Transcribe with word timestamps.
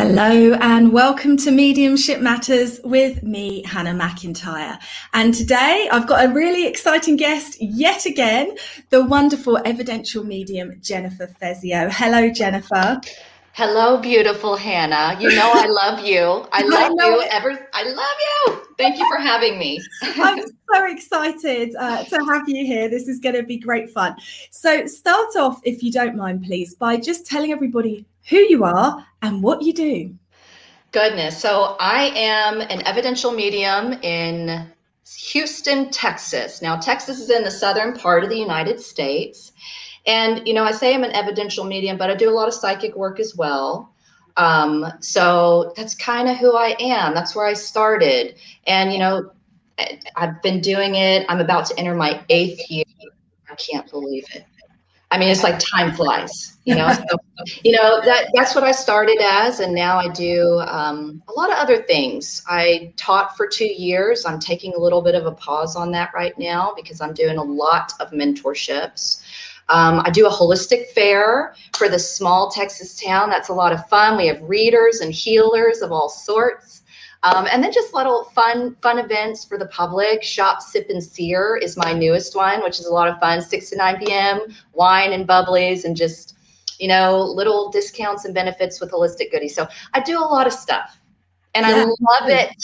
Hello 0.00 0.54
and 0.60 0.92
welcome 0.92 1.36
to 1.38 1.50
Mediumship 1.50 2.20
Matters 2.20 2.78
with 2.84 3.24
me, 3.24 3.64
Hannah 3.64 3.94
Macintyre. 3.94 4.78
And 5.12 5.34
today 5.34 5.88
I've 5.90 6.06
got 6.06 6.24
a 6.24 6.32
really 6.32 6.68
exciting 6.68 7.16
guest 7.16 7.60
yet 7.60 8.06
again, 8.06 8.54
the 8.90 9.04
wonderful 9.04 9.58
evidential 9.64 10.22
medium, 10.22 10.78
Jennifer 10.80 11.26
Fezio. 11.26 11.90
Hello, 11.90 12.30
Jennifer. 12.30 13.00
Hello, 13.54 14.00
beautiful 14.00 14.54
Hannah. 14.54 15.20
You 15.20 15.30
know 15.30 15.50
I 15.52 15.66
love 15.66 16.06
you. 16.06 16.22
I 16.22 16.46
I 16.52 16.62
love 16.62 16.92
know 16.94 17.16
you. 17.16 17.20
it. 17.22 17.28
Ever, 17.32 17.68
I 17.74 17.82
love 17.82 18.16
you. 18.20 18.62
Thank 18.78 19.00
you 19.00 19.08
for 19.08 19.20
having 19.20 19.58
me. 19.58 19.80
I'm 20.02 20.38
so 20.72 20.86
excited 20.86 21.74
uh, 21.76 22.04
to 22.04 22.24
have 22.26 22.48
you 22.48 22.64
here. 22.64 22.88
This 22.88 23.08
is 23.08 23.18
going 23.18 23.34
to 23.34 23.42
be 23.42 23.56
great 23.56 23.90
fun. 23.90 24.14
So, 24.52 24.86
start 24.86 25.34
off, 25.34 25.60
if 25.64 25.82
you 25.82 25.90
don't 25.90 26.14
mind, 26.14 26.44
please, 26.44 26.76
by 26.76 26.98
just 26.98 27.26
telling 27.26 27.50
everybody 27.50 28.06
who 28.28 28.36
you 28.36 28.64
are 28.64 29.06
and 29.22 29.42
what 29.42 29.62
you 29.62 29.72
do. 29.72 30.14
Goodness. 30.92 31.38
So 31.38 31.76
I 31.80 32.12
am 32.14 32.60
an 32.60 32.86
evidential 32.86 33.32
medium 33.32 33.92
in 34.02 34.66
Houston, 35.16 35.90
Texas. 35.90 36.62
Now, 36.62 36.76
Texas 36.76 37.20
is 37.20 37.30
in 37.30 37.42
the 37.42 37.50
southern 37.50 37.94
part 37.94 38.24
of 38.24 38.30
the 38.30 38.38
United 38.38 38.80
States. 38.80 39.52
And, 40.06 40.46
you 40.46 40.54
know, 40.54 40.64
I 40.64 40.72
say 40.72 40.94
I'm 40.94 41.04
an 41.04 41.12
evidential 41.12 41.64
medium, 41.64 41.98
but 41.98 42.10
I 42.10 42.14
do 42.14 42.30
a 42.30 42.32
lot 42.32 42.48
of 42.48 42.54
psychic 42.54 42.96
work 42.96 43.20
as 43.20 43.36
well. 43.36 43.92
Um, 44.36 44.86
so 45.00 45.72
that's 45.76 45.94
kind 45.94 46.28
of 46.28 46.36
who 46.36 46.56
I 46.56 46.76
am. 46.78 47.14
That's 47.14 47.34
where 47.34 47.46
I 47.46 47.54
started. 47.54 48.36
And, 48.66 48.92
you 48.92 48.98
know, 48.98 49.30
I've 50.16 50.40
been 50.42 50.60
doing 50.60 50.94
it. 50.94 51.26
I'm 51.28 51.40
about 51.40 51.66
to 51.66 51.78
enter 51.78 51.94
my 51.94 52.22
eighth 52.28 52.70
year. 52.70 52.84
I 53.50 53.54
can't 53.56 53.90
believe 53.90 54.24
it. 54.34 54.46
I 55.10 55.18
mean, 55.18 55.28
it's 55.28 55.42
like 55.42 55.58
time 55.58 55.94
flies, 55.94 56.58
you 56.64 56.74
know. 56.74 56.92
So, 56.92 57.18
you 57.64 57.72
know 57.72 58.00
that 58.04 58.26
that's 58.34 58.54
what 58.54 58.62
I 58.62 58.72
started 58.72 59.18
as, 59.22 59.60
and 59.60 59.74
now 59.74 59.98
I 59.98 60.08
do 60.08 60.60
um, 60.66 61.22
a 61.28 61.32
lot 61.32 61.50
of 61.50 61.56
other 61.56 61.82
things. 61.82 62.42
I 62.46 62.92
taught 62.96 63.36
for 63.36 63.46
two 63.46 63.66
years. 63.66 64.26
I'm 64.26 64.38
taking 64.38 64.74
a 64.74 64.78
little 64.78 65.00
bit 65.00 65.14
of 65.14 65.24
a 65.24 65.32
pause 65.32 65.76
on 65.76 65.90
that 65.92 66.10
right 66.14 66.38
now 66.38 66.74
because 66.76 67.00
I'm 67.00 67.14
doing 67.14 67.38
a 67.38 67.42
lot 67.42 67.92
of 68.00 68.10
mentorships. 68.10 69.22
Um, 69.70 70.00
I 70.04 70.10
do 70.10 70.26
a 70.26 70.30
holistic 70.30 70.88
fair 70.88 71.54
for 71.76 71.88
the 71.88 71.98
small 71.98 72.50
Texas 72.50 72.98
town. 72.98 73.30
That's 73.30 73.48
a 73.48 73.54
lot 73.54 73.72
of 73.72 73.86
fun. 73.88 74.16
We 74.16 74.26
have 74.26 74.40
readers 74.42 75.00
and 75.00 75.12
healers 75.12 75.82
of 75.82 75.92
all 75.92 76.08
sorts. 76.08 76.77
Um, 77.24 77.48
and 77.50 77.62
then 77.62 77.72
just 77.72 77.94
little 77.94 78.24
fun, 78.24 78.76
fun 78.80 78.98
events 78.98 79.44
for 79.44 79.58
the 79.58 79.66
public. 79.66 80.22
Shop, 80.22 80.62
Sip, 80.62 80.88
and 80.88 81.02
Seer 81.02 81.58
is 81.60 81.76
my 81.76 81.92
newest 81.92 82.36
one, 82.36 82.62
which 82.62 82.78
is 82.78 82.86
a 82.86 82.92
lot 82.92 83.08
of 83.08 83.18
fun. 83.18 83.42
6 83.42 83.70
to 83.70 83.76
9 83.76 83.98
p.m. 83.98 84.40
Wine 84.72 85.12
and 85.12 85.26
bubblies, 85.26 85.84
and 85.84 85.96
just 85.96 86.36
you 86.78 86.86
know 86.86 87.20
little 87.20 87.70
discounts 87.70 88.24
and 88.24 88.34
benefits 88.34 88.80
with 88.80 88.92
holistic 88.92 89.32
goodies. 89.32 89.54
So 89.54 89.66
I 89.94 90.00
do 90.00 90.18
a 90.18 90.22
lot 90.22 90.46
of 90.46 90.52
stuff, 90.52 91.00
and 91.54 91.66
I 91.66 91.82
love 91.82 92.28
it. 92.28 92.54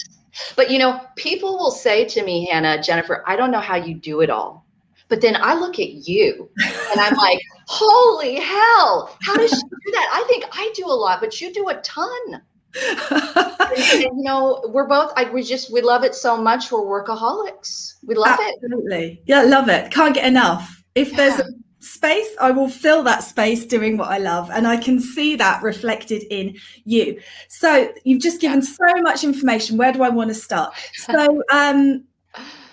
But 0.54 0.70
you 0.70 0.78
know, 0.78 1.00
people 1.16 1.58
will 1.58 1.72
say 1.72 2.04
to 2.04 2.24
me, 2.24 2.46
Hannah, 2.46 2.80
Jennifer, 2.80 3.24
I 3.26 3.34
don't 3.34 3.50
know 3.50 3.60
how 3.60 3.76
you 3.76 3.94
do 3.94 4.20
it 4.20 4.30
all. 4.30 4.64
But 5.08 5.20
then 5.20 5.36
I 5.36 5.54
look 5.54 5.78
at 5.80 6.08
you, 6.08 6.48
and 6.92 7.00
I'm 7.00 7.14
like, 7.16 7.40
holy 7.66 8.36
hell! 8.36 9.16
How 9.22 9.36
does 9.36 9.50
she 9.50 9.56
do 9.56 9.92
that? 9.92 10.08
I 10.12 10.24
think 10.28 10.44
I 10.52 10.72
do 10.76 10.86
a 10.86 10.94
lot, 10.94 11.20
but 11.20 11.40
you 11.40 11.52
do 11.52 11.68
a 11.68 11.74
ton 11.80 12.40
and, 12.74 14.16
you 14.16 14.22
know 14.22 14.60
we're 14.68 14.88
both 14.88 15.12
I, 15.16 15.30
we 15.30 15.42
just 15.42 15.72
we 15.72 15.80
love 15.80 16.02
it 16.02 16.14
so 16.14 16.36
much 16.36 16.72
we're 16.72 16.80
workaholics 16.80 17.94
we 18.04 18.14
love 18.14 18.38
it 18.40 18.54
Absolutely. 18.84 19.22
Yeah, 19.26 19.42
love 19.42 19.68
it. 19.68 19.90
Can't 19.90 20.14
get 20.14 20.26
enough. 20.26 20.82
If 20.94 21.14
there's 21.16 21.38
a 21.40 21.44
space, 21.80 22.28
I 22.40 22.50
will 22.50 22.68
fill 22.68 23.02
that 23.04 23.22
space 23.22 23.64
doing 23.64 23.96
what 23.96 24.08
I 24.08 24.18
love. 24.18 24.50
And 24.50 24.66
I 24.66 24.76
can 24.76 25.00
see 25.00 25.36
that 25.36 25.62
reflected 25.62 26.24
in 26.30 26.56
you. 26.84 27.20
So 27.48 27.92
you've 28.04 28.22
just 28.22 28.40
given 28.40 28.62
so 28.62 28.94
much 29.02 29.24
information. 29.24 29.76
Where 29.76 29.92
do 29.92 30.02
I 30.02 30.08
want 30.08 30.28
to 30.28 30.34
start? 30.34 30.74
So 30.94 31.42
um 31.52 32.04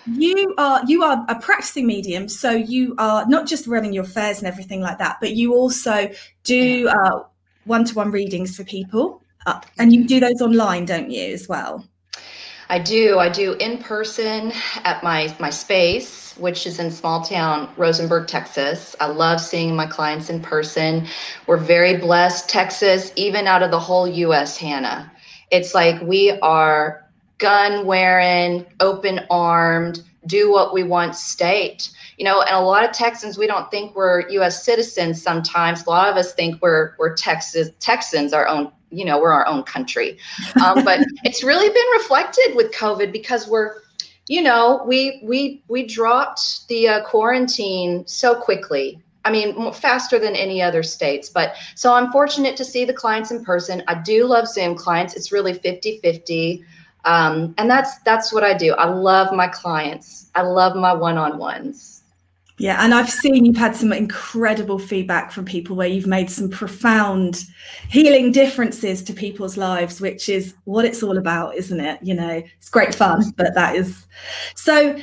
you 0.06 0.54
are 0.58 0.82
you 0.86 1.04
are 1.04 1.24
a 1.28 1.38
practicing 1.38 1.86
medium 1.86 2.28
so 2.28 2.50
you 2.50 2.92
are 2.98 3.24
not 3.28 3.46
just 3.46 3.68
running 3.68 3.92
your 3.92 4.02
fairs 4.02 4.38
and 4.38 4.48
everything 4.48 4.80
like 4.80 4.98
that 4.98 5.16
but 5.20 5.36
you 5.36 5.54
also 5.54 6.10
do 6.42 6.88
uh, 6.88 7.22
one-to-one 7.66 8.10
readings 8.10 8.56
for 8.56 8.64
people 8.64 9.21
uh, 9.46 9.60
and 9.78 9.92
you 9.92 10.04
do 10.04 10.20
those 10.20 10.40
online 10.40 10.84
don't 10.84 11.10
you 11.10 11.32
as 11.32 11.48
well 11.48 11.86
i 12.68 12.78
do 12.78 13.18
i 13.18 13.28
do 13.28 13.54
in 13.54 13.78
person 13.78 14.52
at 14.84 15.02
my 15.02 15.34
my 15.38 15.50
space 15.50 16.36
which 16.38 16.66
is 16.66 16.78
in 16.78 16.90
small 16.90 17.22
town 17.22 17.68
rosenberg 17.76 18.26
texas 18.26 18.96
i 19.00 19.06
love 19.06 19.40
seeing 19.40 19.76
my 19.76 19.86
clients 19.86 20.30
in 20.30 20.40
person 20.40 21.06
we're 21.46 21.56
very 21.56 21.96
blessed 21.96 22.48
texas 22.48 23.12
even 23.16 23.46
out 23.46 23.62
of 23.62 23.70
the 23.70 23.80
whole 23.80 24.06
us 24.06 24.56
hannah 24.56 25.10
it's 25.50 25.74
like 25.74 26.00
we 26.00 26.30
are 26.40 27.02
gun 27.42 27.84
wearing, 27.84 28.64
open 28.78 29.20
armed, 29.28 30.00
do 30.26 30.50
what 30.50 30.72
we 30.72 30.84
want 30.84 31.16
state. 31.16 31.90
You 32.16 32.24
know, 32.24 32.40
and 32.40 32.54
a 32.54 32.60
lot 32.60 32.84
of 32.84 32.92
Texans, 32.92 33.36
we 33.36 33.48
don't 33.48 33.68
think 33.70 33.96
we're 33.96 34.28
U.S. 34.30 34.64
citizens. 34.64 35.20
Sometimes 35.20 35.84
a 35.84 35.90
lot 35.90 36.08
of 36.08 36.16
us 36.16 36.32
think 36.32 36.62
we're 36.62 36.94
we're 36.98 37.14
Texas 37.14 37.68
Texans, 37.80 38.32
our 38.32 38.46
own. 38.46 38.70
You 38.92 39.04
know, 39.04 39.20
we're 39.20 39.32
our 39.32 39.46
own 39.46 39.62
country. 39.62 40.18
Um, 40.64 40.84
but 40.84 41.00
it's 41.24 41.42
really 41.42 41.68
been 41.68 41.90
reflected 41.94 42.54
with 42.54 42.72
COVID 42.72 43.12
because 43.12 43.48
we're, 43.48 43.76
you 44.28 44.42
know, 44.42 44.82
we 44.86 45.20
we 45.24 45.62
we 45.68 45.86
dropped 45.86 46.68
the 46.68 46.88
uh, 46.88 47.04
quarantine 47.04 48.06
so 48.06 48.34
quickly. 48.34 49.00
I 49.24 49.30
mean, 49.30 49.72
faster 49.72 50.18
than 50.18 50.34
any 50.34 50.60
other 50.60 50.82
states. 50.82 51.28
But 51.28 51.54
so 51.76 51.94
I'm 51.94 52.10
fortunate 52.10 52.56
to 52.56 52.64
see 52.64 52.84
the 52.84 52.92
clients 52.92 53.30
in 53.30 53.44
person. 53.44 53.82
I 53.86 53.94
do 54.02 54.26
love 54.26 54.48
Zoom 54.48 54.74
clients. 54.74 55.14
It's 55.14 55.30
really 55.30 55.54
50 55.54 55.98
50. 55.98 56.64
Um, 57.04 57.54
and 57.58 57.68
that's 57.70 57.98
that's 58.00 58.32
what 58.32 58.44
I 58.44 58.56
do. 58.56 58.74
I 58.74 58.86
love 58.86 59.34
my 59.34 59.48
clients. 59.48 60.30
I 60.34 60.42
love 60.42 60.76
my 60.76 60.92
one-on-ones. 60.92 61.91
Yeah, 62.58 62.84
and 62.84 62.94
I've 62.94 63.10
seen 63.10 63.44
you've 63.44 63.56
had 63.56 63.74
some 63.74 63.92
incredible 63.92 64.78
feedback 64.78 65.32
from 65.32 65.44
people 65.44 65.74
where 65.74 65.88
you've 65.88 66.06
made 66.06 66.30
some 66.30 66.50
profound 66.50 67.44
healing 67.88 68.30
differences 68.30 69.02
to 69.04 69.12
people's 69.12 69.56
lives, 69.56 70.00
which 70.00 70.28
is 70.28 70.54
what 70.64 70.84
it's 70.84 71.02
all 71.02 71.16
about, 71.16 71.56
isn't 71.56 71.80
it? 71.80 71.98
You 72.02 72.14
know, 72.14 72.42
it's 72.58 72.68
great 72.68 72.94
fun, 72.94 73.24
but 73.36 73.54
that 73.54 73.76
is 73.76 74.06
so. 74.54 74.96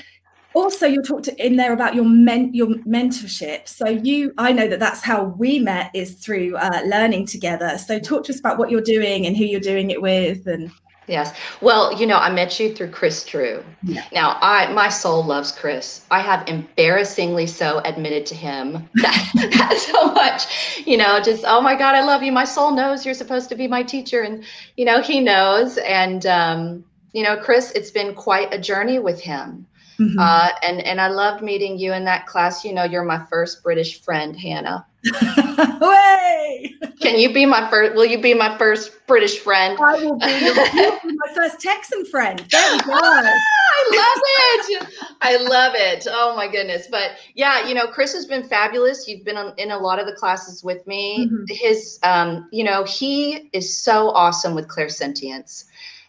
Also, 0.56 0.88
you 0.88 1.04
talked 1.04 1.28
in 1.28 1.57
there 1.57 1.74
about 1.74 1.94
your 1.94 2.06
men, 2.06 2.51
your 2.56 2.68
mentorship. 2.68 3.68
So 3.68 3.88
you, 3.88 4.34
I 4.40 4.52
know 4.52 4.68
that 4.68 4.80
that's 4.80 5.04
how 5.04 5.25
we 5.25 5.60
met 5.60 5.92
is 5.94 6.16
through 6.16 6.57
uh, 6.57 6.81
learning 6.88 7.28
together. 7.28 7.78
So 7.78 8.00
talk 8.00 8.24
to 8.25 8.34
us 8.34 8.40
about 8.40 8.57
what 8.57 8.72
you're 8.72 8.81
doing 8.81 9.28
and 9.28 9.38
who 9.38 9.45
you're 9.45 9.60
doing 9.60 9.92
it 9.92 10.02
with, 10.02 10.48
and 10.48 10.72
Yes. 11.10 11.36
Well, 11.60 12.00
you 12.00 12.06
know, 12.06 12.18
I 12.18 12.30
met 12.32 12.60
you 12.60 12.74
through 12.74 12.92
Chris 12.92 13.24
Drew. 13.26 13.64
Yeah. 13.82 14.06
Now, 14.14 14.38
I 14.42 14.72
my 14.72 14.90
soul 14.90 15.24
loves 15.24 15.52
Chris. 15.52 16.06
I 16.12 16.20
have 16.20 16.48
embarrassingly 16.48 17.48
so 17.48 17.80
admitted 17.80 18.28
to 18.28 18.36
him 18.36 18.88
that, 18.96 19.32
that 19.34 19.78
so 19.92 20.12
much, 20.14 20.78
you 20.86 20.98
know, 20.98 21.20
just 21.20 21.44
oh 21.48 21.62
my 21.62 21.76
God, 21.76 21.96
I 21.96 22.04
love 22.04 22.22
you. 22.22 22.32
My 22.32 22.46
soul 22.46 22.72
knows 22.76 23.06
you're 23.06 23.16
supposed 23.16 23.50
to 23.50 23.56
be 23.56 23.68
my 23.68 23.82
teacher, 23.82 24.22
and 24.22 24.44
you 24.78 24.86
know, 24.86 25.02
he 25.02 25.20
knows. 25.20 25.78
And 25.80 26.26
um, 26.28 26.86
you 27.12 27.24
know, 27.24 27.38
Chris, 27.38 27.72
it's 27.72 27.92
been 27.92 28.14
quite 28.14 28.54
a 28.54 28.60
journey 28.60 29.00
with 29.00 29.20
him. 29.20 29.66
Mhm. 30.00 30.16
Uh, 30.18 30.52
and 30.62 30.80
and 30.82 31.02
I 31.02 31.08
loved 31.08 31.44
meeting 31.44 31.80
you 31.80 31.92
in 31.94 32.06
that 32.06 32.28
class. 32.28 32.64
You 32.64 32.74
know, 32.74 32.84
you're 32.84 33.04
my 33.04 33.26
first 33.32 33.64
British 33.64 34.00
friend, 34.02 34.36
Hannah. 34.40 34.86
Way! 35.81 36.75
Can 37.00 37.18
you 37.18 37.34
be 37.34 37.46
my 37.46 37.69
first? 37.69 37.96
Will 37.96 38.06
you 38.06 38.19
be 38.22 38.34
my 38.34 38.57
first 38.57 38.92
British 39.07 39.40
friend? 39.40 39.80
I 39.80 39.94
will 39.96 40.18
be, 40.18 40.28
your, 40.28 40.54
be 40.54 41.16
my 41.16 41.34
first 41.34 41.62
Texan 41.62 42.06
friend. 42.06 42.40
There 42.51 42.74
we 42.74 42.80
go. 42.80 42.92
I 43.01 43.92
love 43.92 44.22
it. 44.25 44.88
I 45.22 45.38
love 45.38 45.74
it. 45.75 46.07
Oh 46.10 46.36
my 46.36 46.48
goodness. 46.48 46.88
But 46.92 47.12
yeah, 47.36 47.66
you 47.68 47.74
know, 47.74 47.88
Chris 47.88 48.13
has 48.13 48.25
been 48.25 48.44
fabulous. 48.44 49.07
You've 49.07 49.24
been 49.24 49.38
on, 49.38 49.54
in 49.57 49.72
a 49.72 49.78
lot 49.78 50.00
of 50.00 50.06
the 50.06 50.13
classes 50.13 50.63
with 50.63 50.86
me. 50.86 51.30
Mhm. 51.30 51.50
His, 51.50 52.00
um, 52.04 52.50
you 52.52 52.63
know, 52.66 52.84
he 52.84 53.50
is 53.54 53.75
so 53.75 54.10
awesome 54.10 54.54
with 54.54 54.68
clairsentience. 54.68 55.66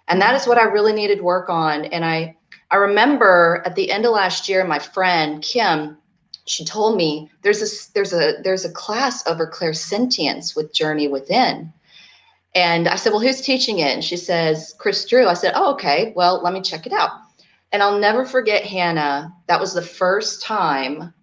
And 0.08 0.20
that 0.20 0.34
is 0.34 0.46
what 0.48 0.58
I 0.58 0.64
really 0.64 0.92
needed 0.92 1.22
work 1.22 1.48
on. 1.48 1.84
And 1.86 2.04
I, 2.04 2.36
I 2.72 2.76
remember 2.76 3.62
at 3.64 3.76
the 3.76 3.92
end 3.92 4.04
of 4.04 4.12
last 4.12 4.48
year, 4.48 4.64
my 4.64 4.80
friend 4.80 5.42
Kim, 5.42 5.96
she 6.50 6.64
told 6.64 6.96
me 6.96 7.30
there's 7.42 7.62
a 7.62 7.92
there's 7.94 8.12
a 8.12 8.34
there's 8.42 8.64
a 8.64 8.72
class 8.72 9.24
over 9.28 9.46
clairsentience 9.46 10.56
with 10.56 10.74
Journey 10.74 11.06
Within. 11.06 11.72
And 12.56 12.88
I 12.88 12.96
said, 12.96 13.12
Well, 13.12 13.20
who's 13.20 13.40
teaching 13.40 13.78
it? 13.78 13.94
And 13.94 14.02
she 14.02 14.16
says, 14.16 14.74
Chris 14.78 15.04
Drew. 15.04 15.28
I 15.28 15.34
said, 15.34 15.52
Oh, 15.54 15.72
okay. 15.74 16.12
Well, 16.16 16.42
let 16.42 16.52
me 16.52 16.60
check 16.60 16.86
it 16.86 16.92
out. 16.92 17.12
And 17.70 17.84
I'll 17.84 18.00
never 18.00 18.24
forget, 18.24 18.64
Hannah, 18.64 19.32
that 19.46 19.60
was 19.60 19.74
the 19.74 19.82
first 19.82 20.42
time 20.42 21.14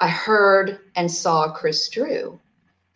I 0.00 0.08
heard 0.08 0.78
and 0.96 1.12
saw 1.12 1.52
Chris 1.52 1.86
Drew. 1.90 2.40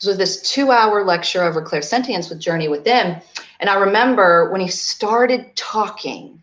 Was 0.07 0.17
this 0.17 0.41
two 0.41 0.71
hour 0.71 1.05
lecture 1.05 1.43
over 1.43 1.63
clairsentience 1.63 2.31
with 2.31 2.41
Journey 2.41 2.69
Within. 2.69 3.21
And 3.61 3.69
I 3.69 3.75
remember 3.79 4.51
when 4.51 4.63
he 4.63 4.69
started 4.69 5.55
talking, 5.55 6.43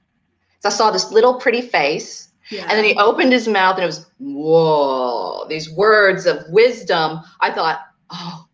so 0.60 0.70
I 0.70 0.72
saw 0.72 0.92
this 0.92 1.12
little 1.12 1.36
pretty 1.36 1.62
face, 1.62 2.30
Yeah. 2.52 2.62
and 2.64 2.72
then 2.72 2.84
he 2.84 2.96
opened 2.96 3.32
his 3.32 3.48
mouth 3.48 3.76
and 3.76 3.84
it 3.84 3.88
was, 3.88 4.06
whoa, 4.20 5.46
these 5.48 5.72
words 5.74 6.26
of 6.26 6.44
wisdom. 6.50 7.22
I 7.40 7.52
thought, 7.52 7.80
oh, 8.12 8.46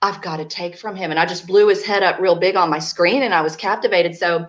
I've 0.00 0.22
got 0.22 0.38
to 0.38 0.44
take 0.44 0.76
from 0.76 0.96
him. 0.96 1.10
And 1.10 1.20
I 1.20 1.26
just 1.26 1.46
blew 1.46 1.68
his 1.68 1.84
head 1.84 2.02
up 2.02 2.18
real 2.20 2.36
big 2.36 2.56
on 2.56 2.70
my 2.70 2.78
screen 2.78 3.22
and 3.22 3.34
I 3.34 3.42
was 3.42 3.54
captivated. 3.54 4.16
So 4.16 4.46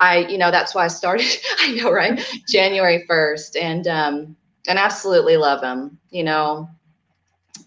I, 0.00 0.18
you 0.26 0.38
know, 0.38 0.50
that's 0.50 0.74
why 0.74 0.84
I 0.84 0.88
started, 0.88 1.26
I 1.60 1.72
know, 1.72 1.92
right? 1.92 2.18
January 2.48 3.04
1st. 3.08 3.56
And 3.60 3.86
um, 3.88 4.36
and 4.66 4.78
absolutely 4.78 5.36
love 5.36 5.62
him, 5.62 5.98
you 6.10 6.24
know. 6.24 6.68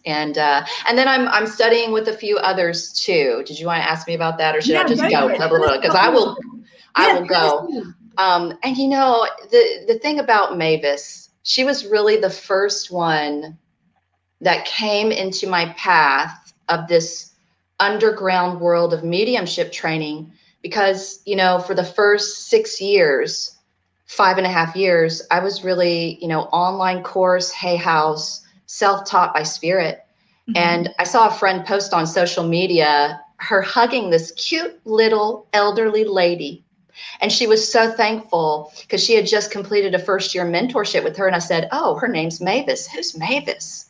And 0.05 0.37
uh, 0.37 0.65
and 0.87 0.97
then 0.97 1.07
I'm 1.07 1.27
I'm 1.27 1.47
studying 1.47 1.91
with 1.91 2.07
a 2.07 2.13
few 2.13 2.37
others 2.37 2.93
too. 2.93 3.43
Did 3.45 3.59
you 3.59 3.67
want 3.67 3.83
to 3.83 3.89
ask 3.89 4.07
me 4.07 4.15
about 4.15 4.37
that 4.37 4.55
or 4.55 4.61
should 4.61 4.75
I 4.75 4.87
just 4.87 5.01
go 5.01 5.27
Because 5.81 5.95
I 5.95 6.09
will 6.09 6.35
I 6.95 7.07
Yeah, 7.07 7.19
will 7.19 7.25
go. 7.27 7.93
Um, 8.17 8.57
and 8.63 8.77
you 8.77 8.87
know, 8.87 9.27
the 9.51 9.85
the 9.87 9.99
thing 9.99 10.19
about 10.19 10.57
Mavis, 10.57 11.29
she 11.43 11.63
was 11.63 11.85
really 11.85 12.17
the 12.17 12.29
first 12.29 12.91
one 12.91 13.57
that 14.41 14.65
came 14.65 15.11
into 15.11 15.47
my 15.47 15.73
path 15.77 16.53
of 16.69 16.87
this 16.87 17.33
underground 17.79 18.59
world 18.59 18.93
of 18.93 19.03
mediumship 19.03 19.71
training 19.71 20.31
because 20.61 21.21
you 21.25 21.35
know 21.35 21.59
for 21.59 21.73
the 21.75 21.83
first 21.83 22.47
six 22.47 22.81
years 22.81 23.57
five 24.05 24.37
and 24.37 24.47
a 24.47 24.49
half 24.49 24.75
years 24.75 25.21
i 25.31 25.39
was 25.39 25.63
really 25.63 26.17
you 26.21 26.27
know 26.27 26.41
online 26.45 27.03
course 27.03 27.51
hay 27.51 27.75
house 27.75 28.41
self-taught 28.65 29.33
by 29.33 29.43
spirit 29.43 30.03
Mhm. 30.47 30.57
and 30.57 30.93
I 30.99 31.03
saw 31.03 31.27
a 31.27 31.31
friend 31.31 31.65
post 31.65 31.93
on 31.93 32.07
social 32.07 32.43
media 32.47 33.21
her 33.37 33.61
hugging 33.61 34.09
this 34.09 34.31
cute 34.31 34.79
little 34.85 35.47
elderly 35.53 36.03
lady. 36.05 36.63
And 37.21 37.31
she 37.31 37.47
was 37.47 37.71
so 37.71 37.91
thankful 37.91 38.71
because 38.81 39.03
she 39.03 39.15
had 39.15 39.25
just 39.25 39.51
completed 39.51 39.95
a 39.95 39.99
first 39.99 40.33
year 40.35 40.45
mentorship 40.45 41.03
with 41.03 41.17
her. 41.17 41.27
And 41.27 41.35
I 41.35 41.39
said, 41.39 41.67
Oh, 41.71 41.95
her 41.95 42.07
name's 42.07 42.41
Mavis. 42.41 42.87
Who's 42.87 43.17
Mavis? 43.17 43.89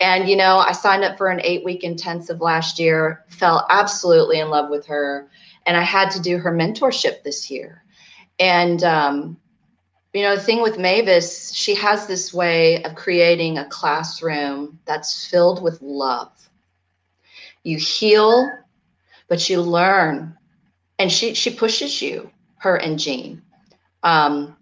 And, 0.00 0.28
you 0.28 0.36
know, 0.36 0.58
I 0.58 0.72
signed 0.72 1.04
up 1.04 1.18
for 1.18 1.28
an 1.28 1.40
eight 1.42 1.64
week 1.64 1.82
intensive 1.82 2.40
last 2.40 2.78
year, 2.78 3.24
fell 3.28 3.66
absolutely 3.70 4.38
in 4.38 4.50
love 4.50 4.70
with 4.70 4.86
her. 4.86 5.28
And 5.66 5.76
I 5.76 5.82
had 5.82 6.10
to 6.12 6.20
do 6.20 6.38
her 6.38 6.52
mentorship 6.52 7.22
this 7.22 7.50
year. 7.50 7.84
And, 8.38 8.82
um, 8.84 9.36
you 10.14 10.22
know, 10.22 10.36
the 10.36 10.42
thing 10.42 10.62
with 10.62 10.78
Mavis, 10.78 11.52
she 11.52 11.74
has 11.74 12.06
this 12.06 12.32
way 12.32 12.82
of 12.84 12.94
creating 12.94 13.58
a 13.58 13.66
classroom 13.66 14.78
that's 14.84 15.28
filled 15.28 15.62
with 15.62 15.80
love. 15.82 16.32
You 17.62 17.76
heal, 17.76 18.50
but 19.28 19.48
you 19.50 19.60
learn. 19.60 20.36
And 20.98 21.12
she 21.12 21.34
she 21.34 21.50
pushes 21.50 22.00
you, 22.02 22.30
her 22.58 22.76
and 22.76 22.98
Jean. 22.98 23.42
Um, 24.02 24.56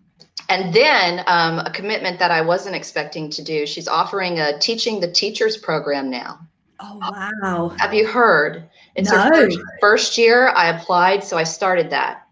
and 0.48 0.72
then 0.72 1.24
um, 1.26 1.58
a 1.60 1.70
commitment 1.70 2.18
that 2.18 2.30
I 2.30 2.40
wasn't 2.40 2.76
expecting 2.76 3.28
to 3.30 3.42
do. 3.42 3.66
She's 3.66 3.88
offering 3.88 4.38
a 4.38 4.58
teaching 4.58 5.00
the 5.00 5.10
teachers 5.10 5.56
program 5.56 6.08
now. 6.10 6.38
Oh 6.78 6.98
wow. 7.42 7.68
Have 7.78 7.94
you 7.94 8.06
heard? 8.06 8.68
It's 8.94 9.10
her 9.10 9.30
No. 9.30 9.34
first, 9.34 9.58
first 9.80 10.18
year. 10.18 10.48
I 10.54 10.68
applied, 10.68 11.24
so 11.24 11.36
I 11.36 11.42
started 11.44 11.90
that. 11.90 12.26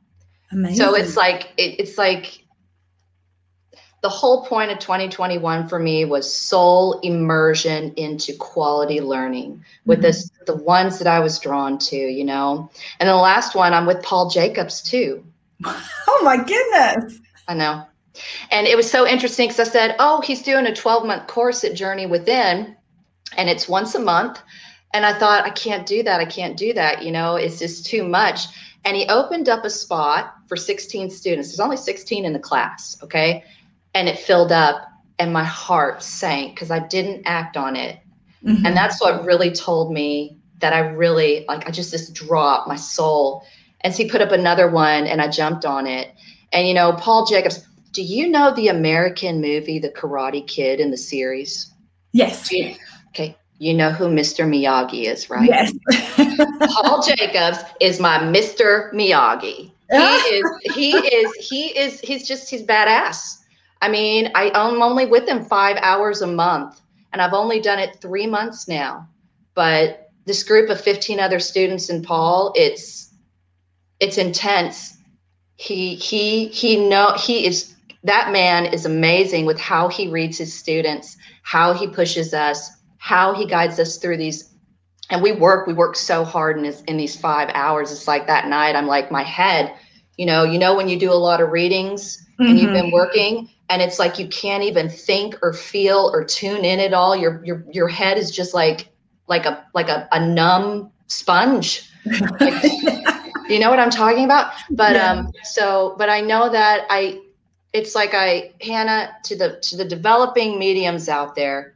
Amazing. 0.53 0.77
So 0.77 0.95
it's 0.95 1.17
like 1.17 1.53
it, 1.57 1.81
it's 1.81 1.99
like 1.99 2.45
the 4.03 4.09
whole 4.11 4.45
point 4.45 4.71
of 4.71 4.79
2021 4.79 5.67
for 5.67 5.79
me 5.79 6.05
was 6.05 6.33
soul 6.33 7.01
immersion 7.01 7.93
into 7.97 8.35
quality 8.37 9.01
learning 9.01 9.65
with 9.87 10.01
Mhm. 10.01 10.03
this 10.03 10.31
the 10.47 10.57
ones 10.57 10.99
that 10.99 11.09
I 11.09 11.21
was 11.21 11.39
drawn 11.39 11.79
to, 11.79 11.97
you 11.97 12.25
know. 12.25 12.71
And 13.01 13.09
the 13.09 13.17
last 13.17 13.55
one 13.55 13.73
I'm 13.73 13.87
with 13.87 14.03
Paul 14.03 14.29
Jacobs 14.29 14.83
too. 14.83 15.25
Oh 16.07 16.23
my 16.23 16.37
goodness. 16.37 17.21
I 17.49 17.55
know. 17.55 17.85
And 18.51 18.67
it 18.67 18.77
was 18.77 18.91
so 18.91 19.07
interesting 19.07 19.49
because 19.49 19.69
I 19.69 19.71
said, 19.71 19.97
Oh, 19.99 20.21
he's 20.21 20.43
doing 20.43 20.67
a 20.67 20.75
12 20.75 21.07
month 21.07 21.27
course 21.27 21.65
at 21.65 21.75
Journey 21.75 22.07
Within, 22.07 22.77
and 23.37 23.49
it's 23.49 23.69
once 23.69 23.95
a 23.95 23.99
month. 23.99 24.41
And 24.93 25.05
I 25.05 25.19
thought, 25.19 25.45
I 25.45 25.51
can't 25.51 25.87
do 25.87 26.03
that. 26.05 26.21
I 26.21 26.25
can't 26.25 26.57
do 26.57 26.73
that. 26.75 27.03
You 27.03 27.11
know, 27.11 27.35
it's 27.37 27.59
just 27.59 27.87
too 27.87 28.05
much. 28.05 28.47
And 28.85 28.97
he 28.97 29.09
opened 29.09 29.49
up 29.49 29.65
a 29.65 29.71
spot 29.71 30.35
for 30.47 30.57
16 30.57 31.11
students. 31.11 31.49
There's 31.49 31.61
only 31.61 31.77
16 31.77 32.25
in 32.25 32.33
the 32.33 32.39
class. 32.39 32.97
Okay. 33.03 33.43
And 33.95 34.09
it 34.09 34.19
filled 34.19 34.53
up, 34.53 34.83
and 35.19 35.33
my 35.33 35.45
heart 35.45 36.03
sank 36.03 36.55
because 36.55 36.71
I 36.71 36.79
didn't 36.79 37.23
act 37.27 37.57
on 37.57 37.77
it. 37.77 37.99
Mhm. 38.45 38.65
And 38.65 38.77
that's 38.77 39.01
what 39.01 39.25
really 39.25 39.51
told 39.51 39.93
me 39.93 40.39
that 40.61 40.73
I 40.73 40.81
really 40.81 41.45
like 41.49 41.67
I 41.69 41.71
just 41.71 41.91
this 41.91 42.09
drop 42.11 42.67
my 42.67 42.77
soul. 42.77 43.45
And 43.85 43.95
so 43.95 44.03
he 44.03 44.09
put 44.09 44.23
up 44.23 44.33
another 44.33 44.69
one 44.69 45.07
and 45.07 45.21
I 45.21 45.29
jumped 45.29 45.65
on 45.65 45.87
it. 45.87 46.13
And 46.53 46.67
you 46.67 46.75
know, 46.75 46.95
Paul 46.95 47.27
Jacobs, 47.27 47.65
do 47.93 48.03
you 48.03 48.27
know 48.27 48.53
the 48.53 48.69
American 48.69 49.41
movie 49.41 49.79
The 49.79 49.91
Karate 49.91 50.45
Kid 50.47 50.81
in 50.81 50.91
the 50.91 50.97
series? 50.97 51.71
yes. 52.13 52.51
You- 52.51 52.75
okay, 53.09 53.37
you 53.59 53.75
know 53.75 53.91
who 53.91 54.07
Mr. 54.07 54.47
Miyagi 54.47 55.05
is, 55.05 55.31
right? 55.31 55.49
Yes. 55.49 55.73
Paul 56.73 57.03
Jacobs 57.03 57.59
is 57.81 58.01
my 58.01 58.19
Mr. 58.19 58.93
Miyagi. 58.93 59.71
He 59.91 59.99
ah. 60.01 60.25
is 60.33 60.75
he 60.75 60.93
is 60.93 61.33
he 61.35 61.79
is 61.79 62.01
he's 62.01 62.27
just 62.27 62.49
he's 62.51 62.63
badass. 62.63 63.39
I 63.83 63.89
mean, 63.91 64.31
I, 64.35 64.51
I'm 64.55 64.81
only 64.81 65.05
with 65.05 65.29
him 65.29 65.45
five 65.45 65.77
hours 65.77 66.23
a 66.23 66.27
month, 66.27 66.81
and 67.13 67.21
I've 67.21 67.35
only 67.35 67.61
done 67.61 67.79
it 67.79 67.99
three 68.01 68.27
months 68.27 68.67
now. 68.67 69.07
But 69.55 70.11
this 70.25 70.43
group 70.43 70.71
of 70.71 70.81
15 70.81 71.21
other 71.21 71.39
students 71.39 71.91
and 71.91 72.03
Paul, 72.03 72.53
it's 72.57 73.04
it's 74.01 74.19
intense. 74.19 74.97
He 75.57 75.95
he 75.95 76.49
he 76.49 76.89
know 76.89 77.15
he 77.19 77.47
is 77.47 77.75
that 78.03 78.33
man 78.33 78.67
is 78.67 78.85
amazing 78.85 79.47
with 79.47 79.59
how 79.59 79.89
he 79.89 80.09
reads 80.09 80.39
his 80.39 80.53
students, 80.53 81.17
how 81.43 81.73
he 81.73 81.87
pushes 81.87 82.35
us, 82.35 82.71
how 82.99 83.35
he 83.35 83.47
guides 83.47 83.79
us 83.79 83.99
through 83.99 84.17
these 84.17 84.51
and 85.11 85.23
we 85.23 85.33
work 85.33 85.67
we 85.67 85.75
work 85.75 85.97
so 85.97 86.25
hard 86.25 86.57
in, 86.57 86.63
this, 86.63 86.83
in 86.83 86.97
these 86.97 87.17
five 87.17 87.51
hours 87.55 87.93
it's 87.93 88.09
like 88.09 88.27
that 88.27 88.49
night 88.49 88.75
i'm 88.75 88.87
like 88.87 89.11
my 89.11 89.23
head 89.23 89.75
you 90.17 90.25
know 90.25 90.45
you 90.45 90.59
know 90.59 90.75
when 90.75 90.89
you 90.89 90.99
do 90.99 91.13
a 91.13 91.15
lot 91.15 91.41
of 91.41 91.51
readings 91.51 92.17
mm-hmm. 92.41 92.45
and 92.45 92.59
you've 92.59 92.73
been 92.73 92.87
mm-hmm. 92.87 92.95
working 92.95 93.51
and 93.69 93.83
it's 93.83 93.99
like 93.99 94.19
you 94.19 94.27
can't 94.29 94.63
even 94.63 94.89
think 94.89 95.37
or 95.43 95.53
feel 95.53 96.11
or 96.13 96.25
tune 96.25 96.65
in 96.65 96.81
at 96.81 96.95
all 96.95 97.15
your 97.15 97.45
your 97.45 97.65
your 97.71 97.89
head 97.89 98.17
is 98.17 98.31
just 98.31 98.55
like 98.55 98.89
like 99.29 99.45
a 99.45 99.65
like 99.75 99.89
a, 99.89 100.09
a 100.13 100.27
numb 100.27 100.91
sponge 101.07 101.91
like, 102.41 102.63
you 103.49 103.59
know 103.59 103.71
what 103.71 103.79
i'm 103.79 103.91
talking 103.91 104.25
about? 104.25 104.53
But 104.71 104.95
yeah. 104.95 105.11
um 105.11 105.33
so 105.43 105.95
but 105.99 106.09
i 106.09 106.21
know 106.21 106.51
that 106.51 106.87
i 106.91 107.21
it's 107.73 107.95
like 107.95 108.15
i 108.15 108.53
hannah 108.61 109.11
to 109.25 109.37
the 109.37 109.59
to 109.63 109.77
the 109.77 109.85
developing 109.85 110.59
mediums 110.59 111.09
out 111.09 111.35
there 111.35 111.75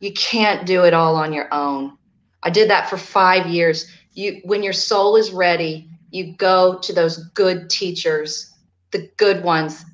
you 0.00 0.12
can't 0.12 0.66
do 0.66 0.82
it 0.82 0.92
all 0.92 1.14
on 1.14 1.32
your 1.32 1.52
own. 1.54 1.96
I 2.42 2.50
did 2.50 2.68
that 2.70 2.90
for 2.90 2.96
five 2.96 3.46
years. 3.46 3.86
You 4.14 4.40
when 4.44 4.62
your 4.62 4.72
soul 4.72 5.16
is 5.16 5.30
ready 5.30 5.88
you 6.10 6.34
go 6.36 6.78
to 6.80 6.92
those 6.92 7.16
good 7.28 7.70
teachers 7.70 8.52
the 8.90 9.08
good 9.16 9.42
ones 9.42 9.86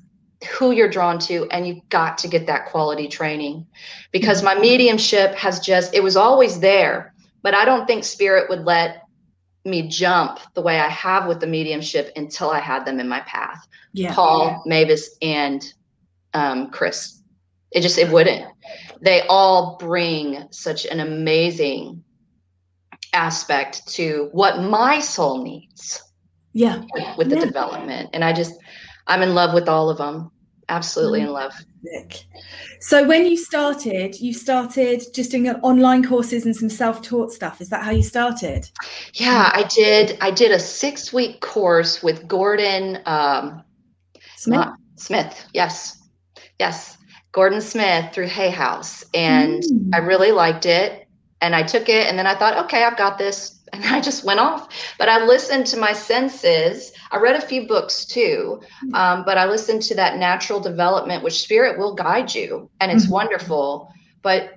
who 0.57 0.71
you're 0.71 0.89
drawn 0.89 1.17
to 1.19 1.47
and 1.51 1.65
you've 1.65 1.87
got 1.89 2.17
to 2.17 2.27
get 2.27 2.45
that 2.47 2.65
quality 2.65 3.07
training. 3.07 3.65
Because 4.11 4.43
my 4.43 4.55
mediumship 4.55 5.33
has 5.35 5.59
just 5.59 5.93
it 5.93 6.03
was 6.03 6.17
always 6.17 6.59
there 6.59 7.13
but 7.41 7.53
i 7.53 7.65
don't 7.65 7.85
think 7.87 8.03
spirit 8.03 8.49
would 8.49 8.65
let 8.65 9.03
me 9.69 9.87
jump 9.87 10.39
the 10.53 10.61
way 10.61 10.79
i 10.79 10.87
have 10.87 11.27
with 11.27 11.39
the 11.39 11.47
mediumship 11.47 12.11
until 12.15 12.49
i 12.49 12.59
had 12.59 12.85
them 12.85 12.99
in 12.99 13.07
my 13.07 13.21
path 13.21 13.67
yeah. 13.93 14.13
paul 14.13 14.47
yeah. 14.47 14.57
mavis 14.65 15.17
and 15.21 15.73
um, 16.33 16.69
chris 16.69 17.21
it 17.71 17.81
just 17.81 17.97
it 17.97 18.11
wouldn't 18.11 18.45
they 19.01 19.21
all 19.29 19.77
bring 19.77 20.43
such 20.51 20.85
an 20.85 20.99
amazing 20.99 22.03
aspect 23.13 23.87
to 23.87 24.29
what 24.31 24.61
my 24.61 24.99
soul 24.99 25.43
needs 25.43 26.03
yeah 26.53 26.81
with, 26.93 27.17
with 27.17 27.29
yeah. 27.29 27.39
the 27.39 27.45
development 27.45 28.09
and 28.13 28.23
i 28.23 28.31
just 28.31 28.53
I'm 29.09 29.23
in 29.23 29.33
love 29.33 29.53
with 29.53 29.67
all 29.67 29.89
of 29.89 29.97
them. 29.97 30.31
Absolutely 30.69 31.21
in 31.21 31.33
love. 31.33 31.53
So 32.79 33.07
when 33.07 33.25
you 33.25 33.37
started, 33.37 34.19
you 34.19 34.33
started 34.33 35.03
just 35.13 35.31
doing 35.31 35.49
online 35.49 36.03
courses 36.05 36.45
and 36.45 36.55
some 36.55 36.69
self-taught 36.69 37.31
stuff. 37.31 37.61
Is 37.61 37.69
that 37.69 37.83
how 37.83 37.91
you 37.91 38.03
started? 38.03 38.69
Yeah, 39.13 39.51
I 39.53 39.63
did. 39.63 40.17
I 40.21 40.31
did 40.31 40.51
a 40.51 40.59
six-week 40.59 41.41
course 41.41 42.01
with 42.03 42.27
Gordon 42.27 42.99
um, 43.05 43.63
Smith. 44.35 44.67
Smith. 44.95 45.45
Yes, 45.53 46.07
yes, 46.59 46.97
Gordon 47.31 47.61
Smith 47.61 48.13
through 48.13 48.27
Hay 48.27 48.49
House, 48.49 49.03
and 49.13 49.63
mm. 49.63 49.89
I 49.93 49.99
really 49.99 50.31
liked 50.31 50.65
it. 50.65 51.05
And 51.41 51.55
I 51.55 51.63
took 51.63 51.87
it, 51.87 52.05
and 52.07 52.19
then 52.19 52.27
I 52.27 52.35
thought, 52.35 52.57
okay, 52.65 52.83
I've 52.83 52.97
got 52.97 53.17
this 53.17 53.58
and 53.73 53.83
I 53.85 54.01
just 54.01 54.23
went 54.23 54.39
off. 54.39 54.67
But 54.97 55.09
I 55.09 55.25
listened 55.25 55.65
to 55.67 55.77
my 55.77 55.93
senses. 55.93 56.91
I 57.11 57.17
read 57.17 57.35
a 57.35 57.45
few 57.45 57.67
books 57.67 58.05
too, 58.05 58.61
mm-hmm. 58.61 58.95
um, 58.95 59.23
but 59.25 59.37
I 59.37 59.45
listened 59.45 59.81
to 59.83 59.95
that 59.95 60.17
natural 60.17 60.59
development, 60.59 61.23
which 61.23 61.41
spirit 61.41 61.77
will 61.77 61.95
guide 61.95 62.33
you, 62.33 62.69
and 62.79 62.91
it's 62.91 63.05
mm-hmm. 63.05 63.13
wonderful. 63.13 63.89
But 64.21 64.55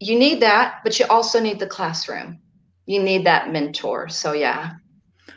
you 0.00 0.18
need 0.18 0.40
that, 0.40 0.80
but 0.84 0.98
you 0.98 1.06
also 1.10 1.40
need 1.40 1.58
the 1.58 1.66
classroom. 1.66 2.38
You 2.86 3.02
need 3.02 3.26
that 3.26 3.50
mentor. 3.52 4.08
So 4.08 4.32
yeah. 4.32 4.74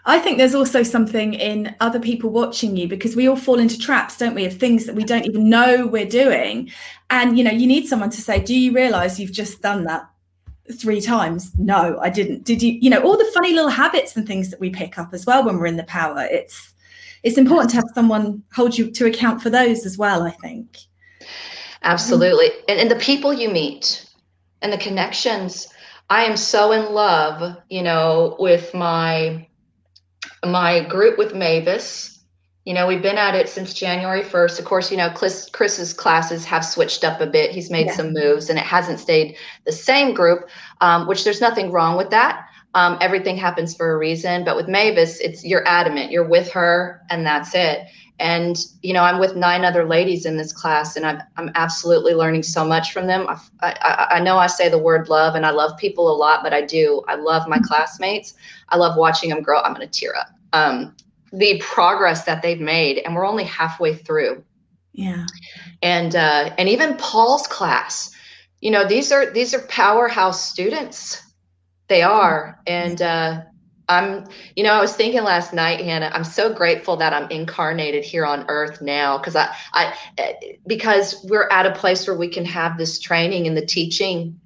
I 0.05 0.19
think 0.19 0.37
there's 0.37 0.55
also 0.55 0.83
something 0.83 1.33
in 1.33 1.75
other 1.79 1.99
people 1.99 2.31
watching 2.31 2.75
you 2.75 2.87
because 2.87 3.15
we 3.15 3.27
all 3.27 3.35
fall 3.35 3.59
into 3.59 3.77
traps, 3.77 4.17
don't 4.17 4.33
we, 4.33 4.45
of 4.45 4.57
things 4.57 4.85
that 4.85 4.95
we 4.95 5.03
don't 5.03 5.25
even 5.25 5.49
know 5.49 5.85
we're 5.85 6.07
doing. 6.07 6.71
And 7.09 7.37
you 7.37 7.43
know, 7.43 7.51
you 7.51 7.67
need 7.67 7.87
someone 7.87 8.09
to 8.11 8.21
say, 8.21 8.39
"Do 8.39 8.57
you 8.57 8.73
realize 8.73 9.19
you've 9.19 9.31
just 9.31 9.61
done 9.61 9.83
that?" 9.83 10.03
Three 10.71 11.01
times 11.01 11.51
no 11.57 11.97
i 12.01 12.09
didn't. 12.09 12.43
Did 12.43 12.61
you 12.61 12.73
you 12.73 12.89
know 12.89 13.01
all 13.01 13.17
the 13.17 13.31
funny 13.33 13.53
little 13.53 13.69
habits 13.69 14.15
and 14.15 14.25
things 14.25 14.49
that 14.49 14.59
we 14.59 14.69
pick 14.69 14.97
up 14.97 15.13
as 15.13 15.25
well 15.25 15.43
when 15.45 15.57
we're 15.57 15.65
in 15.65 15.77
the 15.77 15.83
power 15.83 16.27
it's 16.31 16.73
it's 17.23 17.37
important 17.37 17.69
to 17.71 17.75
have 17.77 17.85
someone 17.93 18.43
hold 18.53 18.77
you 18.77 18.89
to 18.91 19.05
account 19.05 19.41
for 19.41 19.49
those 19.49 19.85
as 19.85 19.97
well 19.97 20.23
i 20.23 20.31
think. 20.31 20.77
Absolutely. 21.83 22.47
And, 22.67 22.79
and 22.79 22.91
the 22.91 22.95
people 22.95 23.33
you 23.33 23.49
meet 23.49 24.07
and 24.61 24.71
the 24.71 24.77
connections 24.77 25.67
i 26.09 26.23
am 26.23 26.37
so 26.37 26.71
in 26.71 26.93
love 26.93 27.57
you 27.69 27.81
know 27.81 28.35
with 28.39 28.73
my 28.73 29.47
my 30.45 30.83
group 30.83 31.17
with 31.17 31.35
mavis 31.35 32.20
you 32.65 32.75
know, 32.75 32.85
we've 32.85 33.01
been 33.01 33.17
at 33.17 33.33
it 33.33 33.49
since 33.49 33.73
January 33.73 34.21
1st. 34.21 34.59
Of 34.59 34.65
course, 34.65 34.91
you 34.91 34.97
know, 34.97 35.09
Chris, 35.09 35.49
Chris's 35.51 35.93
classes 35.93 36.45
have 36.45 36.63
switched 36.63 37.03
up 37.03 37.19
a 37.19 37.25
bit. 37.25 37.51
He's 37.51 37.71
made 37.71 37.87
yeah. 37.87 37.95
some 37.95 38.13
moves 38.13 38.49
and 38.49 38.59
it 38.59 38.65
hasn't 38.65 38.99
stayed 38.99 39.35
the 39.65 39.71
same 39.71 40.13
group, 40.13 40.47
um, 40.79 41.07
which 41.07 41.23
there's 41.23 41.41
nothing 41.41 41.71
wrong 41.71 41.97
with 41.97 42.11
that. 42.11 42.45
Um, 42.73 42.97
everything 43.01 43.35
happens 43.35 43.75
for 43.75 43.91
a 43.91 43.97
reason. 43.97 44.45
But 44.45 44.55
with 44.55 44.67
Mavis, 44.67 45.19
it's 45.21 45.43
you're 45.43 45.67
adamant, 45.67 46.11
you're 46.11 46.27
with 46.27 46.51
her, 46.51 47.01
and 47.09 47.25
that's 47.25 47.55
it. 47.55 47.87
And, 48.19 48.55
you 48.83 48.93
know, 48.93 49.03
I'm 49.03 49.19
with 49.19 49.35
nine 49.35 49.65
other 49.65 49.83
ladies 49.83 50.27
in 50.27 50.37
this 50.37 50.53
class, 50.53 50.95
and 50.95 51.03
I'm, 51.03 51.23
I'm 51.37 51.49
absolutely 51.55 52.13
learning 52.13 52.43
so 52.43 52.63
much 52.63 52.93
from 52.93 53.07
them. 53.07 53.25
I, 53.27 53.39
I, 53.61 54.07
I 54.11 54.19
know 54.19 54.37
I 54.37 54.45
say 54.45 54.69
the 54.69 54.77
word 54.77 55.09
love, 55.09 55.33
and 55.33 55.43
I 55.43 55.49
love 55.49 55.75
people 55.79 56.09
a 56.09 56.15
lot, 56.15 56.43
but 56.43 56.53
I 56.53 56.61
do. 56.61 57.01
I 57.07 57.15
love 57.15 57.47
my 57.47 57.57
mm-hmm. 57.57 57.65
classmates. 57.65 58.35
I 58.69 58.77
love 58.77 58.95
watching 58.95 59.31
them 59.31 59.41
grow. 59.41 59.61
I'm 59.61 59.73
going 59.73 59.89
to 59.89 59.99
tear 59.99 60.15
up. 60.15 60.27
Um, 60.53 60.95
the 61.31 61.59
progress 61.59 62.25
that 62.25 62.41
they've 62.41 62.59
made 62.59 62.99
and 62.99 63.15
we're 63.15 63.25
only 63.25 63.43
halfway 63.43 63.95
through. 63.95 64.43
Yeah. 64.93 65.25
And 65.81 66.15
uh 66.15 66.53
and 66.57 66.67
even 66.67 66.97
paul's 66.97 67.47
class 67.47 68.11
you 68.59 68.69
know 68.71 68.85
these 68.85 69.11
are 69.11 69.31
these 69.31 69.53
are 69.53 69.61
powerhouse 69.67 70.49
students. 70.49 71.21
They 71.87 72.01
are. 72.01 72.59
And 72.67 73.01
uh 73.01 73.41
i'm 73.89 74.25
you 74.55 74.63
know 74.63 74.71
i 74.71 74.79
was 74.79 74.95
thinking 74.95 75.23
last 75.23 75.53
night 75.53 75.81
hannah 75.81 76.09
i'm 76.13 76.23
so 76.23 76.53
grateful 76.53 76.95
that 76.95 77.13
i'm 77.13 77.29
incarnated 77.29 78.03
here 78.03 78.25
on 78.25 78.45
earth 78.47 78.81
now 78.81 79.17
because 79.17 79.35
i 79.35 79.53
i 79.73 79.93
because 80.65 81.23
we're 81.29 81.49
at 81.49 81.65
a 81.65 81.71
place 81.71 82.07
where 82.07 82.15
we 82.15 82.27
can 82.27 82.45
have 82.45 82.77
this 82.77 82.99
training 82.99 83.47
and 83.47 83.57
the 83.57 83.65
teaching 83.65 84.39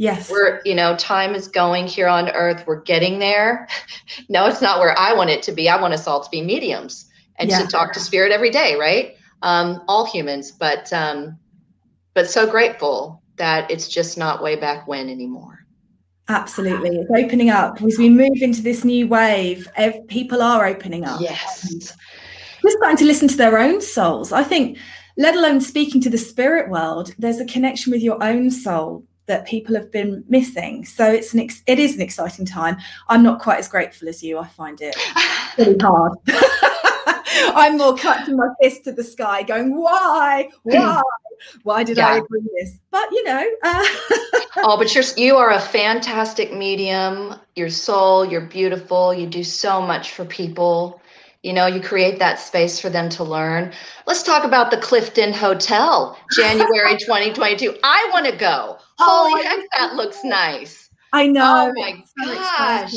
Yes. 0.00 0.30
We're, 0.30 0.62
you 0.64 0.74
know, 0.74 0.96
time 0.96 1.34
is 1.34 1.46
going 1.46 1.86
here 1.86 2.08
on 2.08 2.30
earth. 2.30 2.64
We're 2.66 2.80
getting 2.80 3.18
there. 3.18 3.68
no, 4.30 4.46
it's 4.46 4.62
not 4.62 4.78
where 4.78 4.98
I 4.98 5.12
want 5.12 5.28
it 5.28 5.42
to 5.42 5.52
be. 5.52 5.68
I 5.68 5.78
want 5.78 5.92
us 5.92 6.06
all 6.06 6.24
to 6.24 6.30
be 6.30 6.40
mediums 6.40 7.04
and 7.36 7.50
yeah. 7.50 7.60
to 7.60 7.66
talk 7.66 7.92
to 7.92 8.00
spirit 8.00 8.32
every 8.32 8.48
day, 8.48 8.76
right? 8.76 9.14
Um, 9.42 9.82
all 9.88 10.06
humans, 10.06 10.52
but 10.52 10.90
um, 10.94 11.38
but 12.14 12.30
so 12.30 12.50
grateful 12.50 13.22
that 13.36 13.70
it's 13.70 13.88
just 13.88 14.16
not 14.16 14.42
way 14.42 14.56
back 14.56 14.88
when 14.88 15.10
anymore. 15.10 15.66
Absolutely. 16.28 16.96
It's 16.96 17.10
opening 17.14 17.50
up 17.50 17.82
as 17.82 17.98
we 17.98 18.08
move 18.08 18.40
into 18.40 18.62
this 18.62 18.86
new 18.86 19.06
wave. 19.06 19.68
People 20.08 20.40
are 20.40 20.64
opening 20.64 21.04
up. 21.04 21.20
Yes. 21.20 21.94
We're 22.64 22.70
starting 22.70 22.96
to 22.98 23.04
listen 23.04 23.28
to 23.28 23.36
their 23.36 23.58
own 23.58 23.82
souls. 23.82 24.32
I 24.32 24.44
think, 24.44 24.78
let 25.18 25.36
alone 25.36 25.60
speaking 25.60 26.00
to 26.00 26.08
the 26.08 26.16
spirit 26.16 26.70
world, 26.70 27.14
there's 27.18 27.38
a 27.38 27.44
connection 27.44 27.92
with 27.92 28.00
your 28.00 28.22
own 28.24 28.50
soul 28.50 29.04
that 29.30 29.46
people 29.46 29.76
have 29.76 29.92
been 29.92 30.24
missing. 30.28 30.84
So 30.84 31.08
it's 31.08 31.32
an 31.32 31.38
ex- 31.38 31.62
it 31.66 31.78
is 31.78 31.94
an 31.94 32.02
exciting 32.02 32.44
time. 32.44 32.76
I'm 33.08 33.22
not 33.22 33.40
quite 33.40 33.60
as 33.60 33.68
grateful 33.68 34.08
as 34.08 34.24
you. 34.24 34.38
I 34.38 34.48
find 34.48 34.80
it 34.80 34.96
really 35.58 35.76
hard. 35.80 36.18
I'm 37.54 37.78
more 37.78 37.96
clutching 37.96 38.36
my 38.36 38.48
fist 38.60 38.84
to 38.84 38.92
the 38.92 39.04
sky, 39.04 39.44
going, 39.44 39.80
"Why? 39.80 40.48
Why? 40.64 41.00
Why 41.62 41.84
did 41.84 41.98
yeah. 41.98 42.08
I 42.08 42.16
agree 42.16 42.42
this?" 42.58 42.78
But 42.90 43.08
you 43.12 43.22
know. 43.22 43.46
Uh- 43.62 43.86
oh, 44.58 44.76
but 44.76 44.92
you're 44.96 45.04
you 45.16 45.36
are 45.36 45.52
a 45.52 45.60
fantastic 45.60 46.52
medium. 46.52 47.36
Your 47.54 47.70
soul, 47.70 48.24
you're 48.24 48.46
beautiful. 48.46 49.14
You 49.14 49.28
do 49.28 49.44
so 49.44 49.80
much 49.80 50.10
for 50.10 50.24
people 50.24 51.00
you 51.42 51.54
know 51.54 51.66
you 51.66 51.80
create 51.80 52.18
that 52.18 52.38
space 52.38 52.78
for 52.78 52.90
them 52.90 53.08
to 53.08 53.24
learn 53.24 53.72
let's 54.06 54.22
talk 54.22 54.44
about 54.44 54.70
the 54.70 54.76
clifton 54.76 55.32
hotel 55.32 56.18
january 56.32 56.96
2022 56.98 57.78
i 57.82 58.08
want 58.12 58.26
to 58.26 58.36
go 58.36 58.76
holy 59.00 59.32
oh, 59.34 59.42
heck 59.42 59.64
that 59.78 59.96
looks 59.96 60.22
nice. 60.24 60.90
I 61.12 61.26
know. 61.26 61.72
Oh 61.76 61.80
my 61.80 62.04
gosh. 62.24 62.92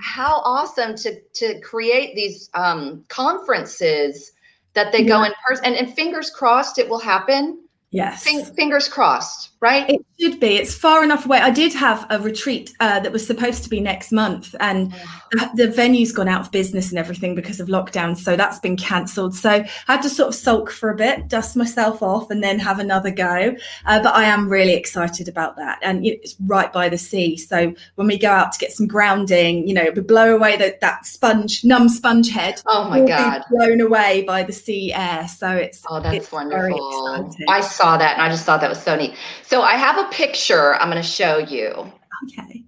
how 0.00 0.40
awesome 0.44 0.94
to 0.96 1.20
to 1.20 1.60
create 1.60 2.14
these 2.14 2.48
um, 2.54 3.04
conferences 3.08 4.32
that 4.74 4.92
they 4.92 5.02
yeah. 5.02 5.08
go 5.08 5.24
in 5.24 5.32
person 5.46 5.66
and, 5.66 5.76
and 5.76 5.94
fingers 5.94 6.30
crossed 6.30 6.78
it 6.78 6.88
will 6.88 7.00
happen. 7.00 7.62
Yes. 7.90 8.22
fingers 8.54 8.88
crossed, 8.88 9.57
right? 9.60 9.88
It 9.90 10.04
should 10.20 10.40
be. 10.40 10.56
It's 10.56 10.74
far 10.74 11.02
enough 11.02 11.24
away. 11.24 11.38
I 11.38 11.50
did 11.50 11.72
have 11.74 12.06
a 12.10 12.20
retreat 12.20 12.74
uh, 12.80 13.00
that 13.00 13.12
was 13.12 13.26
supposed 13.26 13.64
to 13.64 13.70
be 13.70 13.80
next 13.80 14.12
month, 14.12 14.54
and 14.60 14.92
the, 15.32 15.50
the, 15.54 15.68
venue's 15.68 16.12
gone 16.12 16.28
out 16.28 16.40
of 16.40 16.50
business 16.50 16.90
and 16.90 16.98
everything 16.98 17.34
because 17.34 17.60
of 17.60 17.68
lockdown. 17.68 18.16
So 18.16 18.36
that's 18.36 18.58
been 18.58 18.76
cancelled. 18.76 19.34
So 19.34 19.50
I 19.50 19.68
had 19.86 20.02
to 20.02 20.10
sort 20.10 20.28
of 20.28 20.34
sulk 20.34 20.70
for 20.70 20.90
a 20.90 20.96
bit, 20.96 21.28
dust 21.28 21.56
myself 21.56 22.02
off, 22.02 22.30
and 22.30 22.42
then 22.42 22.58
have 22.58 22.78
another 22.78 23.10
go. 23.10 23.54
Uh, 23.86 24.02
but 24.02 24.14
I 24.14 24.24
am 24.24 24.48
really 24.48 24.74
excited 24.74 25.28
about 25.28 25.56
that. 25.56 25.78
And 25.82 26.04
it's 26.06 26.36
right 26.46 26.72
by 26.72 26.88
the 26.88 26.98
sea. 26.98 27.36
So 27.36 27.74
when 27.96 28.06
we 28.06 28.18
go 28.18 28.30
out 28.30 28.52
to 28.52 28.58
get 28.58 28.72
some 28.72 28.86
grounding, 28.86 29.66
you 29.66 29.74
know, 29.74 29.90
we 29.94 30.02
blow 30.02 30.34
away 30.34 30.56
the, 30.56 30.76
that 30.80 31.06
sponge, 31.06 31.64
numb 31.64 31.88
sponge 31.88 32.30
head. 32.30 32.62
Oh 32.66 32.88
my 32.88 33.04
God. 33.04 33.42
Blown 33.50 33.80
away 33.80 34.22
by 34.22 34.42
the 34.42 34.52
sea 34.52 34.92
air. 34.92 35.28
So 35.28 35.50
it's, 35.50 35.82
oh, 35.88 36.00
that's 36.00 36.16
it's 36.16 36.32
wonderful. 36.32 37.34
I 37.48 37.60
saw 37.60 37.96
that 37.96 38.14
and 38.14 38.22
I 38.22 38.28
just 38.28 38.44
thought 38.44 38.60
that 38.60 38.68
was 38.68 38.82
so 38.82 38.96
neat. 38.96 39.14
So 39.48 39.62
I 39.62 39.76
have 39.76 39.96
a 39.96 40.10
picture 40.10 40.74
I'm 40.74 40.90
going 40.90 41.02
to 41.02 41.08
show 41.08 41.38
you. 41.38 41.90
Okay. 42.24 42.64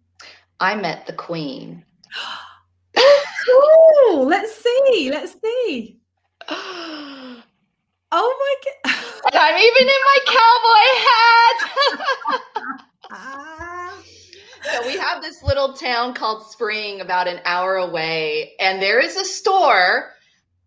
I 0.61 0.75
met 0.77 1.07
the 1.07 1.13
queen. 1.13 1.85
Cool. 3.47 4.27
Let's 4.27 4.55
see. 4.55 5.11
Let's 5.11 5.37
see. 5.45 6.01
Oh 8.13 8.35
my 8.41 8.91
god. 8.91 9.33
I'm 9.35 9.57
even 9.57 9.83
in 9.83 10.01
my 10.11 10.19
cowboy 10.27 10.89
hat. 11.07 11.59
So 14.73 14.87
we 14.87 14.99
have 14.99 15.23
this 15.23 15.43
little 15.43 15.75
town 15.75 16.13
called 16.15 16.51
Spring 16.51 17.01
about 17.01 17.29
an 17.29 17.41
hour 17.45 17.77
away, 17.77 18.53
and 18.59 18.83
there 18.83 18.99
is 19.01 19.17
a 19.17 19.25
store 19.25 20.11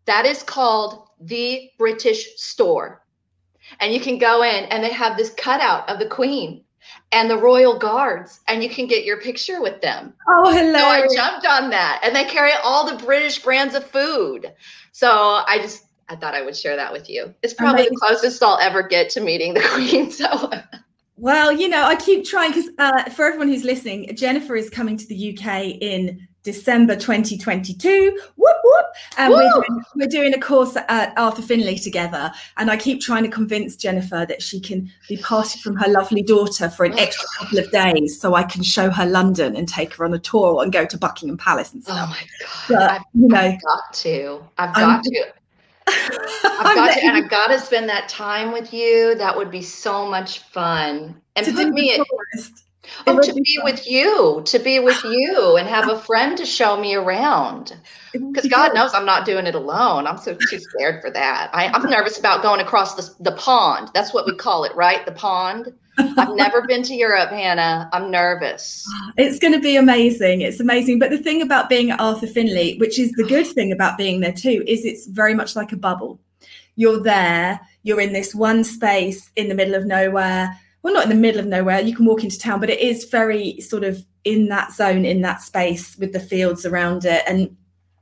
that 0.05 0.25
is 0.25 0.41
called 0.41 1.09
the 1.19 1.69
British 1.77 2.27
Store. 2.37 3.02
And 3.79 3.93
you 3.93 3.99
can 3.99 4.17
go 4.17 4.43
in 4.43 4.65
and 4.65 4.83
they 4.83 4.91
have 4.91 5.17
this 5.17 5.31
cutout 5.31 5.87
of 5.89 5.99
the 5.99 6.07
queen 6.07 6.63
and 7.11 7.29
the 7.29 7.37
royal 7.37 7.77
guards, 7.79 8.41
and 8.47 8.61
you 8.63 8.69
can 8.69 8.87
get 8.87 9.05
your 9.05 9.19
picture 9.21 9.61
with 9.61 9.81
them. 9.81 10.13
oh, 10.27 10.51
hello 10.51 10.79
So 10.79 10.85
I 10.85 11.07
jumped 11.15 11.45
on 11.47 11.69
that, 11.69 12.01
and 12.03 12.15
they 12.15 12.25
carry 12.25 12.51
all 12.63 12.85
the 12.89 13.03
British 13.03 13.39
brands 13.39 13.73
of 13.75 13.85
food. 13.85 14.51
So 14.91 15.09
I 15.09 15.59
just 15.61 15.85
I 16.09 16.15
thought 16.15 16.33
I 16.35 16.41
would 16.41 16.55
share 16.57 16.75
that 16.75 16.91
with 16.91 17.09
you. 17.09 17.33
It's 17.41 17.53
probably 17.53 17.83
Amazing. 17.87 17.93
the 17.93 18.05
closest 18.07 18.43
I'll 18.43 18.59
ever 18.59 18.83
get 18.85 19.09
to 19.11 19.21
meeting 19.21 19.53
the 19.53 19.61
queen. 19.73 20.11
So 20.11 20.51
Well, 21.15 21.51
you 21.51 21.69
know, 21.69 21.83
I 21.83 21.95
keep 21.95 22.25
trying 22.25 22.51
because 22.51 22.69
uh, 22.77 23.09
for 23.11 23.25
everyone 23.25 23.47
who's 23.47 23.63
listening, 23.63 24.13
Jennifer 24.15 24.55
is 24.55 24.69
coming 24.69 24.97
to 24.97 25.07
the 25.07 25.37
UK 25.37 25.77
in 25.81 26.27
December 26.43 26.95
2022. 26.95 28.19
Whoop 28.35 28.57
whoop! 28.63 28.85
And 29.17 29.33
we're 29.33 29.51
doing, 29.51 29.83
we're 29.95 30.07
doing 30.07 30.33
a 30.33 30.39
course 30.39 30.75
at 30.75 31.17
Arthur 31.17 31.41
Findlay 31.41 31.77
together, 31.77 32.31
and 32.57 32.69
I 32.69 32.77
keep 32.77 33.01
trying 33.01 33.23
to 33.23 33.29
convince 33.29 33.75
Jennifer 33.75 34.25
that 34.27 34.41
she 34.41 34.59
can 34.59 34.91
be 35.07 35.17
parted 35.17 35.61
from 35.61 35.75
her 35.77 35.89
lovely 35.89 36.21
daughter 36.21 36.69
for 36.69 36.85
an 36.85 36.93
oh, 36.93 36.97
extra 36.97 37.27
couple 37.37 37.59
of 37.59 37.71
days, 37.71 38.19
so 38.19 38.35
I 38.35 38.43
can 38.43 38.61
show 38.61 38.89
her 38.89 39.05
London 39.05 39.55
and 39.55 39.67
take 39.67 39.93
her 39.95 40.05
on 40.05 40.13
a 40.13 40.19
tour 40.19 40.61
and 40.61 40.71
go 40.71 40.85
to 40.85 40.97
Buckingham 40.97 41.37
Palace 41.37 41.73
and 41.73 41.83
oh, 41.87 41.93
stuff. 41.93 42.09
oh 42.09 42.11
my 42.11 42.27
god, 42.39 42.79
but 42.79 42.91
I've, 42.91 43.01
you 43.13 43.27
know, 43.27 43.37
I've 43.37 43.61
got 43.61 43.93
to. 43.93 44.43
I've 44.57 44.77
I'm- 44.77 44.87
got 44.87 45.03
to. 45.03 45.25
I've 45.85 46.75
got 46.75 46.93
to, 46.93 47.03
and 47.03 47.17
I've 47.17 47.29
got 47.29 47.47
to 47.47 47.59
spend 47.59 47.89
that 47.89 48.07
time 48.07 48.53
with 48.53 48.73
you. 48.73 49.15
That 49.15 49.35
would 49.35 49.51
be 49.51 49.61
so 49.61 50.09
much 50.09 50.39
fun. 50.39 51.21
And 51.35 51.45
to 51.45 51.51
put 51.51 51.69
me 51.69 51.93
at, 51.93 52.05
tourist. 52.07 52.62
Oh, 53.07 53.19
to 53.19 53.33
be 53.33 53.55
fun. 53.57 53.65
with 53.65 53.87
you, 53.87 54.41
to 54.45 54.59
be 54.59 54.79
with 54.79 55.03
you, 55.03 55.57
and 55.57 55.67
have 55.67 55.89
a 55.89 55.99
friend 55.99 56.37
to 56.37 56.45
show 56.45 56.79
me 56.79 56.95
around. 56.95 57.75
Because 58.13 58.47
God 58.47 58.73
knows 58.73 58.93
I'm 58.93 59.05
not 59.05 59.25
doing 59.25 59.47
it 59.47 59.55
alone. 59.55 60.07
I'm 60.07 60.17
so 60.17 60.37
too 60.49 60.59
scared 60.59 61.01
for 61.01 61.09
that. 61.11 61.49
I, 61.53 61.67
I'm 61.67 61.89
nervous 61.89 62.19
about 62.19 62.43
going 62.43 62.61
across 62.61 62.95
the, 62.95 63.23
the 63.23 63.35
pond. 63.37 63.89
That's 63.93 64.13
what 64.13 64.25
we 64.25 64.35
call 64.35 64.63
it, 64.63 64.75
right? 64.75 65.05
The 65.05 65.11
pond. 65.11 65.73
I've 65.97 66.35
never 66.35 66.61
been 66.67 66.83
to 66.83 66.93
Europe, 66.93 67.29
Hannah. 67.29 67.89
I'm 67.93 68.11
nervous. 68.11 68.87
It's 69.17 69.39
going 69.39 69.53
to 69.53 69.59
be 69.59 69.75
amazing. 69.75 70.41
It's 70.41 70.59
amazing. 70.59 70.99
But 70.99 71.09
the 71.09 71.17
thing 71.17 71.41
about 71.41 71.69
being 71.69 71.91
at 71.91 71.99
Arthur 71.99 72.27
Findlay, 72.27 72.77
which 72.77 72.99
is 72.99 73.11
the 73.13 73.23
good 73.23 73.47
thing 73.47 73.71
about 73.71 73.97
being 73.97 74.19
there 74.19 74.33
too, 74.33 74.63
is 74.67 74.85
it's 74.85 75.07
very 75.07 75.33
much 75.33 75.55
like 75.55 75.71
a 75.71 75.77
bubble. 75.77 76.19
You're 76.75 77.01
there, 77.01 77.59
you're 77.83 78.01
in 78.01 78.13
this 78.13 78.33
one 78.33 78.63
space 78.63 79.31
in 79.35 79.47
the 79.47 79.55
middle 79.55 79.75
of 79.75 79.85
nowhere. 79.85 80.59
Well, 80.83 80.93
not 80.93 81.03
in 81.03 81.09
the 81.09 81.15
middle 81.15 81.39
of 81.39 81.47
nowhere. 81.47 81.81
You 81.81 81.95
can 81.95 82.05
walk 82.05 82.23
into 82.23 82.37
town, 82.37 82.59
but 82.59 82.69
it 82.69 82.79
is 82.79 83.05
very 83.05 83.59
sort 83.61 83.83
of 83.83 84.05
in 84.25 84.49
that 84.49 84.71
zone, 84.73 85.05
in 85.05 85.21
that 85.21 85.41
space 85.41 85.97
with 85.97 86.13
the 86.13 86.19
fields 86.19 86.65
around 86.65 87.05
it. 87.05 87.23
And 87.25 87.55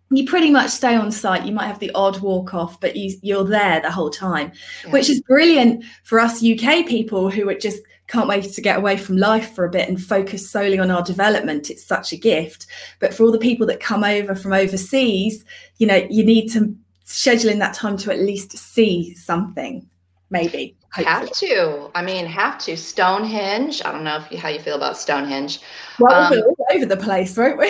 you 0.10 0.26
pretty 0.28 0.52
much 0.52 0.72
stay 0.72 0.96
on 0.96 1.12
site. 1.12 1.46
You 1.46 1.54
might 1.54 1.68
have 1.68 1.80
the 1.80 1.92
odd 1.96 2.20
walk 2.22 2.54
off, 2.54 2.80
but 2.82 2.96
you, 2.96 3.16
you're 3.22 3.46
there 3.46 3.80
the 3.82 3.92
whole 3.92 4.10
time 4.10 4.52
Yeah. 4.84 4.92
which 4.92 5.10
is 5.10 5.22
brilliant 5.22 5.86
for 6.04 6.20
us 6.20 6.44
UK 6.44 6.86
people 6.86 7.30
who 7.30 7.48
are 7.50 7.56
just 7.56 7.82
can't 8.08 8.28
wait 8.28 8.52
to 8.52 8.62
get 8.62 8.78
away 8.78 8.98
from 8.98 9.16
life 9.16 9.56
for 9.56 9.64
a 9.64 9.70
bit 9.70 9.88
and 9.88 10.02
focus 10.02 10.50
solely 10.50 10.78
on 10.78 10.92
our 10.92 11.02
development. 11.02 11.70
It's 11.70 11.86
such 11.86 12.12
a 12.12 12.18
gift. 12.18 12.68
But 13.00 13.14
for 13.14 13.24
all 13.24 13.32
the 13.32 13.38
people 13.38 13.66
that 13.68 13.80
come 13.80 14.04
over 14.04 14.36
from 14.36 14.52
overseas, 14.52 15.46
you 15.78 15.88
know, 15.88 16.06
you 16.10 16.26
need 16.26 16.52
to 16.52 16.76
schedule 17.06 17.50
in 17.50 17.60
that 17.60 17.74
time 17.74 17.96
to 17.98 18.12
at 18.12 18.20
least 18.20 18.58
see 18.58 19.16
something, 19.16 19.88
maybe. 20.30 20.76
Have 20.92 21.32
to. 21.32 21.90
I 21.96 22.02
mean, 22.02 22.26
have 22.26 22.58
to. 22.60 22.76
Stonehenge. 22.76 23.82
I 23.86 23.92
don't 23.92 24.04
know 24.04 24.18
if 24.18 24.32
you, 24.32 24.38
how 24.38 24.50
you 24.50 24.60
feel 24.60 24.76
about 24.76 24.98
Stonehenge. 24.98 25.60
Well, 26.00 26.14
Um, 26.14 26.32
we're 26.32 26.46
all 26.46 26.68
over 26.74 26.86
the 26.86 26.98
place, 26.98 27.38
won't 27.38 27.58
we? 27.58 27.70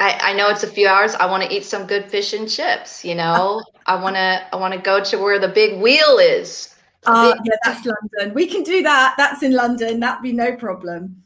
I, 0.00 0.18
I 0.22 0.32
know 0.32 0.48
it's 0.48 0.62
a 0.62 0.68
few 0.68 0.86
hours. 0.88 1.14
I 1.16 1.26
want 1.26 1.42
to 1.42 1.54
eat 1.54 1.64
some 1.64 1.86
good 1.86 2.10
fish 2.10 2.32
and 2.32 2.48
chips. 2.48 3.04
You 3.04 3.16
know, 3.16 3.62
I 3.86 4.00
want 4.00 4.16
to. 4.16 4.46
I 4.52 4.56
want 4.56 4.74
to 4.74 4.80
go 4.80 5.02
to 5.02 5.16
where 5.18 5.38
the 5.38 5.48
big 5.48 5.80
wheel 5.80 6.18
is. 6.18 6.74
The 7.02 7.10
Uh, 7.10 7.34
yeah, 7.44 7.56
that's 7.64 7.84
London. 7.84 8.34
We 8.34 8.46
can 8.46 8.62
do 8.62 8.82
that. 8.82 9.14
That's 9.16 9.42
in 9.42 9.52
London. 9.52 10.00
That'd 10.00 10.22
be 10.22 10.32
no 10.32 10.54
problem. 10.54 11.22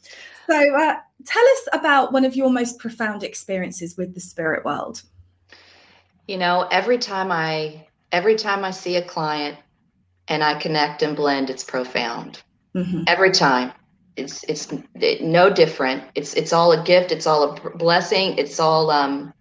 So, 0.49 0.57
uh, 0.57 0.97
tell 1.27 1.43
us 1.45 1.69
about 1.73 2.13
one 2.13 2.25
of 2.25 2.35
your 2.37 2.51
most 2.51 2.79
profound 2.79 3.23
experiences 3.23 3.97
with 3.97 4.15
the 4.15 4.21
spirit 4.21 4.65
world. 4.65 5.03
you 6.27 6.39
know, 6.39 6.67
every 6.71 6.99
time 6.99 7.31
I 7.31 7.87
every 8.13 8.37
time 8.37 8.65
I 8.65 8.71
see 8.71 8.97
a 8.97 9.03
client 9.05 9.59
and 10.29 10.43
I 10.43 10.55
connect 10.55 11.03
and 11.03 11.17
blend, 11.17 11.51
it's 11.51 11.65
profound. 11.65 12.41
Mhm. 12.77 13.05
every 13.07 13.31
time 13.31 13.73
it's 14.17 14.43
it's 14.49 14.67
it- 15.01 15.23
no 15.23 15.49
different 15.49 16.03
it's 16.17 16.35
it's 16.35 16.53
all 16.53 16.73
a 16.73 16.83
gift 16.83 17.13
it's 17.13 17.27
all 17.27 17.43
a 17.45 17.71
blessing 17.77 18.37
it's 18.39 18.59
all 18.59 18.91
um 18.91 19.33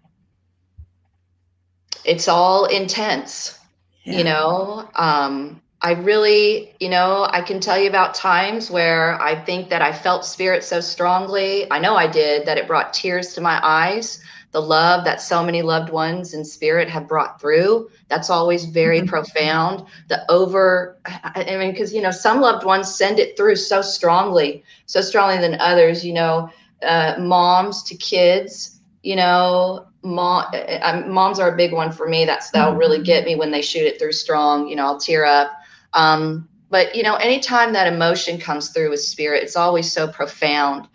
it's 2.04 2.28
all 2.28 2.66
intense 2.66 3.58
Yeah. 4.04 4.18
you 4.18 4.24
know 4.24 4.88
um 4.94 5.60
i 5.80 5.92
really 5.92 6.74
you 6.80 6.88
know 6.88 7.26
i 7.30 7.40
can 7.40 7.60
tell 7.60 7.78
you 7.78 7.88
about 7.88 8.14
times 8.14 8.70
where 8.70 9.20
i 9.20 9.34
think 9.34 9.70
that 9.70 9.82
i 9.82 9.92
felt 9.92 10.24
spirit 10.24 10.62
so 10.64 10.80
strongly 10.80 11.70
i 11.70 11.78
know 11.78 11.96
i 11.96 12.06
did 12.06 12.46
that 12.46 12.58
it 12.58 12.66
brought 12.66 12.92
tears 12.92 13.34
to 13.34 13.40
my 13.40 13.58
eyes 13.62 14.22
the 14.54 14.62
love 14.62 15.04
that 15.04 15.20
so 15.20 15.44
many 15.44 15.62
loved 15.62 15.90
ones 15.90 16.32
in 16.32 16.44
spirit 16.44 16.88
have 16.88 17.08
brought 17.08 17.40
through 17.40 17.90
that's 18.08 18.30
always 18.30 18.64
very 18.66 19.02
Mhm. 19.02 19.08
profound. 19.08 19.84
The 20.08 20.24
over 20.30 20.96
i 21.06 21.44
I 21.52 21.56
mean 21.56 21.72
because 21.72 21.92
you 21.92 22.00
know 22.00 22.12
some 22.12 22.40
loved 22.40 22.64
ones 22.64 22.94
send 22.94 23.18
it 23.18 23.36
through 23.36 23.56
so 23.56 23.82
strongly 23.82 24.62
so 24.86 25.00
strongly 25.02 25.38
than 25.38 25.60
others 25.60 26.04
you 26.04 26.14
know 26.14 26.48
uh, 26.86 27.14
moms 27.18 27.82
to 27.84 27.96
kids 27.96 28.80
you 29.02 29.16
know 29.16 29.86
mom 30.02 30.44
uh, 30.54 31.02
moms 31.06 31.38
are 31.40 31.52
a 31.52 31.56
big 31.56 31.72
one 31.72 31.90
for 31.92 32.08
me 32.08 32.24
that's 32.24 32.50
that'll 32.52 32.76
really 32.76 33.02
get 33.02 33.24
me 33.24 33.34
when 33.34 33.50
they 33.50 33.62
shoot 33.62 33.82
it 33.90 33.98
through 33.98 34.12
strong 34.12 34.68
you 34.68 34.76
know 34.76 34.86
i'll 34.86 35.00
tear 35.00 35.24
up. 35.24 35.50
Um, 35.94 36.48
but 36.70 36.94
you 36.94 37.02
know 37.02 37.16
anytime 37.16 37.72
that 37.72 37.92
emotion 37.92 38.38
comes 38.38 38.68
through 38.70 38.90
with 38.90 39.00
spirit 39.00 39.42
it's 39.42 39.56
always 39.56 39.90
so 39.92 40.06
profound 40.06 40.86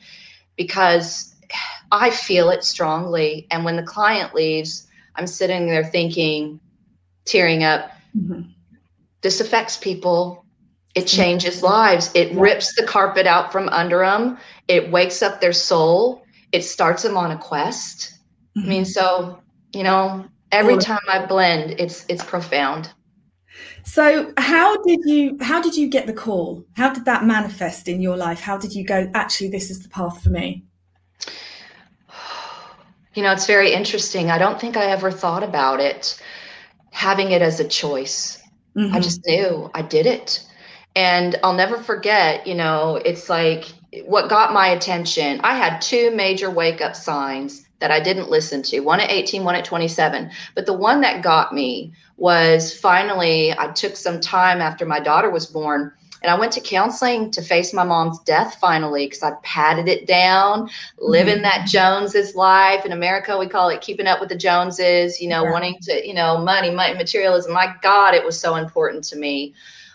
because 0.55 1.28
i 1.91 2.10
feel 2.10 2.49
it 2.49 2.63
strongly. 2.63 3.47
And 3.52 3.65
when 3.65 3.75
the 3.75 3.84
client 3.84 4.34
leaves 4.36 4.88
i'm 5.15 5.28
sitting 5.28 5.67
there 5.67 5.86
thinking 5.86 6.60
tearing 7.25 7.63
up. 7.63 7.91
Mhm. 8.17 8.49
this 9.21 9.41
affects 9.41 9.78
people. 9.78 10.45
It 10.95 11.06
changes 11.06 11.62
lives. 11.62 12.10
It 12.15 12.34
rips 12.34 12.73
the 12.75 12.84
carpet 12.84 13.28
out 13.28 13.52
from 13.52 13.69
under 13.69 13.99
them 13.99 14.38
it 14.67 14.91
wakes 14.91 15.21
up 15.21 15.41
their 15.41 15.54
soul. 15.54 16.23
It 16.52 16.63
starts 16.63 17.04
them 17.04 17.17
on 17.17 17.32
a 17.32 17.38
quest. 17.38 18.13
I 18.58 18.62
mean 18.62 18.86
so 18.86 19.39
you 19.73 19.84
know 19.84 20.25
every 20.52 20.78
time 20.78 20.99
i 21.08 21.25
blend 21.25 21.80
it's 21.80 22.06
it's 22.10 22.23
profound. 22.23 22.89
So 23.84 24.34
how 24.38 24.82
did 24.84 24.99
you 25.06 25.38
how 25.41 25.62
did 25.62 25.75
you 25.75 25.88
get 25.88 26.08
the 26.08 26.13
call? 26.13 26.63
How 26.75 26.93
did 26.93 27.06
that 27.06 27.25
manifest 27.25 27.88
in 27.88 28.02
your 28.02 28.17
life? 28.17 28.39
How 28.39 28.58
did 28.58 28.73
you 28.73 28.86
go 28.86 29.10
actually 29.13 29.49
this 29.49 29.69
is 29.69 29.82
the 29.82 29.89
path 29.89 30.21
for 30.23 30.30
me? 30.30 30.63
You 33.19 33.25
know 33.25 33.34
it's 33.34 33.47
very 33.47 33.73
interesting 33.73 34.32
i 34.32 34.39
don't 34.39 34.62
think 34.62 34.77
i 34.77 34.86
ever 34.86 35.12
thought 35.12 35.43
about 35.43 35.82
it 35.82 36.21
having 36.91 37.32
it 37.32 37.41
as 37.41 37.60
a 37.60 37.67
choice 37.67 38.41
I 38.91 38.99
Mhm. 38.99 39.01
just 39.01 39.21
knew 39.27 39.69
I 39.75 39.84
did 39.84 40.08
it. 40.08 40.45
And 40.95 41.38
I'll 41.43 41.53
never 41.53 41.77
forget, 41.77 42.47
you 42.47 42.55
know, 42.55 42.97
it's 43.05 43.29
like 43.29 43.65
what 44.05 44.29
got 44.29 44.53
my 44.53 44.67
attention. 44.69 45.41
I 45.43 45.55
had 45.58 45.82
two 45.82 46.12
major 46.12 46.49
wake 46.51 46.82
up 46.82 46.95
signs 46.95 47.67
that 47.79 47.91
I 47.91 47.99
didn't 47.99 48.29
listen 48.32 48.63
to 48.63 48.82
one 48.82 49.01
at 49.01 49.12
18, 49.12 49.43
one 49.45 49.55
at 49.55 49.65
27. 49.65 50.32
But 50.55 50.65
the 50.67 50.73
one 50.73 51.01
that 51.01 51.23
got 51.23 51.53
me 51.53 51.93
was 52.17 52.73
finally, 52.77 53.53
I 53.58 53.67
took 53.73 53.95
some 53.97 54.19
time 54.21 54.62
after 54.62 54.86
my 54.86 54.99
daughter 54.99 55.29
was 55.29 55.47
born 55.47 55.93
and 56.21 56.32
I 56.32 56.38
went 56.38 56.51
to 56.53 56.62
counseling 56.62 57.32
to 57.32 57.41
face 57.41 57.73
my 57.73 57.84
mom's 57.84 58.19
death 58.19 58.58
finally 58.60 59.05
because 59.05 59.23
I 59.23 59.32
patted 59.43 59.88
it 59.88 60.05
down, 60.05 60.69
living 60.99 61.41
that 61.43 61.67
Joneses 61.67 62.36
life. 62.36 62.86
In 62.86 62.91
America, 62.91 63.38
we 63.38 63.47
call 63.47 63.69
it 63.69 63.82
keeping 63.82 64.08
up 64.08 64.19
with 64.19 64.29
the 64.29 64.36
Joneses, 64.36 65.21
you 65.21 65.29
know, 65.29 65.43
Yeah. 65.43 65.51
wanting 65.51 65.77
to, 65.84 66.05
you 66.08 66.13
know, 66.13 66.38
money, 66.38 66.71
money, 66.71 66.93
materialism. 66.93 67.53
My 67.53 67.73
God, 67.82 68.13
it 68.13 68.25
was 68.25 68.39
so 68.39 68.55
important 68.55 69.03
to 69.05 69.15
me. 69.15 69.53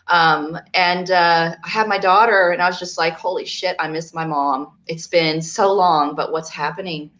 Um, 0.08 0.58
and 0.74 1.10
uh, 1.10 1.56
I 1.64 1.68
had 1.68 1.88
my 1.88 1.98
daughter, 1.98 2.50
and 2.50 2.60
I 2.60 2.68
was 2.68 2.78
just 2.78 2.98
like, 2.98 3.14
holy 3.14 3.46
shit, 3.46 3.74
I 3.78 3.88
miss 3.88 4.12
my 4.12 4.26
mom. 4.26 4.72
It's 4.86 5.06
been 5.06 5.40
so 5.40 5.72
long, 5.72 6.14
but 6.14 6.30
what's 6.32 6.50
happening? 6.50 7.10